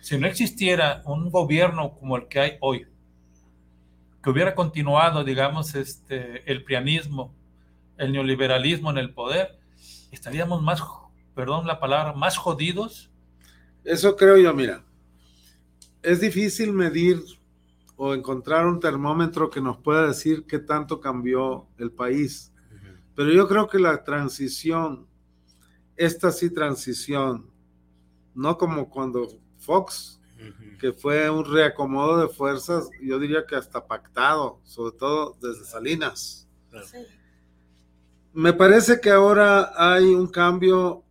Si 0.00 0.18
no 0.18 0.26
existiera 0.26 1.02
un 1.04 1.30
gobierno 1.30 1.94
como 1.94 2.16
el 2.16 2.28
que 2.28 2.40
hay 2.40 2.52
hoy, 2.60 2.86
que 4.22 4.30
hubiera 4.30 4.54
continuado, 4.54 5.24
digamos, 5.24 5.74
este, 5.74 6.50
el 6.50 6.62
prianismo, 6.64 7.34
el 7.98 8.12
neoliberalismo 8.12 8.90
en 8.90 8.98
el 8.98 9.12
poder, 9.12 9.58
estaríamos 10.12 10.62
más, 10.62 10.80
perdón 11.34 11.66
la 11.66 11.80
palabra, 11.80 12.12
más 12.12 12.36
jodidos. 12.36 13.10
Eso 13.84 14.16
creo 14.16 14.36
yo, 14.36 14.54
mira. 14.54 14.84
Es 16.02 16.20
difícil 16.20 16.72
medir 16.72 17.22
o 17.96 18.14
encontrar 18.14 18.66
un 18.66 18.80
termómetro 18.80 19.50
que 19.50 19.60
nos 19.60 19.78
pueda 19.78 20.06
decir 20.06 20.44
qué 20.46 20.58
tanto 20.58 21.00
cambió 21.00 21.66
el 21.78 21.90
país. 21.90 22.51
Pero 23.14 23.30
yo 23.32 23.46
creo 23.48 23.68
que 23.68 23.78
la 23.78 24.04
transición, 24.04 25.06
esta 25.96 26.32
sí 26.32 26.50
transición, 26.50 27.50
no 28.34 28.56
como 28.56 28.88
cuando 28.88 29.28
Fox, 29.58 30.20
que 30.80 30.92
fue 30.92 31.30
un 31.30 31.44
reacomodo 31.44 32.18
de 32.18 32.28
fuerzas, 32.28 32.90
yo 33.00 33.18
diría 33.18 33.46
que 33.46 33.54
hasta 33.54 33.86
pactado, 33.86 34.60
sobre 34.64 34.96
todo 34.96 35.36
desde 35.40 35.64
Salinas. 35.64 36.48
Sí. 36.84 36.98
Me 38.32 38.52
parece 38.52 39.00
que 39.00 39.10
ahora 39.10 39.72
hay 39.76 40.06
un 40.06 40.26
cambio 40.26 41.04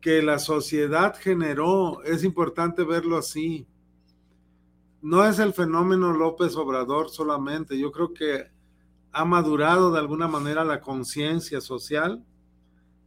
que 0.00 0.22
la 0.22 0.38
sociedad 0.38 1.16
generó. 1.16 2.02
Es 2.04 2.22
importante 2.22 2.84
verlo 2.84 3.16
así. 3.16 3.66
No 5.00 5.26
es 5.26 5.38
el 5.38 5.54
fenómeno 5.54 6.12
López 6.12 6.54
Obrador 6.56 7.08
solamente. 7.08 7.78
Yo 7.78 7.90
creo 7.90 8.12
que 8.12 8.52
ha 9.14 9.24
madurado 9.24 9.92
de 9.92 9.98
alguna 9.98 10.28
manera 10.28 10.64
la 10.64 10.80
conciencia 10.80 11.60
social 11.60 12.24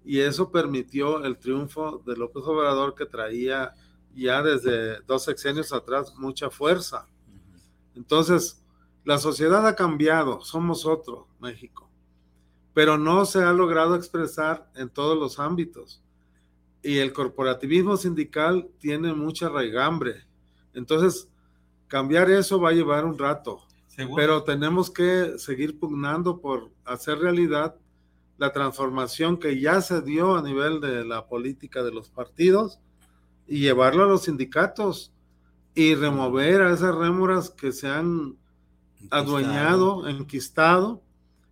y 0.06 0.20
eso 0.22 0.52
permitió 0.52 1.24
el 1.24 1.38
triunfo 1.38 2.02
de 2.06 2.16
López 2.16 2.44
Obrador 2.46 2.96
que 2.96 3.06
traía 3.06 3.74
ya 4.16 4.42
desde 4.42 5.02
dos 5.02 5.26
sexenios 5.26 5.74
atrás 5.74 6.16
mucha 6.16 6.50
fuerza. 6.50 7.08
Entonces, 7.96 8.64
la 9.04 9.18
sociedad 9.18 9.68
ha 9.68 9.76
cambiado, 9.76 10.42
somos 10.42 10.86
otro, 10.86 11.28
México 11.40 11.88
pero 12.78 12.96
no 12.96 13.26
se 13.26 13.42
ha 13.44 13.52
logrado 13.54 13.96
expresar 13.96 14.70
en 14.76 14.88
todos 14.88 15.18
los 15.18 15.40
ámbitos. 15.40 16.00
Y 16.84 17.00
el 17.00 17.12
corporativismo 17.12 17.98
sindical 17.98 18.70
tiene 18.78 19.16
mucha 19.16 19.50
raigambre. 19.50 20.28
Entonces, 20.76 21.28
cambiar 21.88 22.30
eso 22.30 22.62
va 22.62 22.70
a 22.70 22.74
llevar 22.74 23.04
un 23.06 23.18
rato, 23.18 23.67
Pero 24.16 24.44
tenemos 24.44 24.92
que 24.92 25.40
seguir 25.40 25.80
pugnando 25.80 26.40
por 26.40 26.72
hacer 26.86 27.18
realidad 27.18 27.76
la 28.38 28.54
transformación 28.54 29.38
que 29.38 29.60
ya 29.60 29.82
se 29.82 30.02
dio 30.02 30.36
a 30.36 30.44
nivel 30.44 30.80
de 30.80 31.04
la 31.04 31.28
política 31.28 31.84
de 31.84 31.92
los 31.92 32.10
partidos 32.10 32.80
y 33.48 33.60
llevarlo 33.60 34.04
a 34.04 34.08
los 34.08 34.24
sindicatos 34.24 35.12
y 35.74 35.96
remover 35.96 36.62
a 36.62 36.74
esas 36.74 36.96
rémoras 36.96 37.50
que 37.50 37.72
se 37.72 37.88
han 37.88 38.38
adueñado, 39.10 40.08
enquistado 40.08 41.02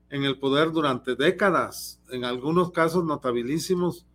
en 0.10 0.24
el 0.24 0.38
poder 0.38 0.72
durante 0.72 1.16
décadas, 1.16 2.00
en 2.10 2.26
algunos 2.26 2.72
casos 2.72 3.04
notabilísimos, 3.04 4.06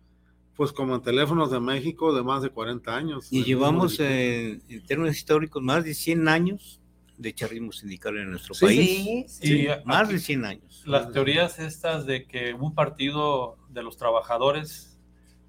pues 0.55 0.71
como 0.71 0.95
en 0.95 1.01
teléfonos 1.01 1.51
de 1.51 1.59
México 1.59 2.13
de 2.13 2.23
más 2.23 2.41
de 2.41 2.49
40 2.49 2.95
años. 2.95 3.27
Y 3.31 3.43
llevamos 3.43 3.99
eh, 3.99 4.61
en 4.69 4.85
términos 4.85 5.15
históricos 5.15 5.61
más 5.61 5.83
de 5.83 5.93
100 5.93 6.27
años 6.27 6.80
de 7.21 7.33
charrismo 7.35 7.71
sindical 7.71 8.17
en 8.17 8.31
nuestro 8.31 8.53
Sí. 8.55 8.65
país. 8.65 8.87
Sí, 9.31 9.47
sí. 9.47 9.61
y 9.67 9.85
Más 9.85 10.03
aquí- 10.05 10.13
de 10.13 10.19
100 10.19 10.45
años. 10.45 10.83
las 10.85 11.11
teorías 11.11 11.59
estas 11.59 12.05
de 12.05 12.25
que 12.25 12.53
un 12.53 12.73
partido 12.73 13.57
de 13.69 13.83
los 13.83 13.95
trabajadores 13.97 14.99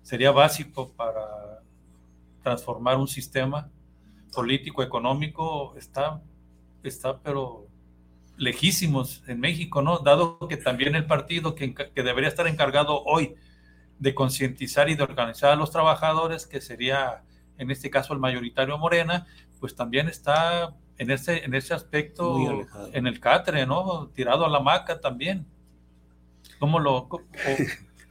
sería 0.03 0.31
básico 0.33 0.93
para 0.95 1.63
transformar 2.43 2.97
un 2.99 3.09
sistema 3.09 3.71
político, 4.35 4.83
económico, 4.83 5.75
está, 5.77 6.21
está 6.83 7.21
pero 7.21 7.67
lejísimos 8.37 9.23
en 9.27 9.41
México, 9.41 9.83
¿no? 9.83 9.99
Dado 9.99 10.39
que 10.49 10.57
también 10.57 10.95
el 10.95 11.07
partido 11.07 11.55
que, 11.55 11.75
que 11.75 12.03
debería 12.03 12.29
estar 12.29 12.47
encargado 12.49 13.03
hoy 13.05 13.35
de 13.99 14.15
concientizar 14.15 14.89
y 14.91 14.95
de 14.97 15.03
organizar 15.05 15.53
a 15.53 15.57
los 15.57 15.71
trabajadores, 15.71 16.47
que 16.47 16.61
sería 16.61 17.23
en 17.59 17.71
este 17.71 17.91
caso 17.91 18.13
el 18.15 18.19
mayoritario 18.19 18.77
Morena, 18.79 19.27
pues 19.61 19.77
también 19.77 20.09
está 20.09 20.75
en 20.99 21.11
ese, 21.11 21.45
en 21.45 21.55
ese 21.55 21.75
aspecto 21.75 22.37
en 22.93 23.07
el 23.07 23.19
catre, 23.21 23.67
¿no? 23.67 24.09
Tirado 24.15 24.45
a 24.45 24.49
la 24.51 24.61
maca 24.61 25.01
también. 25.01 25.47
¿Cómo 26.59 26.79
lo...? 26.79 27.09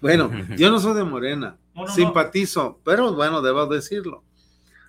Bueno, 0.02 0.32
yo 0.58 0.72
no 0.72 0.80
soy 0.80 0.96
de 0.96 1.04
Morena, 1.04 1.60
No, 1.76 1.84
no, 1.84 1.88
no. 1.88 1.94
simpatizo, 1.94 2.80
pero 2.84 3.14
bueno, 3.14 3.40
debo 3.44 3.68
decirlo. 3.68 4.24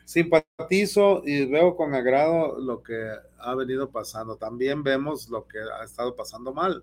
Simpatizo 0.07 1.23
y 1.25 1.45
veo 1.45 1.77
con 1.77 1.95
agrado 1.95 2.59
lo 2.59 2.83
que 2.83 3.11
ha 3.39 3.55
venido 3.55 3.91
pasando. 3.91 4.37
También 4.37 4.83
vemos 4.83 5.29
lo 5.29 5.47
que 5.47 5.59
ha 5.59 5.85
estado 5.85 6.17
pasando 6.17 6.53
mal. 6.55 6.83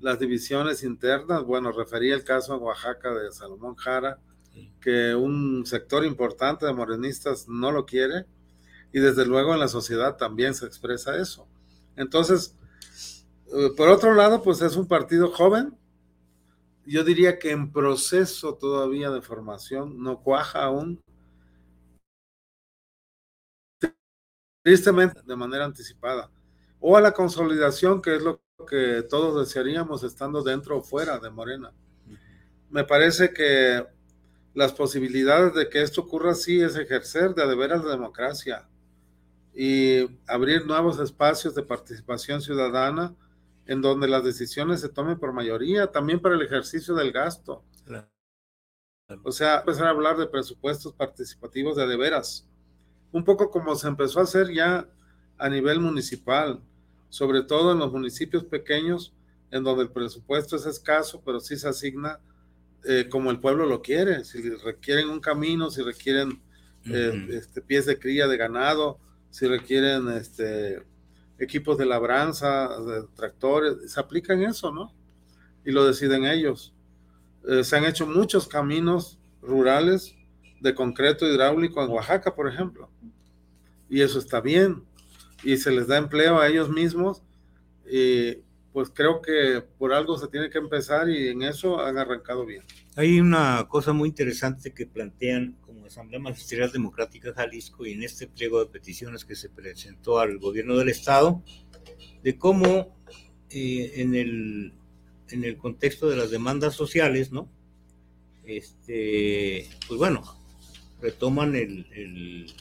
Las 0.00 0.18
divisiones 0.18 0.82
internas, 0.82 1.44
bueno, 1.44 1.72
refería 1.72 2.14
el 2.14 2.22
caso 2.24 2.54
en 2.54 2.62
Oaxaca 2.62 3.14
de 3.14 3.32
Salomón 3.32 3.76
Jara, 3.76 4.18
Sí. 4.52 4.70
que 4.82 5.14
un 5.14 5.64
sector 5.64 6.04
importante 6.04 6.66
de 6.66 6.74
morenistas 6.74 7.48
no 7.48 7.72
lo 7.72 7.86
quiere 7.86 8.26
y 8.92 9.00
desde 9.00 9.26
luego 9.26 9.54
en 9.54 9.60
la 9.60 9.68
sociedad 9.68 10.16
también 10.16 10.54
se 10.54 10.66
expresa 10.66 11.16
eso. 11.16 11.48
Entonces, 11.96 12.56
eh, 13.46 13.70
por 13.76 13.88
otro 13.88 14.14
lado, 14.14 14.42
pues 14.42 14.60
es 14.60 14.76
un 14.76 14.86
partido 14.86 15.30
joven, 15.30 15.76
yo 16.84 17.04
diría 17.04 17.38
que 17.38 17.50
en 17.52 17.72
proceso 17.72 18.54
todavía 18.54 19.10
de 19.10 19.22
formación, 19.22 20.02
no 20.02 20.20
cuaja 20.20 20.64
aún. 20.64 21.02
Tristemente, 24.62 25.22
de 25.24 25.36
manera 25.36 25.64
anticipada. 25.64 26.30
O 26.80 26.96
a 26.96 27.00
la 27.00 27.12
consolidación, 27.12 28.02
que 28.02 28.16
es 28.16 28.22
lo 28.22 28.42
que 28.68 29.02
todos 29.08 29.46
desearíamos 29.46 30.02
estando 30.04 30.42
dentro 30.42 30.78
o 30.78 30.82
fuera 30.82 31.18
de 31.18 31.30
Morena. 31.30 31.72
Me 32.70 32.84
parece 32.84 33.32
que 33.32 33.86
las 34.54 34.72
posibilidades 34.72 35.54
de 35.54 35.68
que 35.68 35.82
esto 35.82 36.02
ocurra 36.02 36.32
así 36.32 36.60
es 36.60 36.76
ejercer 36.76 37.34
de 37.34 37.42
a 37.42 37.46
de 37.46 37.56
veras 37.56 37.84
la 37.84 37.92
democracia 37.92 38.68
y 39.54 40.08
abrir 40.26 40.66
nuevos 40.66 40.98
espacios 40.98 41.54
de 41.54 41.62
participación 41.62 42.40
ciudadana 42.40 43.14
en 43.66 43.80
donde 43.80 44.08
las 44.08 44.24
decisiones 44.24 44.80
se 44.80 44.88
tomen 44.88 45.18
por 45.18 45.32
mayoría, 45.32 45.86
también 45.88 46.20
para 46.20 46.34
el 46.34 46.42
ejercicio 46.42 46.94
del 46.94 47.12
gasto. 47.12 47.64
Claro. 47.84 48.08
O 49.22 49.32
sea, 49.32 49.58
empezar 49.60 49.86
a 49.86 49.90
hablar 49.90 50.16
de 50.16 50.26
presupuestos 50.26 50.92
participativos 50.94 51.76
de 51.76 51.82
a 51.82 51.86
de 51.86 51.96
veras. 51.96 52.48
Un 53.12 53.24
poco 53.24 53.50
como 53.50 53.74
se 53.76 53.88
empezó 53.88 54.20
a 54.20 54.24
hacer 54.24 54.52
ya 54.52 54.88
a 55.38 55.48
nivel 55.48 55.80
municipal, 55.80 56.60
sobre 57.08 57.42
todo 57.42 57.72
en 57.72 57.78
los 57.78 57.92
municipios 57.92 58.44
pequeños, 58.44 59.12
en 59.50 59.64
donde 59.64 59.84
el 59.84 59.90
presupuesto 59.90 60.56
es 60.56 60.64
escaso, 60.64 61.22
pero 61.24 61.40
sí 61.40 61.56
se 61.56 61.68
asigna 61.68 62.20
eh, 62.84 63.08
como 63.10 63.30
el 63.30 63.38
pueblo 63.38 63.66
lo 63.66 63.82
quiere. 63.82 64.24
Si 64.24 64.40
requieren 64.56 65.10
un 65.10 65.20
camino, 65.20 65.70
si 65.70 65.82
requieren 65.82 66.42
eh, 66.86 67.12
Ujú. 67.24 67.32
este, 67.32 67.60
pies 67.60 67.86
de 67.86 67.98
cría 67.98 68.26
de 68.26 68.36
ganado, 68.38 68.98
si 69.32 69.46
requieren 69.46 70.10
este, 70.10 70.82
equipos 71.38 71.78
de 71.78 71.86
labranza, 71.86 72.68
de 72.80 73.04
tractores, 73.16 73.90
se 73.90 73.98
aplican 73.98 74.42
eso, 74.42 74.70
¿no? 74.70 74.94
Y 75.64 75.72
lo 75.72 75.86
deciden 75.86 76.26
ellos. 76.26 76.74
Eh, 77.48 77.64
se 77.64 77.76
han 77.76 77.86
hecho 77.86 78.06
muchos 78.06 78.46
caminos 78.46 79.18
rurales 79.40 80.14
de 80.60 80.74
concreto 80.74 81.26
hidráulico 81.26 81.82
en 81.82 81.90
Oaxaca, 81.90 82.34
por 82.34 82.46
ejemplo. 82.46 82.90
Y 83.88 84.02
eso 84.02 84.18
está 84.18 84.42
bien. 84.42 84.84
Y 85.42 85.56
se 85.56 85.70
les 85.72 85.86
da 85.86 85.96
empleo 85.96 86.38
a 86.38 86.46
ellos 86.46 86.68
mismos. 86.68 87.22
Y 87.90 88.34
pues 88.74 88.90
creo 88.92 89.22
que 89.22 89.64
por 89.78 89.94
algo 89.94 90.18
se 90.18 90.28
tiene 90.28 90.50
que 90.50 90.58
empezar 90.58 91.08
y 91.08 91.28
en 91.28 91.42
eso 91.42 91.80
han 91.80 91.96
arrancado 91.96 92.44
bien. 92.44 92.64
Hay 92.94 93.20
una 93.20 93.66
cosa 93.68 93.94
muy 93.94 94.10
interesante 94.10 94.72
que 94.72 94.86
plantean 94.86 95.56
como 95.62 95.86
Asamblea 95.86 96.20
Magisterial 96.20 96.70
Democrática 96.70 97.32
Jalisco 97.34 97.86
y 97.86 97.92
en 97.92 98.02
este 98.02 98.26
pliego 98.26 98.60
de 98.60 98.70
peticiones 98.70 99.24
que 99.24 99.34
se 99.34 99.48
presentó 99.48 100.18
al 100.18 100.38
gobierno 100.38 100.76
del 100.76 100.90
Estado, 100.90 101.42
de 102.22 102.36
cómo 102.36 102.94
eh, 103.48 103.92
en, 103.96 104.14
el, 104.14 104.74
en 105.30 105.44
el 105.44 105.56
contexto 105.56 106.10
de 106.10 106.16
las 106.16 106.30
demandas 106.30 106.74
sociales, 106.74 107.32
¿no? 107.32 107.48
Este, 108.44 109.70
pues 109.88 109.98
bueno, 109.98 110.22
retoman 111.00 111.56
el, 111.56 111.86
el, 111.92 112.52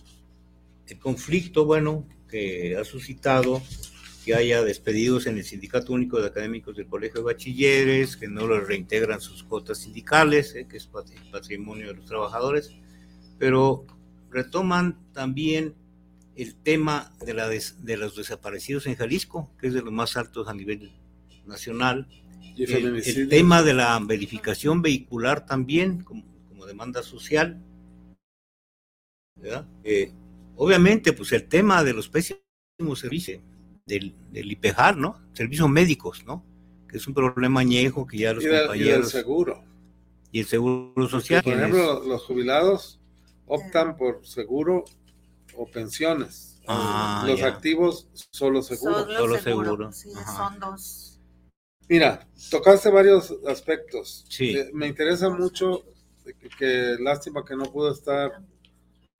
el 0.87 0.99
conflicto, 0.99 1.65
bueno, 1.65 2.07
que 2.29 2.77
ha 2.77 2.85
suscitado 2.85 3.61
que 4.23 4.35
haya 4.35 4.63
despedidos 4.63 5.25
en 5.25 5.37
el 5.37 5.43
Sindicato 5.43 5.93
Único 5.93 6.21
de 6.21 6.27
Académicos 6.27 6.75
del 6.75 6.87
Colegio 6.87 7.21
de 7.21 7.33
Bachilleres, 7.33 8.17
que 8.17 8.27
no 8.27 8.47
les 8.47 8.67
reintegran 8.67 9.19
sus 9.19 9.43
cuotas 9.43 9.79
sindicales, 9.79 10.55
eh, 10.55 10.67
que 10.69 10.77
es 10.77 10.89
patrimonio 11.31 11.87
de 11.87 11.93
los 11.95 12.05
trabajadores, 12.05 12.71
pero 13.39 13.85
retoman 14.29 14.99
también 15.13 15.75
el 16.35 16.55
tema 16.55 17.11
de, 17.25 17.33
la 17.33 17.49
de 17.49 17.97
los 17.97 18.15
desaparecidos 18.15 18.85
en 18.87 18.95
Jalisco, 18.95 19.51
que 19.59 19.67
es 19.67 19.73
de 19.73 19.81
los 19.81 19.91
más 19.91 20.15
altos 20.17 20.47
a 20.47 20.53
nivel 20.53 20.91
nacional, 21.45 22.07
el, 22.57 23.01
el, 23.03 23.29
tema 23.29 23.63
de 23.63 23.73
la 23.73 23.99
verificación 23.99 24.81
vehicular 24.81 25.45
también, 25.45 26.03
como, 26.03 26.23
como 26.49 26.65
demanda 26.65 27.01
social, 27.01 27.61
eh, 29.83 30.11
obviamente, 30.55 31.13
pues 31.13 31.31
el 31.31 31.47
tema 31.47 31.83
de 31.83 31.93
los 31.93 32.09
pésimos 32.09 32.99
servicios, 32.99 33.41
del, 33.85 34.15
del 34.31 34.51
IPEJAR, 34.51 34.97
¿no? 34.97 35.19
Servicios 35.33 35.69
médicos, 35.69 36.23
¿no? 36.25 36.43
Que 36.87 36.97
es 36.97 37.07
un 37.07 37.13
problema 37.13 37.61
añejo 37.61 38.05
que 38.05 38.17
ya 38.17 38.33
los 38.33 38.43
y 38.43 38.47
compañeros... 38.47 38.77
Y 38.77 38.89
el 38.89 39.05
seguro. 39.05 39.63
Y 40.31 40.39
el 40.39 40.45
seguro 40.45 41.07
social. 41.09 41.43
Por 41.43 41.53
ejemplo, 41.53 42.03
los 42.05 42.23
jubilados 42.23 42.99
optan 43.45 43.97
por 43.97 44.25
seguro 44.25 44.85
o 45.55 45.65
pensiones. 45.67 46.61
Ah, 46.67 47.23
los 47.27 47.39
ya. 47.39 47.47
activos 47.47 48.07
solo 48.31 48.61
seguro. 48.61 48.99
Solo, 48.99 49.17
Solo 49.17 49.37
seguro. 49.39 49.65
seguro. 49.65 49.91
Sí, 49.91 50.09
Ajá. 50.15 50.49
son 50.49 50.59
dos. 50.59 51.19
Mira, 51.89 52.25
tocaste 52.49 52.89
varios 52.89 53.35
aspectos. 53.47 54.25
Sí. 54.29 54.55
Eh, 54.55 54.69
me 54.73 54.87
interesa 54.87 55.29
mucho 55.29 55.83
que, 56.23 56.49
que 56.57 56.95
lástima 56.99 57.43
que 57.43 57.55
no 57.55 57.65
pudo 57.65 57.91
estar 57.91 58.31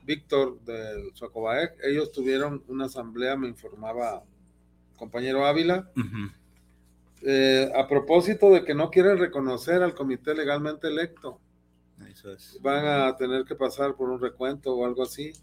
Víctor 0.03 0.61
del 0.61 1.11
Socobaec. 1.13 1.73
Ellos 1.83 2.11
tuvieron 2.11 2.63
una 2.67 2.85
asamblea, 2.85 3.35
me 3.35 3.49
informaba 3.49 4.23
compañero 5.01 5.47
Ávila, 5.47 5.89
eh, 7.23 7.71
a 7.75 7.87
propósito 7.87 8.51
de 8.51 8.63
que 8.63 8.75
no 8.75 8.91
quieren 8.91 9.17
reconocer 9.17 9.81
al 9.81 9.95
comité 9.95 10.35
legalmente 10.35 10.89
electo. 10.89 11.39
Eso 12.07 12.31
es. 12.31 12.59
Van 12.61 12.85
a 12.85 13.17
tener 13.17 13.43
que 13.45 13.55
pasar 13.55 13.95
por 13.95 14.11
un 14.11 14.21
recuento 14.21 14.75
o 14.75 14.85
algo 14.85 15.01
así, 15.01 15.33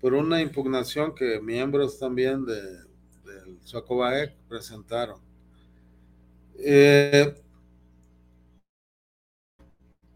por 0.00 0.14
una 0.14 0.40
impugnación 0.40 1.14
que 1.14 1.38
miembros 1.38 1.98
también 1.98 2.46
de, 2.46 2.62
del 3.26 3.58
Socobaec 3.60 4.34
presentaron. 4.48 5.20
Eh, 6.58 7.34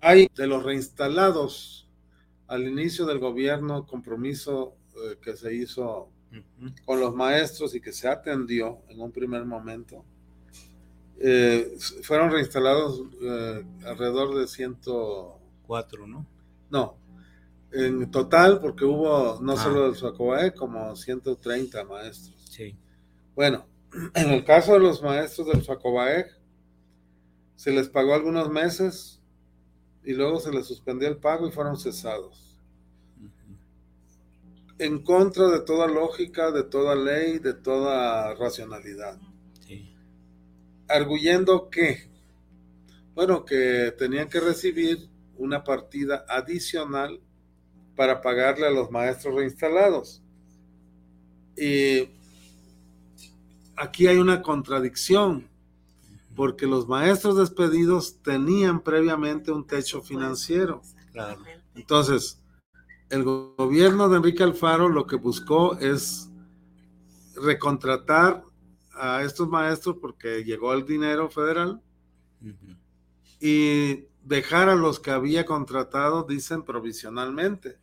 hay 0.01 0.31
de 0.35 0.47
los 0.47 0.63
reinstalados 0.63 1.91
al 2.47 2.67
inicio 2.67 3.05
del 3.05 3.19
gobierno 3.19 3.87
compromiso 3.87 4.77
eh, 4.97 5.19
que 5.21 5.37
se 5.37 5.55
hizo 5.55 6.11
Con 6.85 7.01
los 7.01 7.15
maestros 7.15 7.75
y 7.75 7.81
que 7.81 7.93
se 7.93 8.09
atendió 8.09 8.81
en 8.89 9.01
un 9.01 9.13
primer 9.13 9.45
momento. 9.45 10.05
Eh, 11.19 11.77
fueron 12.03 12.31
reinstalados 12.31 13.03
eh, 13.21 13.65
alrededor 13.87 14.35
de 14.35 14.47
ciento, 14.49 15.39
Cuatro, 15.67 16.07
¿no? 16.07 16.27
no, 16.71 16.97
en 17.71 18.11
total, 18.11 18.61
porque 18.61 18.85
hubo 18.85 19.39
no 19.41 19.53
Ah. 19.53 19.57
solo 19.57 19.85
del 19.85 19.95
Socobae, 19.95 20.53
como 20.55 20.95
130 20.97 21.85
maestros. 21.85 22.35
Sí. 22.51 22.77
Bueno, 23.35 23.67
en 24.15 24.31
el 24.31 24.45
caso 24.45 24.73
de 24.75 24.81
los 24.81 25.03
maestros 25.03 25.47
del 25.49 25.63
Socobae, 25.63 26.27
se 27.57 27.71
les 27.71 27.89
pagó 27.89 28.15
algunos 28.15 28.51
meses 28.51 29.21
y 30.05 30.15
luego 30.15 30.41
se 30.41 30.51
les 30.53 30.67
suspendió 30.67 31.09
el 31.09 31.19
pago 31.19 31.47
y 31.47 31.53
fueron 31.53 31.77
cesados. 31.77 32.52
En 34.85 35.03
contra 35.05 35.49
de 35.49 35.61
toda 35.61 35.87
lógica, 35.87 36.51
de 36.51 36.65
toda 36.65 36.95
ley, 36.97 37.39
de 37.39 37.55
toda 37.55 38.35
racionalidad. 38.35 39.17
Sí. 39.65 39.95
arguyendo 40.89 41.71
que, 41.71 42.11
bueno, 43.15 43.45
que 43.45 43.95
tenían 43.97 44.29
que 44.29 44.41
recibir 44.41 45.09
una 45.37 45.65
partida 45.65 46.25
adicional 46.29 47.21
para 47.97 48.21
pagarle 48.21 48.67
a 48.67 48.71
los 48.71 48.91
maestros 48.91 49.35
reinstalados. 49.35 50.23
Y 51.57 52.09
aquí 53.77 54.07
hay 54.07 54.17
una 54.17 54.43
contradicción, 54.43 55.49
porque 56.35 56.67
los 56.67 56.89
maestros 56.89 57.37
despedidos 57.37 58.21
tenían 58.23 58.83
previamente 58.83 59.53
un 59.53 59.67
techo 59.67 60.03
financiero. 60.03 60.83
Claro. 61.13 61.43
Entonces, 61.75 62.42
el 63.13 63.25
go- 63.25 63.55
gobierno 63.57 64.09
de 64.09 64.17
Enrique 64.17 64.43
Alfaro 64.43 64.89
lo 64.89 65.07
que 65.07 65.17
buscó 65.17 65.77
es 65.79 66.31
recontratar 67.37 68.43
a 68.95 69.23
estos 69.23 69.49
maestros 69.49 69.97
porque 70.01 70.45
llegó 70.45 70.73
el 70.73 70.85
dinero 70.87 71.29
federal 71.31 71.81
y 73.39 74.07
dejar 74.23 74.69
a 74.69 74.75
los 74.75 74.99
que 74.99 75.11
había 75.11 75.45
contratado, 75.45 76.25
dicen, 76.25 76.63
provisionalmente. 76.63 77.79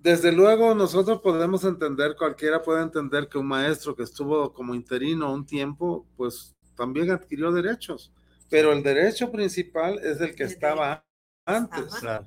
Desde 0.00 0.32
luego, 0.32 0.74
nosotros 0.74 1.20
podemos 1.20 1.64
entender, 1.64 2.14
cualquiera 2.16 2.62
puede 2.62 2.82
entender 2.82 3.28
que 3.28 3.36
un 3.38 3.46
maestro 3.46 3.94
que 3.94 4.04
estuvo 4.04 4.52
como 4.52 4.74
interino 4.74 5.32
un 5.32 5.44
tiempo, 5.44 6.06
pues 6.16 6.56
también 6.76 7.10
adquirió 7.10 7.50
derechos, 7.52 8.12
pero 8.48 8.72
el 8.72 8.82
derecho 8.82 9.30
principal 9.30 9.98
es 9.98 10.20
el 10.20 10.34
que 10.34 10.44
estaba 10.44 11.04
antes 11.44 11.94
Ajá. 12.04 12.26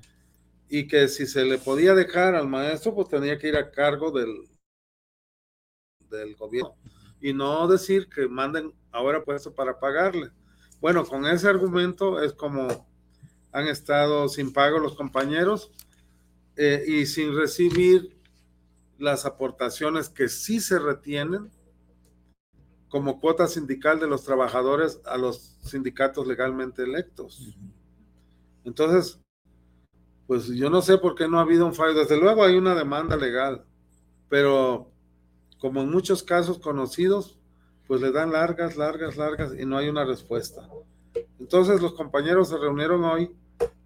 Y 0.72 0.88
que 0.88 1.08
si 1.08 1.28
se 1.28 1.46
le 1.46 1.60
podía 1.60 1.94
dejar 1.94 2.34
al 2.34 2.48
maestro, 2.48 2.96
pues 2.96 3.10
tenía 3.10 3.38
que 3.38 3.50
ir 3.50 3.58
a 3.58 3.70
cargo 3.70 4.10
del, 4.10 4.48
del 6.10 6.36
gobierno 6.36 6.76
y 7.22 7.34
no 7.34 7.68
decir 7.68 8.10
que 8.10 8.28
manden 8.28 8.74
ahora 8.92 9.24
puesto 9.24 9.54
para 9.54 9.80
pagarle. 9.80 10.32
Bueno, 10.82 11.06
con 11.06 11.26
ese 11.28 11.48
argumento 11.48 12.22
es 12.22 12.34
como 12.34 12.90
han 13.52 13.68
estado 13.68 14.28
sin 14.28 14.52
pago 14.52 14.80
los 14.80 14.96
compañeros 14.96 15.72
eh, 16.56 16.84
y 16.88 17.06
sin 17.06 17.36
recibir 17.36 18.18
las 18.98 19.26
aportaciones 19.26 20.10
que 20.10 20.30
sí 20.30 20.60
se 20.60 20.80
retienen 20.80 21.52
como 22.90 23.20
cuota 23.20 23.48
sindical 23.48 24.00
de 24.00 24.08
los 24.08 24.24
trabajadores 24.24 25.00
a 25.06 25.18
los 25.18 25.58
sindicatos 25.64 26.28
legalmente 26.28 26.84
electos. 26.84 27.56
Entonces, 28.64 29.20
pues 30.32 30.48
yo 30.48 30.70
no 30.70 30.82
sé 30.82 30.98
por 30.98 31.14
qué 31.16 31.28
no 31.28 31.40
ha 31.40 31.42
habido 31.42 31.66
un 31.66 31.74
fallo. 31.74 31.94
Desde 31.94 32.16
luego 32.18 32.42
hay 32.46 32.56
una 32.56 32.74
demanda 32.74 33.18
legal, 33.18 33.66
pero 34.30 34.90
como 35.60 35.82
en 35.82 35.92
muchos 35.92 36.24
casos 36.24 36.58
conocidos, 36.58 37.38
pues 37.86 38.00
le 38.00 38.14
dan 38.14 38.32
largas, 38.32 38.78
largas, 38.78 39.18
largas 39.18 39.52
y 39.60 39.66
no 39.66 39.76
hay 39.78 39.90
una 39.90 40.06
respuesta. 40.06 40.70
Entonces 41.38 41.82
los 41.82 41.96
compañeros 41.96 42.48
se 42.48 42.58
reunieron 42.58 43.04
hoy, 43.04 43.36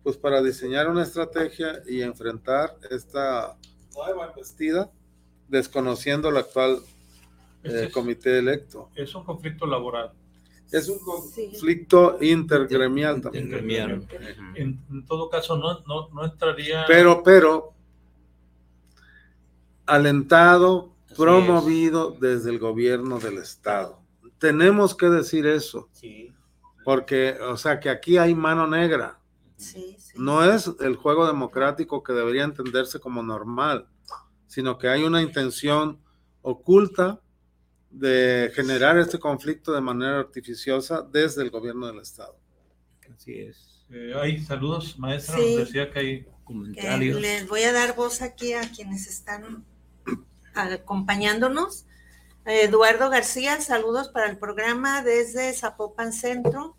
pues 0.03 0.17
para 0.17 0.43
diseñar 0.43 0.87
una 0.87 1.01
estrategia 1.01 1.81
y 1.87 2.03
enfrentar 2.03 2.77
esta 2.91 3.57
nueva 3.95 4.27
embestida, 4.27 4.91
desconociendo 5.47 6.29
el 6.29 6.37
actual 6.37 6.73
eh, 6.75 6.79
Este 7.63 7.85
es- 7.85 7.91
comité 7.91 8.37
electo. 8.37 8.89
Es 8.93 9.15
un 9.15 9.23
conflicto 9.23 9.65
laboral. 9.65 10.11
Es 10.71 10.89
un 10.89 10.97
Sí. 10.99 11.05
conflicto 11.05 12.17
intergremial 12.21 13.21
también. 13.21 13.45
Intergremial. 13.45 14.07
En, 14.55 14.79
en 14.89 15.05
todo 15.05 15.29
caso, 15.29 15.57
no, 15.57 15.79
no, 15.87 16.09
no 16.09 16.25
entraría. 16.25 16.85
pero, 16.87 17.21
pero, 17.23 17.73
alentado, 19.85 20.91
Así 21.05 21.15
promovido 21.15 22.11
desde 22.19 22.49
el 22.49 22.59
gobierno 22.59 23.19
del 23.19 23.37
estado. 23.37 23.99
Tenemos 24.39 24.95
que 24.95 25.07
decir 25.07 25.45
eso, 25.45 25.87
Sí. 25.93 26.33
porque, 26.83 27.37
o 27.47 27.55
sea, 27.57 27.79
que 27.79 27.89
aquí 27.89 28.17
hay 28.17 28.35
mano 28.35 28.67
negra. 28.67 29.19
Sí, 29.57 29.95
sí. 29.99 30.13
No 30.17 30.43
es 30.43 30.69
el 30.81 30.95
juego 30.97 31.25
democrático 31.27 32.03
que 32.03 32.11
debería 32.13 32.43
entenderse 32.43 32.99
como 32.99 33.23
normal, 33.23 33.87
sino 34.47 34.77
que 34.77 34.89
hay 34.89 35.03
una 35.03 35.21
intención 35.21 35.99
oculta 36.41 37.21
de 37.95 38.51
generar 38.53 38.97
este 38.97 39.19
conflicto 39.19 39.71
de 39.73 39.81
manera 39.81 40.19
artificiosa 40.19 41.01
desde 41.01 41.43
el 41.43 41.49
gobierno 41.49 41.87
del 41.87 41.99
estado. 41.99 42.37
Así 43.13 43.39
es. 43.39 43.85
Eh, 43.89 44.13
hay 44.19 44.39
saludos, 44.39 44.99
maestra. 44.99 45.37
Sí. 45.37 45.55
Nos 45.55 45.67
decía 45.67 45.91
que 45.91 45.99
hay. 45.99 46.11
Eh, 46.13 46.27
Comentarios. 46.43 47.19
les 47.19 47.47
voy 47.47 47.63
a 47.63 47.73
dar 47.73 47.95
voz 47.95 48.21
aquí 48.21 48.53
a 48.53 48.61
quienes 48.71 49.07
están 49.07 49.65
acompañándonos. 50.53 51.85
Eduardo 52.45 53.09
García, 53.09 53.59
saludos 53.61 54.09
para 54.09 54.29
el 54.29 54.37
programa 54.37 55.01
desde 55.01 55.51
Zapopan 55.53 56.13
Centro. 56.13 56.77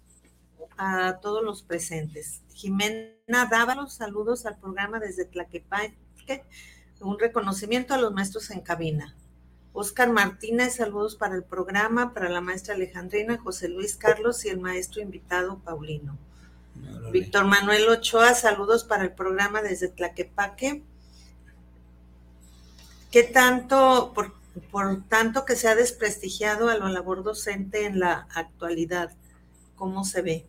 a 0.79 1.19
todos 1.21 1.43
los 1.43 1.63
presentes. 1.63 2.43
Jimena 2.53 3.47
Dávalos, 3.51 3.95
saludos 3.95 4.47
al 4.47 4.59
programa 4.59 5.01
desde 5.01 5.25
Tlaquepaque. 5.25 5.97
Un 7.01 7.19
reconocimiento 7.19 7.95
a 7.95 7.99
los 7.99 8.13
maestros 8.13 8.51
en 8.51 8.61
cabina. 8.61 9.17
Oscar 9.79 10.11
Martínez, 10.11 10.77
saludos 10.77 11.17
para 11.17 11.35
el 11.35 11.43
programa, 11.43 12.15
para 12.15 12.31
la 12.31 12.41
maestra 12.41 12.75
Alejandrina, 12.75 13.37
José 13.37 13.69
Luis 13.69 13.95
Carlos 13.95 14.43
y 14.47 14.49
el 14.49 14.59
maestro 14.59 15.03
invitado 15.03 15.59
Paulino. 15.59 16.17
Víctor 17.13 17.45
Manuel 17.45 17.87
Ochoa, 17.91 18.33
saludos 18.33 18.85
para 18.85 19.05
el 19.05 19.13
programa 19.13 19.61
desde 19.61 19.89
Tlaquepaque. 19.89 20.83
¿Qué 23.11 23.23
tanto, 23.23 24.15
por, 24.15 25.05
tanto 25.09 25.45
que 25.45 25.57
se 25.57 25.69
ha 25.69 25.75
desprestigiado 25.75 26.71
a 26.71 26.79
la 26.79 26.89
labor 26.89 27.23
docente 27.23 27.85
en 27.85 28.01
la 28.01 28.27
actualidad? 28.35 29.13
¿Cómo 29.75 30.07
se 30.07 30.23
ve? 30.23 30.47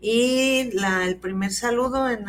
Y 0.00 0.72
la, 0.72 1.06
el 1.06 1.18
primer 1.18 1.52
saludo 1.52 2.08
en, 2.08 2.28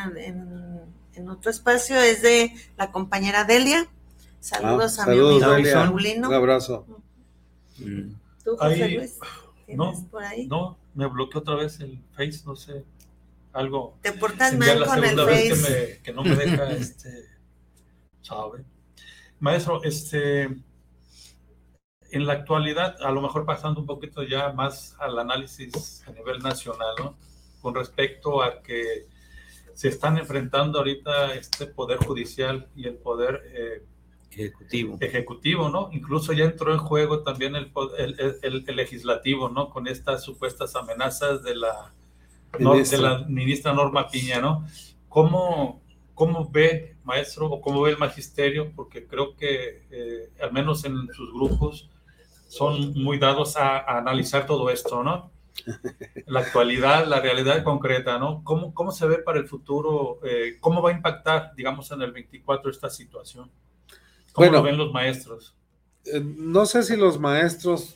en, 1.16 1.30
otro 1.30 1.50
espacio 1.50 2.00
es 2.00 2.22
de 2.22 2.54
la 2.78 2.92
compañera 2.92 3.44
Delia. 3.44 3.90
Saludos 4.42 4.98
ah, 4.98 5.04
a 5.04 5.08
mi 5.08 5.20
amigo 5.20 5.72
Paulino. 5.72 6.28
Un 6.28 6.34
abrazo. 6.34 6.86
Mm. 7.78 8.16
¿Tú, 8.44 8.58
José 8.58 8.90
Luis? 8.90 9.20
No, 9.68 9.94
por 10.10 10.24
ahí? 10.24 10.48
no, 10.48 10.78
me 10.96 11.06
bloqueó 11.06 11.42
otra 11.42 11.56
vez 11.56 11.80
el 11.80 12.04
Face, 12.12 12.42
no 12.46 12.56
sé 12.56 12.84
algo. 13.54 13.98
Te 14.02 14.12
portas 14.14 14.58
mal 14.58 14.86
con 14.86 15.04
el 15.04 15.16
Face. 15.16 15.50
Que, 15.50 15.56
me, 15.56 16.02
que, 16.04 16.14
no 16.14 16.24
me 16.24 16.36
deja, 16.36 16.72
este, 16.72 17.30
sabe. 18.22 18.66
Maestro, 19.40 19.84
este, 19.84 20.44
en 20.44 22.26
la 22.26 22.34
actualidad, 22.34 22.96
a 23.00 23.12
lo 23.12 23.22
mejor 23.22 23.46
pasando 23.46 23.80
un 23.80 23.86
poquito 23.86 24.24
ya 24.24 24.52
más 24.54 24.96
al 25.00 25.20
análisis 25.20 26.04
a 26.08 26.12
nivel 26.12 26.40
nacional, 26.40 26.96
¿no? 26.98 27.16
Con 27.62 27.76
respecto 27.76 28.42
a 28.42 28.64
que 28.64 29.08
se 29.76 29.90
están 29.90 30.18
enfrentando 30.18 30.80
ahorita 30.80 31.36
este 31.36 31.68
poder 31.68 32.00
judicial 32.00 32.68
y 32.76 32.88
el 32.88 32.96
poder 32.96 33.44
eh, 33.54 33.84
ejecutivo. 34.32 34.98
ejecutivo, 35.00 35.70
¿no? 35.70 35.90
Incluso 35.92 36.34
ya 36.34 36.46
entró 36.46 36.74
en 36.74 36.80
juego 36.80 37.24
también 37.24 37.56
el, 37.56 37.72
el, 37.98 38.64
el 38.68 38.76
legislativo, 38.76 39.50
¿no? 39.50 39.70
Con 39.70 39.88
estas 39.88 40.24
supuestas 40.24 40.76
amenazas 40.76 41.44
de 41.44 41.56
la 41.56 41.94
de 42.58 42.98
la 42.98 43.26
ministra 43.28 43.74
Norma 43.74 44.08
Piña, 44.08 44.40
¿no? 44.42 44.66
¿Cómo, 45.08 45.82
¿Cómo 46.14 46.50
ve, 46.50 46.96
maestro, 47.04 47.48
o 47.48 47.62
cómo 47.62 47.82
ve 47.82 47.92
el 47.92 47.98
magisterio? 47.98 48.72
Porque 48.76 49.08
creo 49.08 49.36
que, 49.36 49.88
eh, 49.90 50.30
al 50.42 50.52
menos 50.52 50.84
en 50.86 51.08
sus 51.14 51.34
grupos, 51.34 51.90
son 52.48 52.94
muy 52.94 53.18
dados 53.18 53.56
a, 53.56 53.80
analizar 53.98 54.46
todo 54.46 54.70
esto, 54.70 55.04
¿no? 55.04 55.32
La 56.28 56.42
actualidad, 56.42 57.06
la 57.08 57.20
realidad 57.20 57.64
concreta, 57.64 58.18
¿no? 58.18 58.44
¿Cómo, 58.44 58.74
cómo 58.74 58.92
se 58.92 59.06
ve 59.06 59.20
para 59.20 59.40
el 59.40 59.48
futuro? 59.48 60.20
Eh, 60.24 60.58
¿Cómo 60.60 60.82
va 60.82 60.90
a 60.90 60.94
impactar, 60.94 61.54
digamos, 61.56 61.92
en 61.92 62.02
el 62.02 62.12
24 62.12 62.72
esta 62.72 62.90
situación? 62.90 63.50
¿Cómo 64.34 64.52
lo 64.52 64.64
ven 64.64 64.78
los 64.78 64.92
maestros? 64.92 65.56
Eh, 66.06 66.22
no 66.24 66.66
sé 66.66 66.84
si 66.84 66.96
los 66.96 67.20
maestros, 67.20 67.96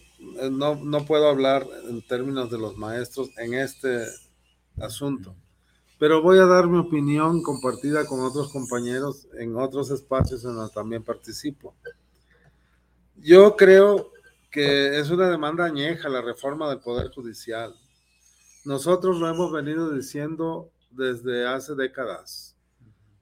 no, 0.51 0.75
no 0.75 1.05
puedo 1.05 1.29
hablar 1.29 1.65
en 1.89 2.01
términos 2.05 2.49
de 2.51 2.57
los 2.57 2.77
maestros 2.77 3.29
en 3.37 3.53
este 3.53 4.05
asunto. 4.79 5.35
Pero 5.97 6.21
voy 6.21 6.39
a 6.39 6.45
dar 6.45 6.67
mi 6.67 6.77
opinión 6.77 7.41
compartida 7.41 8.05
con 8.05 8.19
otros 8.19 8.51
compañeros 8.51 9.27
en 9.39 9.55
otros 9.55 9.91
espacios 9.91 10.43
en 10.43 10.55
los 10.55 10.69
que 10.69 10.75
también 10.75 11.03
participo. 11.03 11.73
Yo 13.15 13.55
creo 13.55 14.11
que 14.51 14.99
es 14.99 15.09
una 15.09 15.29
demanda 15.29 15.65
añeja 15.65 16.09
la 16.09 16.21
reforma 16.21 16.69
del 16.69 16.79
Poder 16.79 17.11
Judicial. 17.11 17.73
Nosotros 18.65 19.17
lo 19.19 19.29
hemos 19.29 19.51
venido 19.51 19.91
diciendo 19.91 20.69
desde 20.91 21.47
hace 21.47 21.75
décadas, 21.75 22.55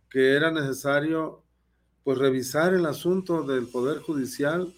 que 0.09 0.33
era 0.33 0.51
necesario 0.51 1.42
pues 2.03 2.17
revisar 2.17 2.73
el 2.73 2.85
asunto 2.85 3.43
del 3.43 3.67
Poder 3.67 3.99
Judicial, 3.99 4.73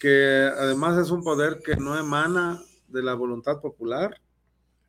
que 0.00 0.50
además 0.58 0.98
es 0.98 1.10
un 1.10 1.22
poder 1.22 1.60
que 1.64 1.76
no 1.76 1.98
emana 1.98 2.60
de 2.88 3.02
la 3.02 3.14
voluntad 3.14 3.60
popular, 3.60 4.20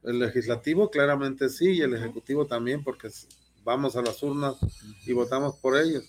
el 0.03 0.19
legislativo 0.19 0.89
claramente 0.89 1.49
sí 1.49 1.71
y 1.71 1.81
el 1.81 1.95
ejecutivo 1.95 2.45
también 2.45 2.83
porque 2.83 3.09
vamos 3.63 3.95
a 3.95 4.01
las 4.01 4.21
urnas 4.21 4.55
y 5.05 5.13
votamos 5.13 5.55
por 5.55 5.77
ellos. 5.77 6.03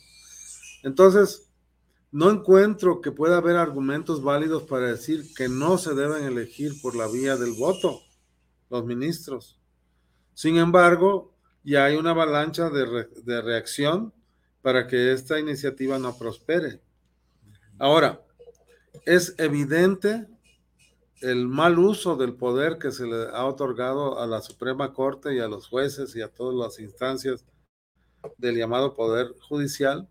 Entonces, 0.82 1.48
no 2.12 2.30
encuentro 2.30 3.00
que 3.00 3.12
pueda 3.12 3.38
haber 3.38 3.56
argumentos 3.56 4.22
válidos 4.22 4.62
para 4.64 4.88
decir 4.88 5.34
que 5.34 5.48
no 5.48 5.78
se 5.78 5.94
deben 5.94 6.24
elegir 6.24 6.80
por 6.80 6.94
la 6.94 7.08
vía 7.08 7.36
del 7.36 7.52
voto 7.52 8.00
los 8.70 8.84
ministros. 8.84 9.58
Sin 10.34 10.56
embargo, 10.56 11.34
ya 11.64 11.86
hay 11.86 11.96
una 11.96 12.10
avalancha 12.10 12.70
de, 12.70 13.08
de 13.24 13.42
reacción 13.42 14.12
para 14.66 14.88
que 14.88 15.12
esta 15.12 15.38
iniciativa 15.38 15.96
no 15.96 16.18
prospere. 16.18 16.80
Ahora, 17.78 18.20
es 19.04 19.32
evidente 19.38 20.26
el 21.20 21.46
mal 21.46 21.78
uso 21.78 22.16
del 22.16 22.34
poder 22.34 22.76
que 22.76 22.90
se 22.90 23.06
le 23.06 23.28
ha 23.32 23.44
otorgado 23.44 24.18
a 24.18 24.26
la 24.26 24.40
Suprema 24.40 24.92
Corte 24.92 25.36
y 25.36 25.38
a 25.38 25.46
los 25.46 25.68
jueces 25.68 26.16
y 26.16 26.20
a 26.20 26.34
todas 26.34 26.56
las 26.56 26.80
instancias 26.80 27.44
del 28.38 28.56
llamado 28.56 28.96
Poder 28.96 29.36
Judicial, 29.38 30.08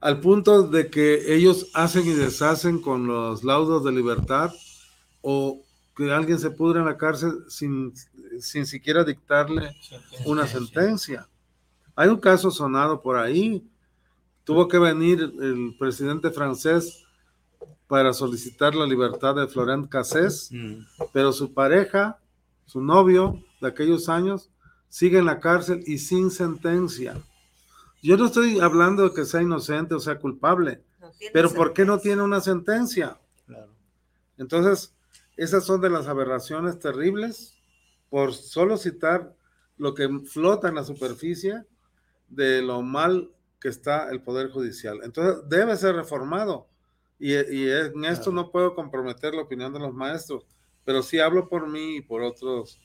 al 0.00 0.20
punto 0.20 0.64
de 0.64 0.90
que 0.90 1.34
ellos 1.34 1.70
hacen 1.72 2.06
y 2.06 2.12
deshacen 2.12 2.82
con 2.82 3.06
los 3.06 3.44
laudos 3.44 3.82
de 3.82 3.92
libertad 3.92 4.52
o 5.22 5.62
que 5.96 6.12
alguien 6.12 6.38
se 6.38 6.50
pudre 6.50 6.80
en 6.80 6.84
la 6.84 6.98
cárcel 6.98 7.46
sin, 7.48 7.94
sin 8.40 8.66
siquiera 8.66 9.04
dictarle 9.04 9.74
una 10.26 10.46
sentencia. 10.46 11.30
Hay 11.94 12.08
un 12.08 12.18
caso 12.18 12.50
sonado 12.50 13.02
por 13.02 13.16
ahí. 13.16 13.66
Tuvo 14.44 14.66
que 14.68 14.78
venir 14.78 15.20
el 15.40 15.76
presidente 15.78 16.30
francés 16.30 17.04
para 17.86 18.12
solicitar 18.12 18.74
la 18.74 18.86
libertad 18.86 19.34
de 19.34 19.46
Florent 19.46 19.88
Cassés, 19.88 20.48
mm. 20.50 20.84
pero 21.12 21.32
su 21.32 21.52
pareja, 21.52 22.18
su 22.64 22.80
novio 22.80 23.42
de 23.60 23.68
aquellos 23.68 24.08
años, 24.08 24.50
sigue 24.88 25.18
en 25.18 25.26
la 25.26 25.40
cárcel 25.40 25.84
y 25.86 25.98
sin 25.98 26.30
sentencia. 26.30 27.22
Yo 28.02 28.16
no 28.16 28.26
estoy 28.26 28.60
hablando 28.60 29.08
de 29.08 29.14
que 29.14 29.24
sea 29.24 29.42
inocente 29.42 29.94
o 29.94 30.00
sea 30.00 30.18
culpable, 30.18 30.82
pero 31.32 31.52
¿por 31.52 31.72
qué 31.72 31.84
no 31.84 31.98
tiene 31.98 32.22
una 32.22 32.40
sentencia? 32.40 33.18
Entonces, 34.38 34.94
esas 35.36 35.64
son 35.64 35.80
de 35.80 35.90
las 35.90 36.08
aberraciones 36.08 36.78
terribles, 36.78 37.54
por 38.10 38.34
solo 38.34 38.76
citar 38.76 39.34
lo 39.76 39.94
que 39.94 40.08
flota 40.26 40.68
en 40.68 40.74
la 40.74 40.84
superficie 40.84 41.64
de 42.34 42.62
lo 42.62 42.82
mal 42.82 43.30
que 43.60 43.68
está 43.68 44.10
el 44.10 44.20
Poder 44.20 44.50
Judicial. 44.50 45.00
Entonces, 45.04 45.48
debe 45.48 45.76
ser 45.76 45.94
reformado 45.94 46.66
y, 47.18 47.34
en 47.34 48.04
esto 48.04 48.32
no 48.32 48.50
puedo 48.50 48.74
comprometer 48.74 49.32
la 49.34 49.42
opinión 49.42 49.72
de 49.72 49.78
los 49.78 49.94
maestros, 49.94 50.44
pero 50.84 51.02
sí 51.04 51.20
hablo 51.20 51.48
por 51.48 51.68
mí 51.68 51.98
y 51.98 52.00
por 52.00 52.20
otras 52.22 52.80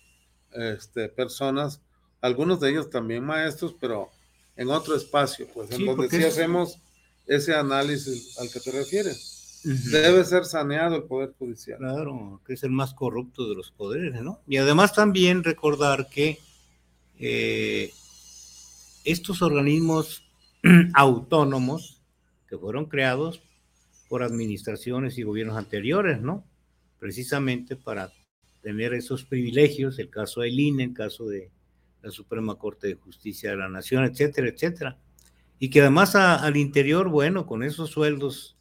este, 0.51 1.09
personas, 1.09 1.81
algunos 2.21 2.59
de 2.59 2.69
ellos 2.69 2.89
también 2.91 3.23
maestros, 3.23 3.75
pero 3.79 4.11
en 4.55 4.69
otro 4.69 4.95
espacio, 4.95 5.47
pues 5.53 5.71
en 5.71 5.85
donde 5.87 6.09
sí 6.09 6.23
hacemos 6.23 6.77
ese 7.25 7.55
análisis 7.55 8.37
al 8.39 8.51
que 8.51 8.59
te 8.59 8.71
refieres. 8.71 9.61
Debe 9.63 10.23
ser 10.23 10.45
saneado 10.45 10.95
el 10.95 11.03
Poder 11.03 11.33
Judicial. 11.39 11.79
Claro, 11.79 12.39
que 12.45 12.53
es 12.53 12.63
el 12.63 12.71
más 12.71 12.93
corrupto 12.93 13.49
de 13.49 13.55
los 13.55 13.71
poderes, 13.71 14.21
¿no? 14.21 14.39
Y 14.47 14.57
además 14.57 14.93
también 14.93 15.43
recordar 15.43 16.07
que 16.09 16.37
eh, 17.17 17.91
estos 19.07 19.41
organismos 19.41 20.29
autónomos 20.93 22.01
que 22.49 22.57
fueron 22.57 22.85
creados 22.85 23.41
por 24.09 24.21
administraciones 24.21 25.17
y 25.17 25.23
gobiernos 25.23 25.57
anteriores, 25.57 26.21
¿no? 26.21 26.45
Precisamente 26.99 27.75
para 27.75 28.11
tener 28.61 28.93
esos 28.93 29.23
privilegios, 29.23 29.97
el 29.99 30.09
caso 30.09 30.41
del 30.41 30.59
INE, 30.59 30.83
el 30.83 30.93
caso 30.93 31.27
de 31.27 31.51
la 32.01 32.11
Suprema 32.11 32.55
Corte 32.55 32.87
de 32.87 32.95
Justicia 32.95 33.51
de 33.51 33.57
la 33.57 33.69
Nación, 33.69 34.03
etcétera, 34.03 34.49
etcétera. 34.49 34.97
Y 35.57 35.69
que 35.69 35.81
además 35.81 36.15
al 36.15 36.57
interior, 36.57 37.09
bueno, 37.09 37.47
con 37.47 37.63
esos 37.63 37.89
sueldos 37.89 38.57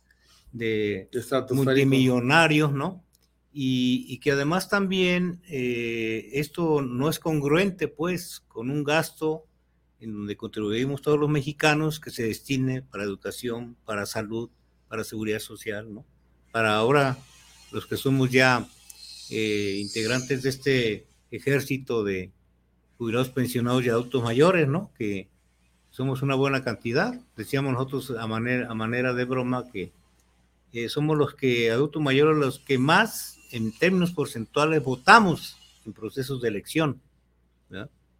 de 0.52 1.08
multimillonarios, 1.50 2.72
¿no? 2.72 3.04
Y, 3.52 4.18
que 4.18 4.32
además 4.32 4.68
también 4.68 5.40
eh, 5.48 6.28
esto 6.34 6.82
no 6.82 7.08
es 7.08 7.18
congruente, 7.18 7.88
pues, 7.88 8.40
con 8.48 8.70
un 8.70 8.84
gasto 8.84 9.45
en 10.00 10.12
donde 10.12 10.36
contribuimos 10.36 11.02
todos 11.02 11.18
los 11.18 11.30
mexicanos 11.30 12.00
que 12.00 12.10
se 12.10 12.24
destine 12.24 12.82
para 12.82 13.04
educación, 13.04 13.76
para 13.84 14.06
salud, 14.06 14.50
para 14.88 15.04
seguridad 15.04 15.38
social, 15.38 15.92
¿no? 15.92 16.04
Para 16.52 16.76
ahora, 16.76 17.18
los 17.72 17.86
que 17.86 17.96
somos 17.96 18.30
ya 18.30 18.66
eh, 19.30 19.78
integrantes 19.80 20.42
de 20.42 20.48
este 20.48 21.06
ejército 21.30 22.04
de 22.04 22.30
jubilados 22.98 23.30
pensionados 23.30 23.84
y 23.84 23.88
adultos 23.88 24.22
mayores, 24.22 24.68
¿no? 24.68 24.92
Que 24.96 25.28
somos 25.90 26.22
una 26.22 26.34
buena 26.34 26.62
cantidad. 26.62 27.18
Decíamos 27.36 27.72
nosotros 27.72 28.12
a 28.18 28.26
manera, 28.26 28.70
a 28.70 28.74
manera 28.74 29.14
de 29.14 29.24
broma 29.24 29.70
que 29.70 29.92
eh, 30.72 30.88
somos 30.88 31.16
los 31.16 31.34
que, 31.34 31.70
adultos 31.70 32.02
mayores, 32.02 32.36
los 32.36 32.58
que 32.58 32.78
más 32.78 33.38
en 33.50 33.72
términos 33.72 34.12
porcentuales 34.12 34.82
votamos 34.82 35.56
en 35.86 35.92
procesos 35.92 36.42
de 36.42 36.48
elección. 36.48 37.00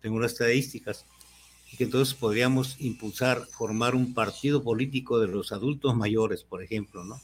Tengo 0.01 0.16
unas 0.16 0.33
estadísticas. 0.33 1.05
Y 1.77 1.79
que 1.79 1.85
entonces 1.85 2.14
podríamos 2.14 2.81
impulsar, 2.81 3.45
formar 3.47 3.95
un 3.95 4.14
partido 4.14 4.62
político 4.62 5.18
de 5.18 5.27
los 5.29 5.53
adultos 5.53 5.95
mayores, 5.95 6.43
por 6.43 6.62
ejemplo, 6.62 7.05
¿no? 7.05 7.20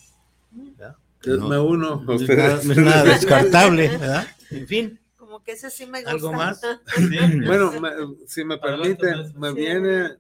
me 1.25 1.59
uno. 1.59 2.03
No 2.03 2.13
es, 2.13 2.29
nada, 2.29 2.61
no 2.63 2.73
es 2.73 2.79
nada 2.79 3.05
descartable, 3.05 3.89
¿verdad? 3.99 4.27
En 4.51 4.67
fin. 4.67 5.01
Como 5.17 5.43
que 5.43 5.53
ese 5.53 5.71
sí 5.71 5.87
me 5.87 6.01
gusta. 6.01 6.11
¿Algo 6.11 6.33
más? 6.35 6.61
Bueno, 7.47 7.81
me, 7.81 7.91
si 8.27 8.45
me 8.45 8.59
permite, 8.59 9.07
me 9.37 9.55
viene 9.55 10.11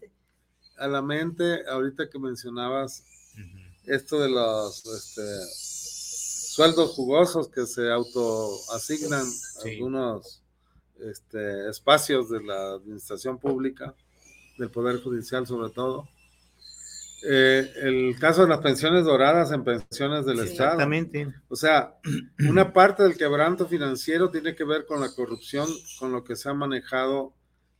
a 0.78 0.88
la 0.88 1.02
mente 1.02 1.66
ahorita 1.68 2.08
que 2.08 2.18
mencionabas 2.18 3.04
esto 3.84 4.18
de 4.18 4.30
los 4.30 4.86
este, 4.86 5.22
sueldos 6.52 6.92
jugosos 6.92 7.48
que 7.48 7.66
se 7.66 7.90
autoasignan 7.90 9.26
sí. 9.26 9.70
algunos 9.70 10.42
este, 11.00 11.68
espacios 11.68 12.30
de 12.30 12.42
la 12.42 12.74
administración 12.74 13.38
pública, 13.38 13.94
del 14.62 14.70
Poder 14.70 15.02
Judicial 15.02 15.46
sobre 15.46 15.70
todo. 15.70 16.08
Eh, 17.24 17.70
el 17.82 18.18
caso 18.18 18.42
de 18.42 18.48
las 18.48 18.58
pensiones 18.60 19.04
doradas 19.04 19.52
en 19.52 19.62
pensiones 19.62 20.24
del 20.26 20.38
Sí, 20.38 20.44
Estado. 20.52 20.72
Exactamente. 20.72 21.32
O 21.48 21.54
sea, 21.56 21.96
una 22.48 22.72
parte 22.72 23.02
del 23.02 23.16
quebranto 23.16 23.66
financiero 23.66 24.30
tiene 24.30 24.54
que 24.54 24.64
ver 24.64 24.86
con 24.86 25.00
la 25.00 25.12
corrupción, 25.14 25.68
con 25.98 26.12
lo 26.12 26.24
que 26.24 26.34
se 26.36 26.48
ha 26.48 26.54
manejado 26.54 27.34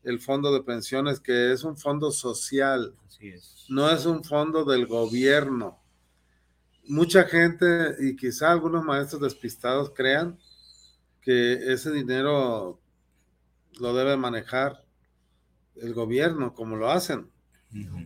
el 0.05 0.21
fondo 0.21 0.53
de 0.53 0.63
pensiones, 0.63 1.21
que 1.21 1.53
es 1.53 1.63
un 1.65 1.77
fondo 1.77 2.11
social, 2.11 2.95
Así 3.07 3.29
es. 3.29 3.67
no 3.69 3.89
es 3.91 4.05
un 4.07 4.25
fondo 4.25 4.65
del 4.65 4.87
gobierno. 4.87 5.81
Mucha 6.89 7.25
gente 7.25 7.95
y 8.01 8.17
quizá 8.17 8.51
algunos 8.51 8.85
maestros 8.85 9.23
despistados 9.23 9.93
crean 9.95 10.39
que 11.21 11.73
ese 11.73 11.93
dinero 11.93 12.81
lo 13.79 13.95
debe 13.95 14.17
manejar 14.17 14.82
el 15.77 15.95
gobierno, 15.95 16.55
como 16.55 16.77
lo 16.77 16.91
hacen. 16.91 17.31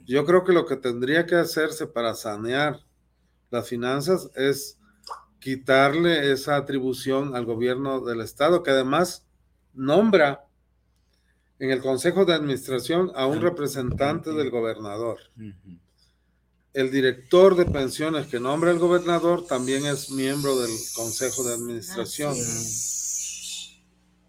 Yo 0.05 0.25
creo 0.25 0.45
que 0.45 0.53
lo 0.53 0.65
que 0.65 0.77
tendría 0.77 1.27
que 1.27 1.35
hacerse 1.35 1.87
para 1.89 2.15
sanear 2.15 2.81
las 3.51 3.69
finanzas 3.69 4.31
es 4.37 4.79
quitarle 5.41 6.33
esa 6.33 6.57
atribución 6.57 7.35
al 7.35 7.45
gobierno 7.45 8.01
del 8.01 8.21
estado, 8.21 8.63
que 8.63 8.71
además 8.71 9.27
nombra 9.73 10.45
en 11.59 11.71
el 11.71 11.81
consejo 11.81 12.25
de 12.25 12.35
administración 12.35 13.11
a 13.15 13.27
un 13.27 13.41
representante 13.41 14.33
del 14.33 14.51
gobernador. 14.51 15.19
El 16.73 16.91
director 16.91 17.57
de 17.57 17.65
pensiones 17.65 18.27
que 18.27 18.39
nombra 18.39 18.71
el 18.71 18.79
gobernador 18.79 19.47
también 19.47 19.87
es 19.87 20.11
miembro 20.11 20.59
del 20.61 20.71
consejo 20.95 21.43
de 21.45 21.55
administración. 21.55 22.33
Así 22.33 22.41
es. 22.41 23.06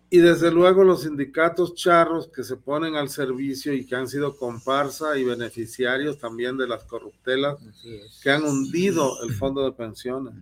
Y 0.10 0.20
desde 0.20 0.52
luego 0.52 0.86
los 0.86 1.04
sindicatos 1.04 1.76
charros 1.76 2.30
que 2.30 2.44
se 2.44 2.56
ponen 2.56 2.96
al 2.96 3.10
servicio 3.10 3.74
y 3.74 3.86
que 3.86 3.96
han 3.96 4.08
sido 4.08 4.38
comparsa 4.38 5.18
y 5.18 5.26
beneficiarios 5.26 6.18
también 6.18 6.58
de 6.58 6.68
las 6.68 6.84
corruptelas 6.86 7.58
es. 7.84 8.22
que 8.24 8.32
han 8.32 8.46
hundido 8.46 9.22
el 9.24 9.34
fondo 9.34 9.66
de 9.66 9.74
pensiones. 9.74 10.34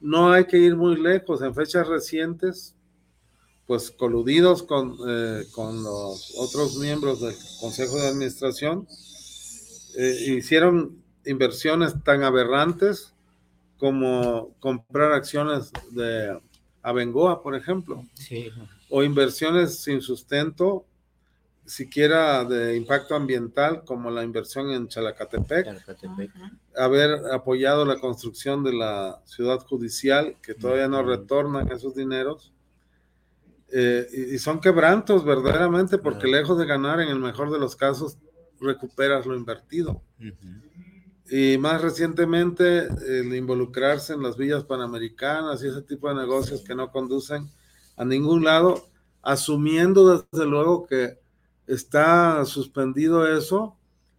No 0.00 0.32
hay 0.32 0.46
que 0.46 0.56
ir 0.56 0.74
muy 0.74 0.96
lejos. 0.96 1.42
En 1.42 1.54
fechas 1.54 1.86
recientes, 1.86 2.74
pues 3.66 3.90
coludidos 3.90 4.62
con, 4.62 4.96
eh, 5.06 5.44
con 5.52 5.82
los 5.82 6.32
otros 6.38 6.76
miembros 6.78 7.20
del 7.20 7.34
Consejo 7.60 7.96
de 7.96 8.08
Administración, 8.08 8.86
eh, 9.98 10.16
hicieron 10.28 11.02
inversiones 11.26 11.92
tan 12.04 12.22
aberrantes 12.22 13.12
como 13.76 14.54
comprar 14.60 15.12
acciones 15.12 15.70
de 15.90 16.40
Abengoa, 16.82 17.42
por 17.42 17.54
ejemplo 17.54 18.04
Sí. 18.14 18.50
O 18.90 19.02
inversiones 19.02 19.80
sin 19.80 20.00
sustento, 20.00 20.86
siquiera 21.66 22.44
de 22.44 22.76
impacto 22.76 23.14
ambiental, 23.14 23.84
como 23.84 24.10
la 24.10 24.24
inversión 24.24 24.70
en 24.70 24.88
Chalacatepec, 24.88 25.64
Calcatepec. 25.66 26.30
haber 26.76 27.10
apoyado 27.32 27.84
la 27.84 27.98
construcción 27.98 28.64
de 28.64 28.72
la 28.72 29.20
ciudad 29.26 29.60
judicial, 29.66 30.36
que 30.42 30.54
todavía 30.54 30.88
no 30.88 31.02
retornan 31.02 31.70
esos 31.70 31.94
dineros. 31.94 32.52
Eh, 33.70 34.06
y, 34.12 34.34
y 34.36 34.38
son 34.38 34.60
quebrantos 34.60 35.24
verdaderamente, 35.26 35.98
porque 35.98 36.20
Claro. 36.20 36.36
lejos 36.38 36.58
de 36.58 36.64
ganar, 36.64 37.00
en 37.00 37.08
el 37.08 37.18
mejor 37.18 37.50
de 37.50 37.58
los 37.58 37.76
casos, 37.76 38.16
recuperas 38.60 39.26
lo 39.26 39.36
invertido. 39.36 40.02
Y 41.30 41.58
más 41.58 41.82
recientemente, 41.82 42.88
el 43.06 43.34
involucrarse 43.34 44.14
en 44.14 44.22
las 44.22 44.38
villas 44.38 44.64
panamericanas 44.64 45.62
y 45.62 45.68
ese 45.68 45.82
tipo 45.82 46.08
de 46.08 46.14
negocios 46.14 46.62
que 46.62 46.74
no 46.74 46.90
conducen 46.90 47.50
a 47.98 48.04
ningún 48.04 48.44
lado, 48.44 48.86
asumiendo 49.22 50.24
desde 50.30 50.46
luego 50.46 50.86
que 50.86 51.18
está 51.66 52.44
suspendido 52.44 53.26
eso 53.26 53.76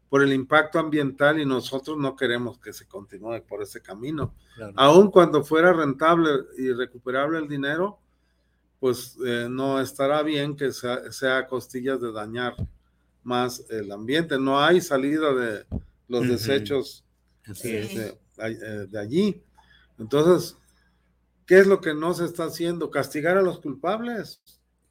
por 0.09 0.21
el 0.21 0.33
impacto 0.33 0.79
ambiental 0.79 1.39
y 1.39 1.45
nosotros 1.45 1.97
no 1.97 2.15
queremos 2.15 2.59
que 2.59 2.73
se 2.73 2.87
continúe 2.87 3.41
por 3.47 3.61
ese 3.61 3.81
camino. 3.81 4.33
Claro. 4.55 4.73
Aun 4.75 5.11
cuando 5.11 5.43
fuera 5.43 5.71
rentable 5.71 6.29
y 6.57 6.73
recuperable 6.73 7.39
el 7.39 7.47
dinero, 7.47 7.99
pues 8.79 9.17
eh, 9.25 9.47
no 9.49 9.79
estará 9.79 10.23
bien 10.23 10.55
que 10.55 10.71
sea, 10.71 11.11
sea 11.11 11.37
a 11.37 11.47
costillas 11.47 12.01
de 12.01 12.11
dañar 12.11 12.55
más 13.23 13.63
el 13.69 13.91
ambiente. 13.91 14.39
No 14.39 14.59
hay 14.59 14.81
salida 14.81 15.33
de 15.33 15.65
los 16.07 16.27
desechos 16.27 17.05
de, 17.63 18.17
eh, 18.37 18.87
de 18.89 18.99
allí. 18.99 19.43
Entonces, 19.99 20.57
¿qué 21.49 21.57
es 21.59 21.65
lo 21.67 21.81
que 21.81 21.93
no 21.95 22.13
se 22.13 22.25
está 22.25 22.43
haciendo? 22.45 22.91
Castigar 22.91 23.35
a 23.35 23.41
los 23.41 23.59
culpables. 23.59 24.39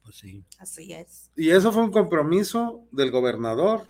Pues 0.03 0.17
sí. 0.17 0.43
Así 0.59 0.91
es. 0.93 1.31
Y 1.37 1.49
eso 1.51 1.71
fue 1.71 1.83
un 1.83 1.91
compromiso 1.91 2.85
del 2.91 3.09
gobernador. 3.11 3.87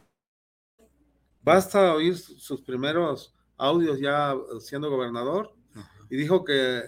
Basta 1.41 1.93
oír 1.95 2.15
sus 2.17 2.61
primeros 2.61 3.33
audios 3.57 3.99
ya 3.99 4.35
siendo 4.59 4.89
gobernador 4.89 5.51
Ajá. 5.73 5.91
y 6.11 6.15
dijo 6.17 6.43
que 6.45 6.83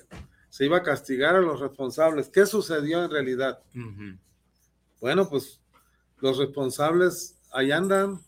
se 0.50 0.66
iba 0.66 0.78
a 0.78 0.84
castigar 0.84 1.36
a 1.36 1.42
los 1.42 1.60
responsables. 1.60 2.30
¿Qué 2.30 2.46
sucedió 2.46 3.04
en 3.04 3.10
realidad? 3.12 3.60
Bueno, 5.00 5.28
pues 5.28 5.60
los 6.20 6.38
responsables 6.38 7.38
ahí 7.52 7.72
andan 7.72 8.22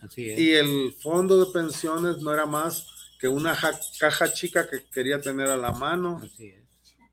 Así 0.00 0.30
es. 0.30 0.38
y 0.40 0.52
el 0.54 0.92
fondo 1.00 1.44
de 1.44 1.52
pensiones 1.52 2.18
no 2.18 2.32
era 2.34 2.46
más 2.46 2.86
que 3.20 3.28
una 3.28 3.54
ja- 3.54 3.78
caja 4.00 4.32
chica 4.32 4.68
que 4.68 4.84
quería 4.90 5.20
tener 5.20 5.48
a 5.48 5.56
la 5.56 5.70
mano. 5.72 6.20
Así 6.24 6.46
es. 6.48 6.67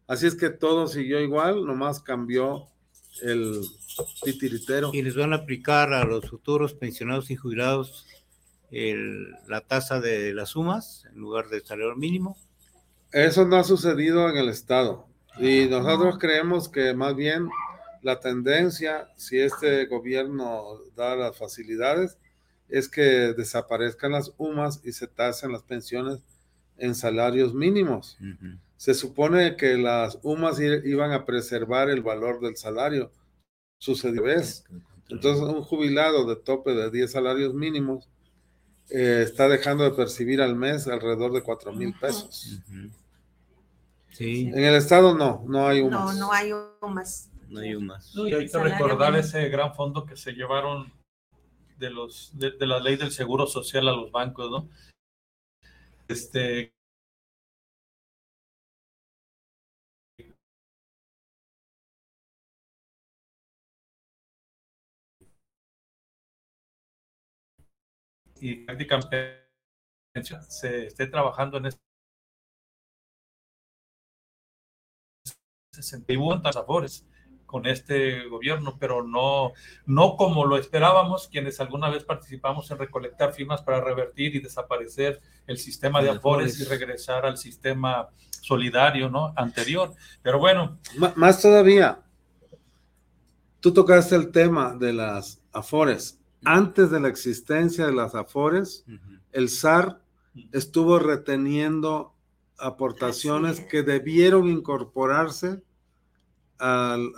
Así 0.08 0.28
es 0.28 0.36
que 0.36 0.50
todo 0.50 0.88
siguió 0.88 1.20
igual, 1.20 1.66
nomás 1.66 2.00
cambió 2.00 2.68
el 3.22 3.62
titiritero. 4.24 4.92
Y 4.94 5.02
les 5.02 5.16
van 5.16 5.34
a 5.34 5.38
aplicar 5.38 5.94
a 5.94 6.04
los 6.06 6.30
futuros 6.30 6.74
pensionados 6.74 7.32
y 7.32 7.36
jubilados 7.36 8.06
el- 8.72 9.32
la 9.48 9.62
tasa 9.62 10.00
de 10.02 10.34
las 10.34 10.50
sumas 10.50 11.06
en 11.12 11.20
lugar 11.20 11.48
del 11.50 11.64
salario 11.66 11.96
mínimo. 11.96 12.38
Eso 13.12 13.46
no 13.48 13.56
ha 13.56 13.64
sucedido 13.64 14.30
en 14.30 14.38
el 14.38 14.50
Estado. 14.50 15.08
Y 15.40 15.66
nosotros 15.68 16.18
creemos 16.20 16.70
que 16.70 16.94
más 16.94 17.16
bien 17.16 17.50
la 18.02 18.20
tendencia, 18.20 19.08
si 19.16 19.40
este 19.40 19.86
gobierno 19.86 20.80
da 20.96 21.16
las 21.16 21.38
facilidades, 21.38 22.18
es 22.68 22.90
que 22.90 23.34
desaparezcan 23.34 24.12
las 24.12 24.34
UMAS 24.38 24.82
y 24.84 24.92
se 24.92 25.08
tasen 25.08 25.52
las 25.52 25.64
pensiones 25.64 26.20
en 26.78 26.96
salarios 26.96 27.54
mínimos. 27.54 28.18
Se 28.78 28.94
supone 28.94 29.56
que 29.56 29.78
las 29.78 30.20
UMAS 30.24 30.60
iban 30.60 31.12
a 31.12 31.26
preservar 31.26 31.90
el 31.90 32.02
valor 32.02 32.40
del 32.42 32.58
salario. 32.58 33.12
Sucedió 33.78 34.24
vez. 34.24 34.66
Entonces, 35.10 35.44
un 35.44 35.62
jubilado 35.62 36.26
de 36.26 36.36
tope 36.36 36.74
de 36.74 36.90
10 36.92 37.12
salarios 37.12 37.54
mínimos 37.54 38.10
eh, 38.90 39.22
está 39.24 39.48
dejando 39.48 39.84
de 39.84 39.92
percibir 39.92 40.42
al 40.42 40.56
mes 40.56 40.88
alrededor 40.88 41.32
de 41.34 41.42
4 41.42 41.74
mil 41.74 41.94
pesos. 42.00 42.60
Sí, 44.12 44.48
En 44.48 44.64
el 44.64 44.76
estado 44.76 45.14
no, 45.16 45.44
no 45.48 45.68
hay 45.68 45.84
No, 45.84 46.06
UMAS. 46.06 46.18
no 46.18 46.32
hay 46.32 46.52
más. 46.82 47.30
no 47.50 47.60
hay. 47.60 47.74
No, 47.74 48.28
y 48.28 48.34
hay 48.34 48.50
que 48.50 48.58
recordar 48.58 49.12
mínimo. 49.12 49.28
ese 49.28 49.50
gran 49.50 49.74
fondo 49.76 50.06
que 50.06 50.16
se 50.16 50.32
llevaron 50.34 50.92
de 51.78 51.90
los 51.90 52.32
de, 52.38 52.52
de 52.52 52.68
la 52.68 52.80
ley 52.80 52.96
del 52.96 53.12
seguro 53.12 53.46
social 53.48 53.88
a 53.88 53.92
los 53.92 54.12
bancos, 54.12 54.50
¿no? 54.50 54.70
Este 56.08 56.72
y 68.40 68.66
prácticamente 68.66 69.46
se 70.48 70.88
esté 70.88 71.08
trabajando 71.08 71.58
en 71.58 71.68
ese 71.68 71.78
sentido. 75.82 76.22
Hubo 76.22 76.42
favores 76.52 77.06
con 77.46 77.66
este 77.68 78.28
gobierno, 78.28 78.78
pero 78.80 79.04
no, 79.04 79.54
no 79.86 80.16
como 80.18 80.46
lo 80.46 80.58
esperábamos, 80.58 81.28
quienes 81.28 81.60
alguna 81.60 81.90
vez 81.90 82.04
participamos 82.04 82.70
en 82.72 82.78
recolectar 82.78 83.34
firmas 83.34 83.62
para 83.62 83.82
revertir 83.82 84.36
y 84.36 84.40
desaparecer 84.40 85.22
el 85.48 85.58
sistema 85.58 86.02
de 86.02 86.10
afores 86.10 86.60
y 86.60 86.66
regresar 86.66 87.26
al 87.26 87.38
sistema 87.38 88.10
solidario, 88.42 89.10
¿no? 89.10 89.34
Anterior. 89.36 89.94
Pero 90.22 90.40
bueno, 90.40 90.80
M- 90.96 91.14
más 91.16 91.42
todavía, 91.42 92.04
tú 93.60 93.74
tocaste 93.74 94.16
el 94.16 94.32
tema 94.32 94.76
de 94.76 94.94
las 94.94 95.42
afores. 95.52 96.20
Antes 96.46 96.92
de 96.92 97.00
la 97.00 97.08
existencia 97.08 97.86
de 97.86 97.94
las 97.94 98.16
afores, 98.16 98.86
el 99.32 99.50
SAR 99.50 100.02
estuvo 100.52 101.00
reteniendo 101.00 102.14
aportaciones 102.58 103.60
que 103.60 103.84
debieron 103.84 104.48
incorporarse 104.48 105.62
al, 106.58 107.12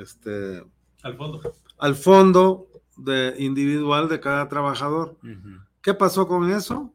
este, 0.00 0.64
al 1.02 1.16
fondo, 1.16 1.40
al 1.78 1.94
fondo 1.94 2.68
de, 2.96 3.34
individual 3.38 4.08
de 4.08 4.20
cada 4.20 4.48
trabajador. 4.48 5.16
¿Qué 5.80 5.94
pasó 5.94 6.28
con 6.28 6.50
eso? 6.50 6.92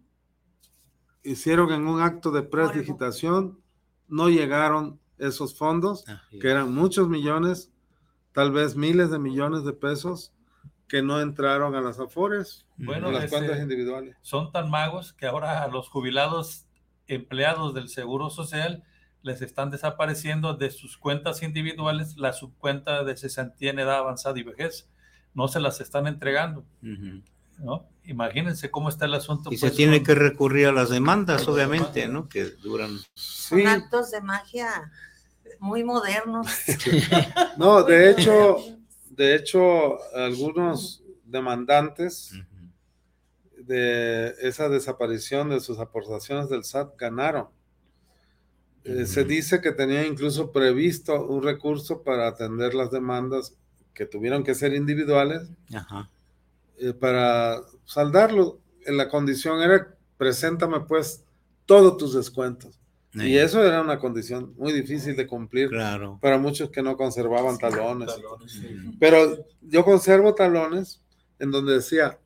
Hicieron 1.23 1.71
en 1.71 1.87
un 1.87 2.01
acto 2.01 2.31
de 2.31 2.43
presdigitación, 2.43 3.59
no 4.07 4.29
llegaron 4.29 4.99
esos 5.17 5.55
fondos, 5.55 6.03
que 6.39 6.49
eran 6.49 6.73
muchos 6.73 7.07
millones, 7.07 7.71
tal 8.33 8.51
vez 8.51 8.75
miles 8.75 9.09
de 9.09 9.19
millones 9.19 9.63
de 9.63 9.73
pesos, 9.73 10.33
que 10.87 11.01
no 11.01 11.21
entraron 11.21 11.75
a 11.75 11.81
las 11.81 11.99
afores, 11.99 12.65
bueno, 12.77 13.09
a 13.09 13.11
las 13.11 13.29
cuentas 13.29 13.59
individuales. 13.59 14.15
Son 14.21 14.51
tan 14.51 14.69
magos 14.69 15.13
que 15.13 15.25
ahora 15.25 15.63
a 15.63 15.67
los 15.67 15.89
jubilados 15.89 16.65
empleados 17.07 17.73
del 17.73 17.89
Seguro 17.89 18.29
Social 18.29 18.83
les 19.21 19.41
están 19.41 19.71
desapareciendo 19.71 20.53
de 20.55 20.69
sus 20.69 20.97
cuentas 20.97 21.43
individuales 21.43 22.17
la 22.17 22.33
subcuenta 22.33 23.03
de 23.03 23.15
cesantía 23.15 23.71
en 23.71 23.79
edad 23.79 23.97
avanzada 23.97 24.37
y 24.37 24.43
vejez. 24.43 24.89
No 25.33 25.47
se 25.47 25.59
las 25.59 25.81
están 25.81 26.07
entregando. 26.07 26.65
¿no? 27.57 27.87
Imagínense 28.03 28.69
cómo 28.69 28.89
está 28.89 29.05
el 29.05 29.13
asunto. 29.13 29.51
Y 29.51 29.57
se 29.57 29.67
pues, 29.67 29.77
tiene 29.77 30.03
que 30.03 30.13
recurrir 30.13 30.67
a 30.67 30.71
las 30.71 30.89
demandas, 30.89 31.47
obviamente, 31.47 32.07
¿no? 32.07 32.27
Que 32.27 32.45
duran. 32.45 32.99
Son 33.15 33.65
actos 33.65 34.11
de 34.11 34.21
magia 34.21 34.91
muy 35.59 35.83
modernos. 35.83 36.47
no, 37.57 37.83
de 37.83 38.11
hecho, 38.11 38.57
de 39.15 39.35
hecho, 39.35 39.97
algunos 40.15 41.03
demandantes 41.23 42.33
de 43.57 44.33
esa 44.41 44.69
desaparición 44.69 45.49
de 45.49 45.59
sus 45.59 45.79
aportaciones 45.79 46.49
del 46.49 46.63
SAT 46.63 46.97
ganaron. 46.97 47.47
Eh, 48.83 49.05
se 49.05 49.23
dice 49.23 49.61
que 49.61 49.71
tenía 49.71 50.05
incluso 50.05 50.51
previsto 50.51 51.25
un 51.25 51.43
recurso 51.43 52.03
para 52.03 52.27
atender 52.27 52.73
las 52.73 52.91
demandas 52.91 53.55
que 53.93 54.05
tuvieron 54.05 54.43
que 54.43 54.55
ser 54.55 54.73
individuales 54.73 55.49
eh, 56.77 56.93
para 56.93 57.61
saldarlo. 57.85 58.59
En 58.85 58.97
la 58.97 59.07
condición 59.07 59.61
era, 59.61 59.95
preséntame 60.17 60.81
pues 60.81 61.23
todos 61.65 61.97
tus 61.97 62.13
descuentos. 62.15 62.82
Y 63.15 63.37
eso 63.37 63.63
era 63.63 63.81
una 63.81 63.99
condición 63.99 64.53
muy 64.57 64.73
difícil 64.73 65.15
de 65.15 65.27
cumplir 65.27 65.69
para 66.19 66.37
muchos 66.37 66.69
que 66.69 66.81
no 66.81 66.97
conservaban 66.97 67.57
talones. 67.57 68.09
Pero 68.99 69.45
yo 69.61 69.85
conservo 69.85 70.33
talones 70.33 71.01
en 71.39 71.51
donde 71.51 71.73
decía, 71.73 72.19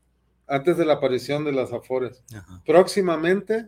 antes 0.47 0.77
de 0.77 0.85
la 0.85 0.93
aparición 0.93 1.43
de 1.43 1.51
las 1.51 1.73
Afores, 1.73 2.23
próximamente 2.65 3.67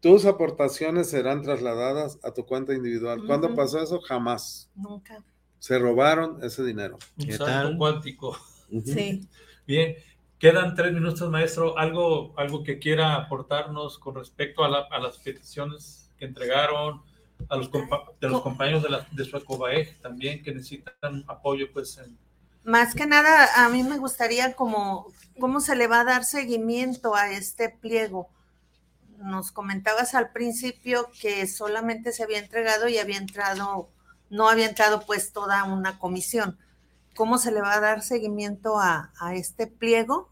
tus 0.00 0.24
aportaciones 0.24 1.10
serán 1.10 1.42
trasladadas 1.42 2.18
a 2.22 2.32
tu 2.32 2.44
cuenta 2.44 2.74
individual. 2.74 3.22
¿Cuándo 3.26 3.54
pasó 3.54 3.82
eso? 3.82 4.00
Jamás. 4.00 4.70
Nunca. 4.74 5.22
Se 5.58 5.78
robaron 5.78 6.42
ese 6.42 6.64
dinero. 6.64 6.98
Un 7.18 7.32
salto 7.32 7.78
cuántico. 7.78 8.36
Sí. 8.84 9.28
Bien, 9.66 9.96
quedan 10.38 10.74
tres 10.74 10.92
minutos, 10.92 11.30
maestro. 11.30 11.76
¿Algo, 11.78 12.38
algo 12.38 12.62
que 12.62 12.78
quiera 12.78 13.16
aportarnos 13.16 13.98
con 13.98 14.14
respecto 14.14 14.64
a, 14.64 14.68
las 14.68 15.18
peticiones 15.18 16.05
que 16.18 16.24
entregaron, 16.24 17.02
a 17.48 17.56
los, 17.56 17.70
de 17.70 18.28
los 18.28 18.40
compañeros 18.40 18.82
de, 18.82 18.88
la, 18.88 19.06
de 19.12 19.24
su 19.24 19.36
ECOBAEG 19.36 20.00
también 20.00 20.42
que 20.42 20.54
necesitan 20.54 21.24
apoyo, 21.28 21.70
pues. 21.72 22.00
Más 22.64 22.94
que 22.94 23.06
nada, 23.06 23.64
a 23.64 23.68
mí 23.68 23.82
me 23.82 23.98
gustaría 23.98 24.54
como, 24.54 25.12
cómo 25.38 25.60
se 25.60 25.76
le 25.76 25.86
va 25.86 26.00
a 26.00 26.04
dar 26.04 26.24
seguimiento 26.24 27.14
a 27.14 27.30
este 27.30 27.68
pliego 27.68 28.30
nos 29.18 29.52
comentabas 29.52 30.14
al 30.14 30.30
principio 30.30 31.08
que 31.20 31.46
solamente 31.46 32.12
se 32.12 32.22
había 32.22 32.38
entregado 32.38 32.88
y 32.88 32.98
había 32.98 33.18
entrado, 33.18 33.88
no 34.30 34.48
había 34.48 34.68
entrado 34.68 35.02
pues 35.06 35.32
toda 35.32 35.64
una 35.64 35.98
comisión. 35.98 36.58
¿Cómo 37.14 37.38
se 37.38 37.50
le 37.50 37.60
va 37.60 37.74
a 37.74 37.80
dar 37.80 38.02
seguimiento 38.02 38.78
a, 38.78 39.10
este 39.34 39.66
pliego? 39.66 40.28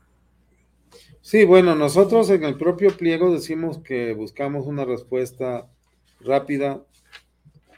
Sí, 1.22 1.44
bueno, 1.44 1.74
nosotros 1.74 2.28
en 2.28 2.44
el 2.44 2.58
propio 2.58 2.94
pliego 2.94 3.32
decimos 3.32 3.78
que 3.78 4.12
buscamos 4.12 4.66
una 4.66 4.84
respuesta 4.84 5.66
rápida 6.24 6.84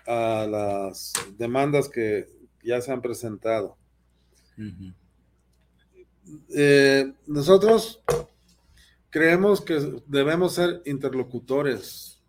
a 0.07 0.47
las 0.49 1.13
demandas 1.37 1.89
que 1.89 2.29
ya 2.63 2.81
se 2.81 2.93
han 2.93 3.03
presentado. 3.03 3.77
Eh, 6.49 7.13
nosotros 7.27 8.03
Creemos 9.17 9.63
que 9.63 10.03
debemos 10.07 10.57
ser 10.57 10.83
interlocutores. 10.85 12.21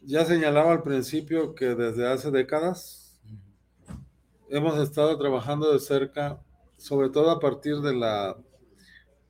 Ya 0.00 0.24
señalaba 0.24 0.70
al 0.70 0.84
principio 0.84 1.56
que 1.56 1.74
desde 1.74 2.06
hace 2.06 2.30
décadas 2.30 3.20
hemos 4.48 4.78
estado 4.78 5.18
trabajando 5.18 5.72
de 5.72 5.80
cerca, 5.80 6.40
sobre 6.76 7.08
todo 7.08 7.32
a 7.32 7.40
partir 7.40 7.80
de 7.80 7.96
la 7.96 8.36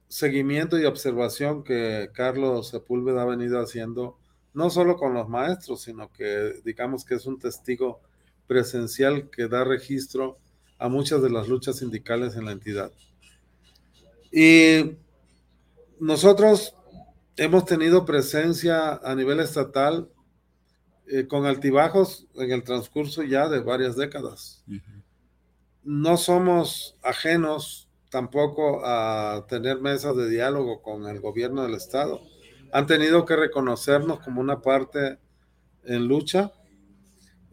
seguimiento 0.09 0.79
y 0.79 0.85
observación 0.85 1.65
que 1.65 2.11
Carlos 2.13 2.69
Sepúlveda 2.69 3.23
ha 3.23 3.25
venido 3.25 3.59
haciendo, 3.59 4.19
no 4.55 4.71
solo 4.71 4.97
con 4.97 5.15
los 5.15 5.29
maestros, 5.29 5.83
sino 5.83 6.11
que 6.13 6.61
digamos 6.65 7.05
que 7.05 7.15
es 7.15 7.27
un 7.27 7.39
testigo 7.39 8.01
presencial 8.47 9.31
que 9.31 9.49
da 9.49 9.65
registro 9.65 10.39
a 10.79 10.89
muchas 10.89 11.23
de 11.23 11.31
las 11.31 11.49
luchas 11.49 11.79
sindicales 11.79 12.37
en 12.37 12.45
la 12.45 12.53
entidad. 12.53 12.93
Y 14.31 14.97
nosotros 16.01 16.75
hemos 17.37 17.65
tenido 17.65 18.05
presencia 18.05 18.95
a 18.95 19.15
nivel 19.15 19.41
estatal 19.41 20.11
eh, 21.07 21.27
con 21.27 21.47
altibajos 21.47 22.27
en 22.35 22.53
el 22.53 22.63
transcurso 22.63 23.23
ya 23.23 23.49
de 23.49 23.61
varias 23.61 23.97
décadas. 23.97 24.65
No 25.85 26.17
somos 26.17 26.97
ajenos 27.03 27.89
tampoco 28.11 28.85
a 28.85 29.47
tener 29.49 29.81
mesas 29.81 30.17
de 30.17 30.29
diálogo 30.29 30.83
con 30.83 31.07
el 31.07 31.21
gobierno 31.21 31.63
del 31.63 31.75
estado. 31.75 32.21
Han 32.73 32.87
tenido 32.87 33.25
que 33.25 33.37
reconocernos 33.37 34.21
como 34.21 34.41
una 34.41 34.61
parte 34.61 35.19
en 35.85 36.09
lucha 36.09 36.53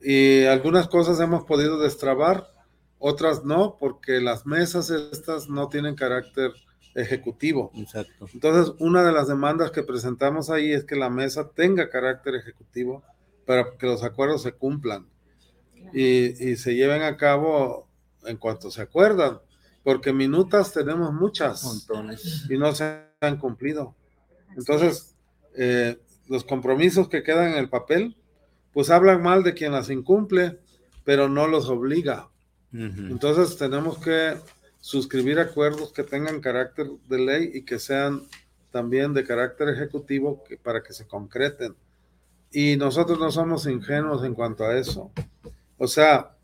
y 0.01 0.45
algunas 0.45 0.88
cosas 0.88 1.20
hemos 1.20 1.43
podido 1.43 1.80
destrabar, 1.80 2.51
otras 2.97 3.43
no, 3.43 3.78
porque 3.80 4.22
las 4.22 4.45
mesas 4.45 4.89
estas 4.89 5.49
no 5.49 5.67
tienen 5.67 5.95
carácter 5.95 6.51
ejecutivo. 6.95 7.72
Exacto. 7.76 8.28
Entonces, 8.34 8.74
una 8.80 9.03
de 9.03 9.11
las 9.11 9.28
demandas 9.28 9.72
que 9.72 9.84
presentamos 9.84 10.49
ahí 10.49 10.72
es 10.72 10.84
que 10.84 10.95
la 10.95 11.09
mesa 11.09 11.49
tenga 11.49 11.89
carácter 11.89 12.36
ejecutivo 12.36 13.03
para 13.45 13.78
que 13.78 13.88
los 13.88 14.03
acuerdos 14.03 14.43
se 14.43 14.53
cumplan 14.53 15.07
y, 15.93 16.55
se 16.55 16.76
lleven 16.76 17.01
a 17.01 17.17
cabo 17.17 17.88
en 18.26 18.38
cuanto 18.38 18.70
se 18.70 18.82
acuerdan, 18.82 19.39
porque 19.84 20.13
minutas 20.13 20.74
tenemos 20.74 21.13
muchas 21.13 21.63
Montones. 21.63 22.45
y 22.49 22.57
no 22.57 22.74
se 22.76 23.01
han 23.22 23.38
cumplido. 23.38 23.95
Entonces, 24.60 25.16
eh, 25.55 25.97
los 26.28 26.43
compromisos 26.43 27.07
que 27.07 27.24
quedan 27.24 27.53
en 27.53 27.57
el 27.57 27.70
papel, 27.70 28.18
pues 28.74 28.89
hablan 28.89 29.24
mal 29.24 29.41
de 29.41 29.53
quien 29.53 29.72
las 29.72 29.89
incumple, 29.89 30.60
pero 31.05 31.30
no 31.30 31.47
los 31.47 31.70
obliga. 31.70 32.30
Entonces 32.72 33.57
tenemos 33.57 33.97
que 33.97 34.38
suscribir 34.80 35.39
acuerdos 35.39 35.91
que 35.91 36.03
tengan 36.03 36.39
carácter 36.39 36.88
de 37.07 37.18
ley 37.18 37.51
y 37.55 37.64
que 37.64 37.80
sean 37.80 38.28
también 38.70 39.12
de 39.16 39.24
carácter 39.24 39.70
ejecutivo 39.70 40.43
para 40.62 40.84
que 40.84 40.93
se 40.93 41.07
concreten. 41.07 41.74
Y 42.51 42.78
nosotros 42.78 43.18
no 43.18 43.32
somos 43.32 43.66
ingenuos 43.66 44.24
en 44.24 44.36
cuanto 44.36 44.66
a 44.66 44.78
eso. 44.78 45.12
O 45.80 45.88
sea, 45.88 46.36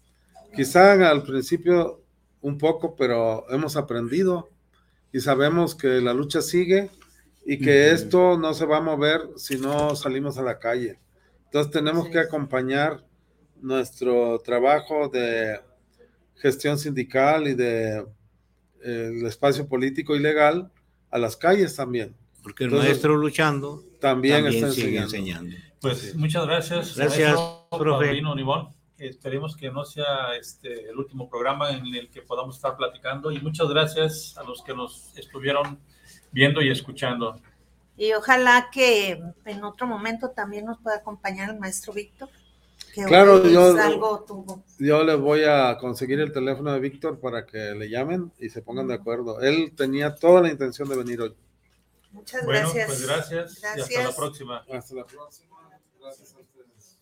quizá 0.55 0.93
al 1.11 1.21
principio 1.21 2.01
un 2.41 2.57
poco, 2.57 2.95
pero 2.95 3.45
hemos 3.51 3.75
aprendido 3.75 4.49
y 5.11 5.19
sabemos 5.19 5.75
que 5.75 6.01
la 6.01 6.13
lucha 6.15 6.41
sigue 6.41 6.89
y 7.45 7.59
que 7.59 7.91
esto 7.91 8.37
no 8.37 8.53
se 8.53 8.65
va 8.65 8.77
a 8.77 8.81
mover 8.81 9.21
si 9.35 9.57
no 9.57 9.95
salimos 9.95 10.37
a 10.37 10.41
la 10.41 10.57
calle. 10.57 10.99
Entonces 11.45 11.71
tenemos 11.71 12.09
que 12.09 12.19
acompañar 12.19 13.05
nuestro 13.61 14.39
trabajo 14.39 15.07
de 15.09 15.59
gestión 16.35 16.77
sindical 16.77 17.47
y 17.47 17.53
de 17.53 18.05
el 18.81 19.25
espacio 19.25 19.67
político 19.67 20.15
y 20.15 20.19
legal 20.19 20.71
a 21.09 21.17
las 21.17 21.37
calles 21.37 21.75
también. 21.75 22.15
Porque 22.43 22.65
el 22.65 22.71
maestro 22.71 23.15
luchando 23.15 23.83
también, 23.99 24.45
está 24.47 24.67
enseñando. 24.67 25.55
Pues 25.81 26.15
muchas 26.15 26.45
gracias. 26.45 26.95
Gracias, 26.95 27.39
profe. 27.71 28.21
Esperemos 28.97 29.57
que 29.57 29.69
no 29.69 29.83
sea 29.83 30.35
este 30.39 30.89
el 30.89 30.97
último 30.97 31.29
programa 31.29 31.71
en 31.71 31.93
el 31.93 32.09
que 32.09 32.21
podamos 32.21 32.55
estar 32.55 32.77
platicando 32.77 33.29
y 33.31 33.39
muchas 33.39 33.67
gracias 33.69 34.37
a 34.37 34.43
los 34.43 34.63
que 34.63 34.73
nos 34.73 35.15
estuvieron 35.17 35.79
viendo 36.35 36.61
y 36.61 36.69
escuchando. 36.69 37.39
Y 37.97 38.11
ojalá 38.11 38.69
que 38.71 39.17
en 39.45 39.63
otro 39.63 39.87
momento 39.87 40.31
también 40.31 40.65
nos 40.65 40.79
pueda 40.81 40.97
acompañar 40.97 41.49
el 41.49 41.57
maestro 41.59 41.93
Víctor. 41.93 42.27
que 42.93 43.03
Claro, 43.05 43.45
yo- 43.47 43.75
algo 43.81 44.23
tuvo. 44.25 44.63
Yo 44.79 45.03
les 45.03 45.17
voy 45.19 45.43
a 45.45 45.77
conseguir 45.77 46.19
el 46.21 46.31
teléfono 46.31 46.71
de 46.73 46.79
Víctor 46.79 47.19
para 47.19 47.45
que 47.45 47.57
le 47.73 47.89
llamen 47.89 48.31
y 48.39 48.49
se 48.49 48.61
pongan 48.61 48.87
de 48.87 48.93
acuerdo. 48.95 49.41
Él 49.41 49.73
tenía 49.75 50.15
toda 50.15 50.41
la 50.41 50.49
intención 50.49 50.87
de 50.89 50.95
venir 50.97 51.19
hoy. 51.21 51.35
Muchas 52.11 52.45
Bueno, 52.45 52.59
gracias. 52.73 52.87
pues 52.87 53.05
gracias, 53.05 53.51
y 53.51 53.65
hasta 53.65 53.69
la 53.69 53.75
Gracias. 53.75 54.15
próxima. 54.15 54.57
Hasta 54.71 54.95
la 54.95 55.05
próxima. 55.05 55.55
Gracias 55.99 56.33
a 56.35 56.39
ustedes. 56.39 56.99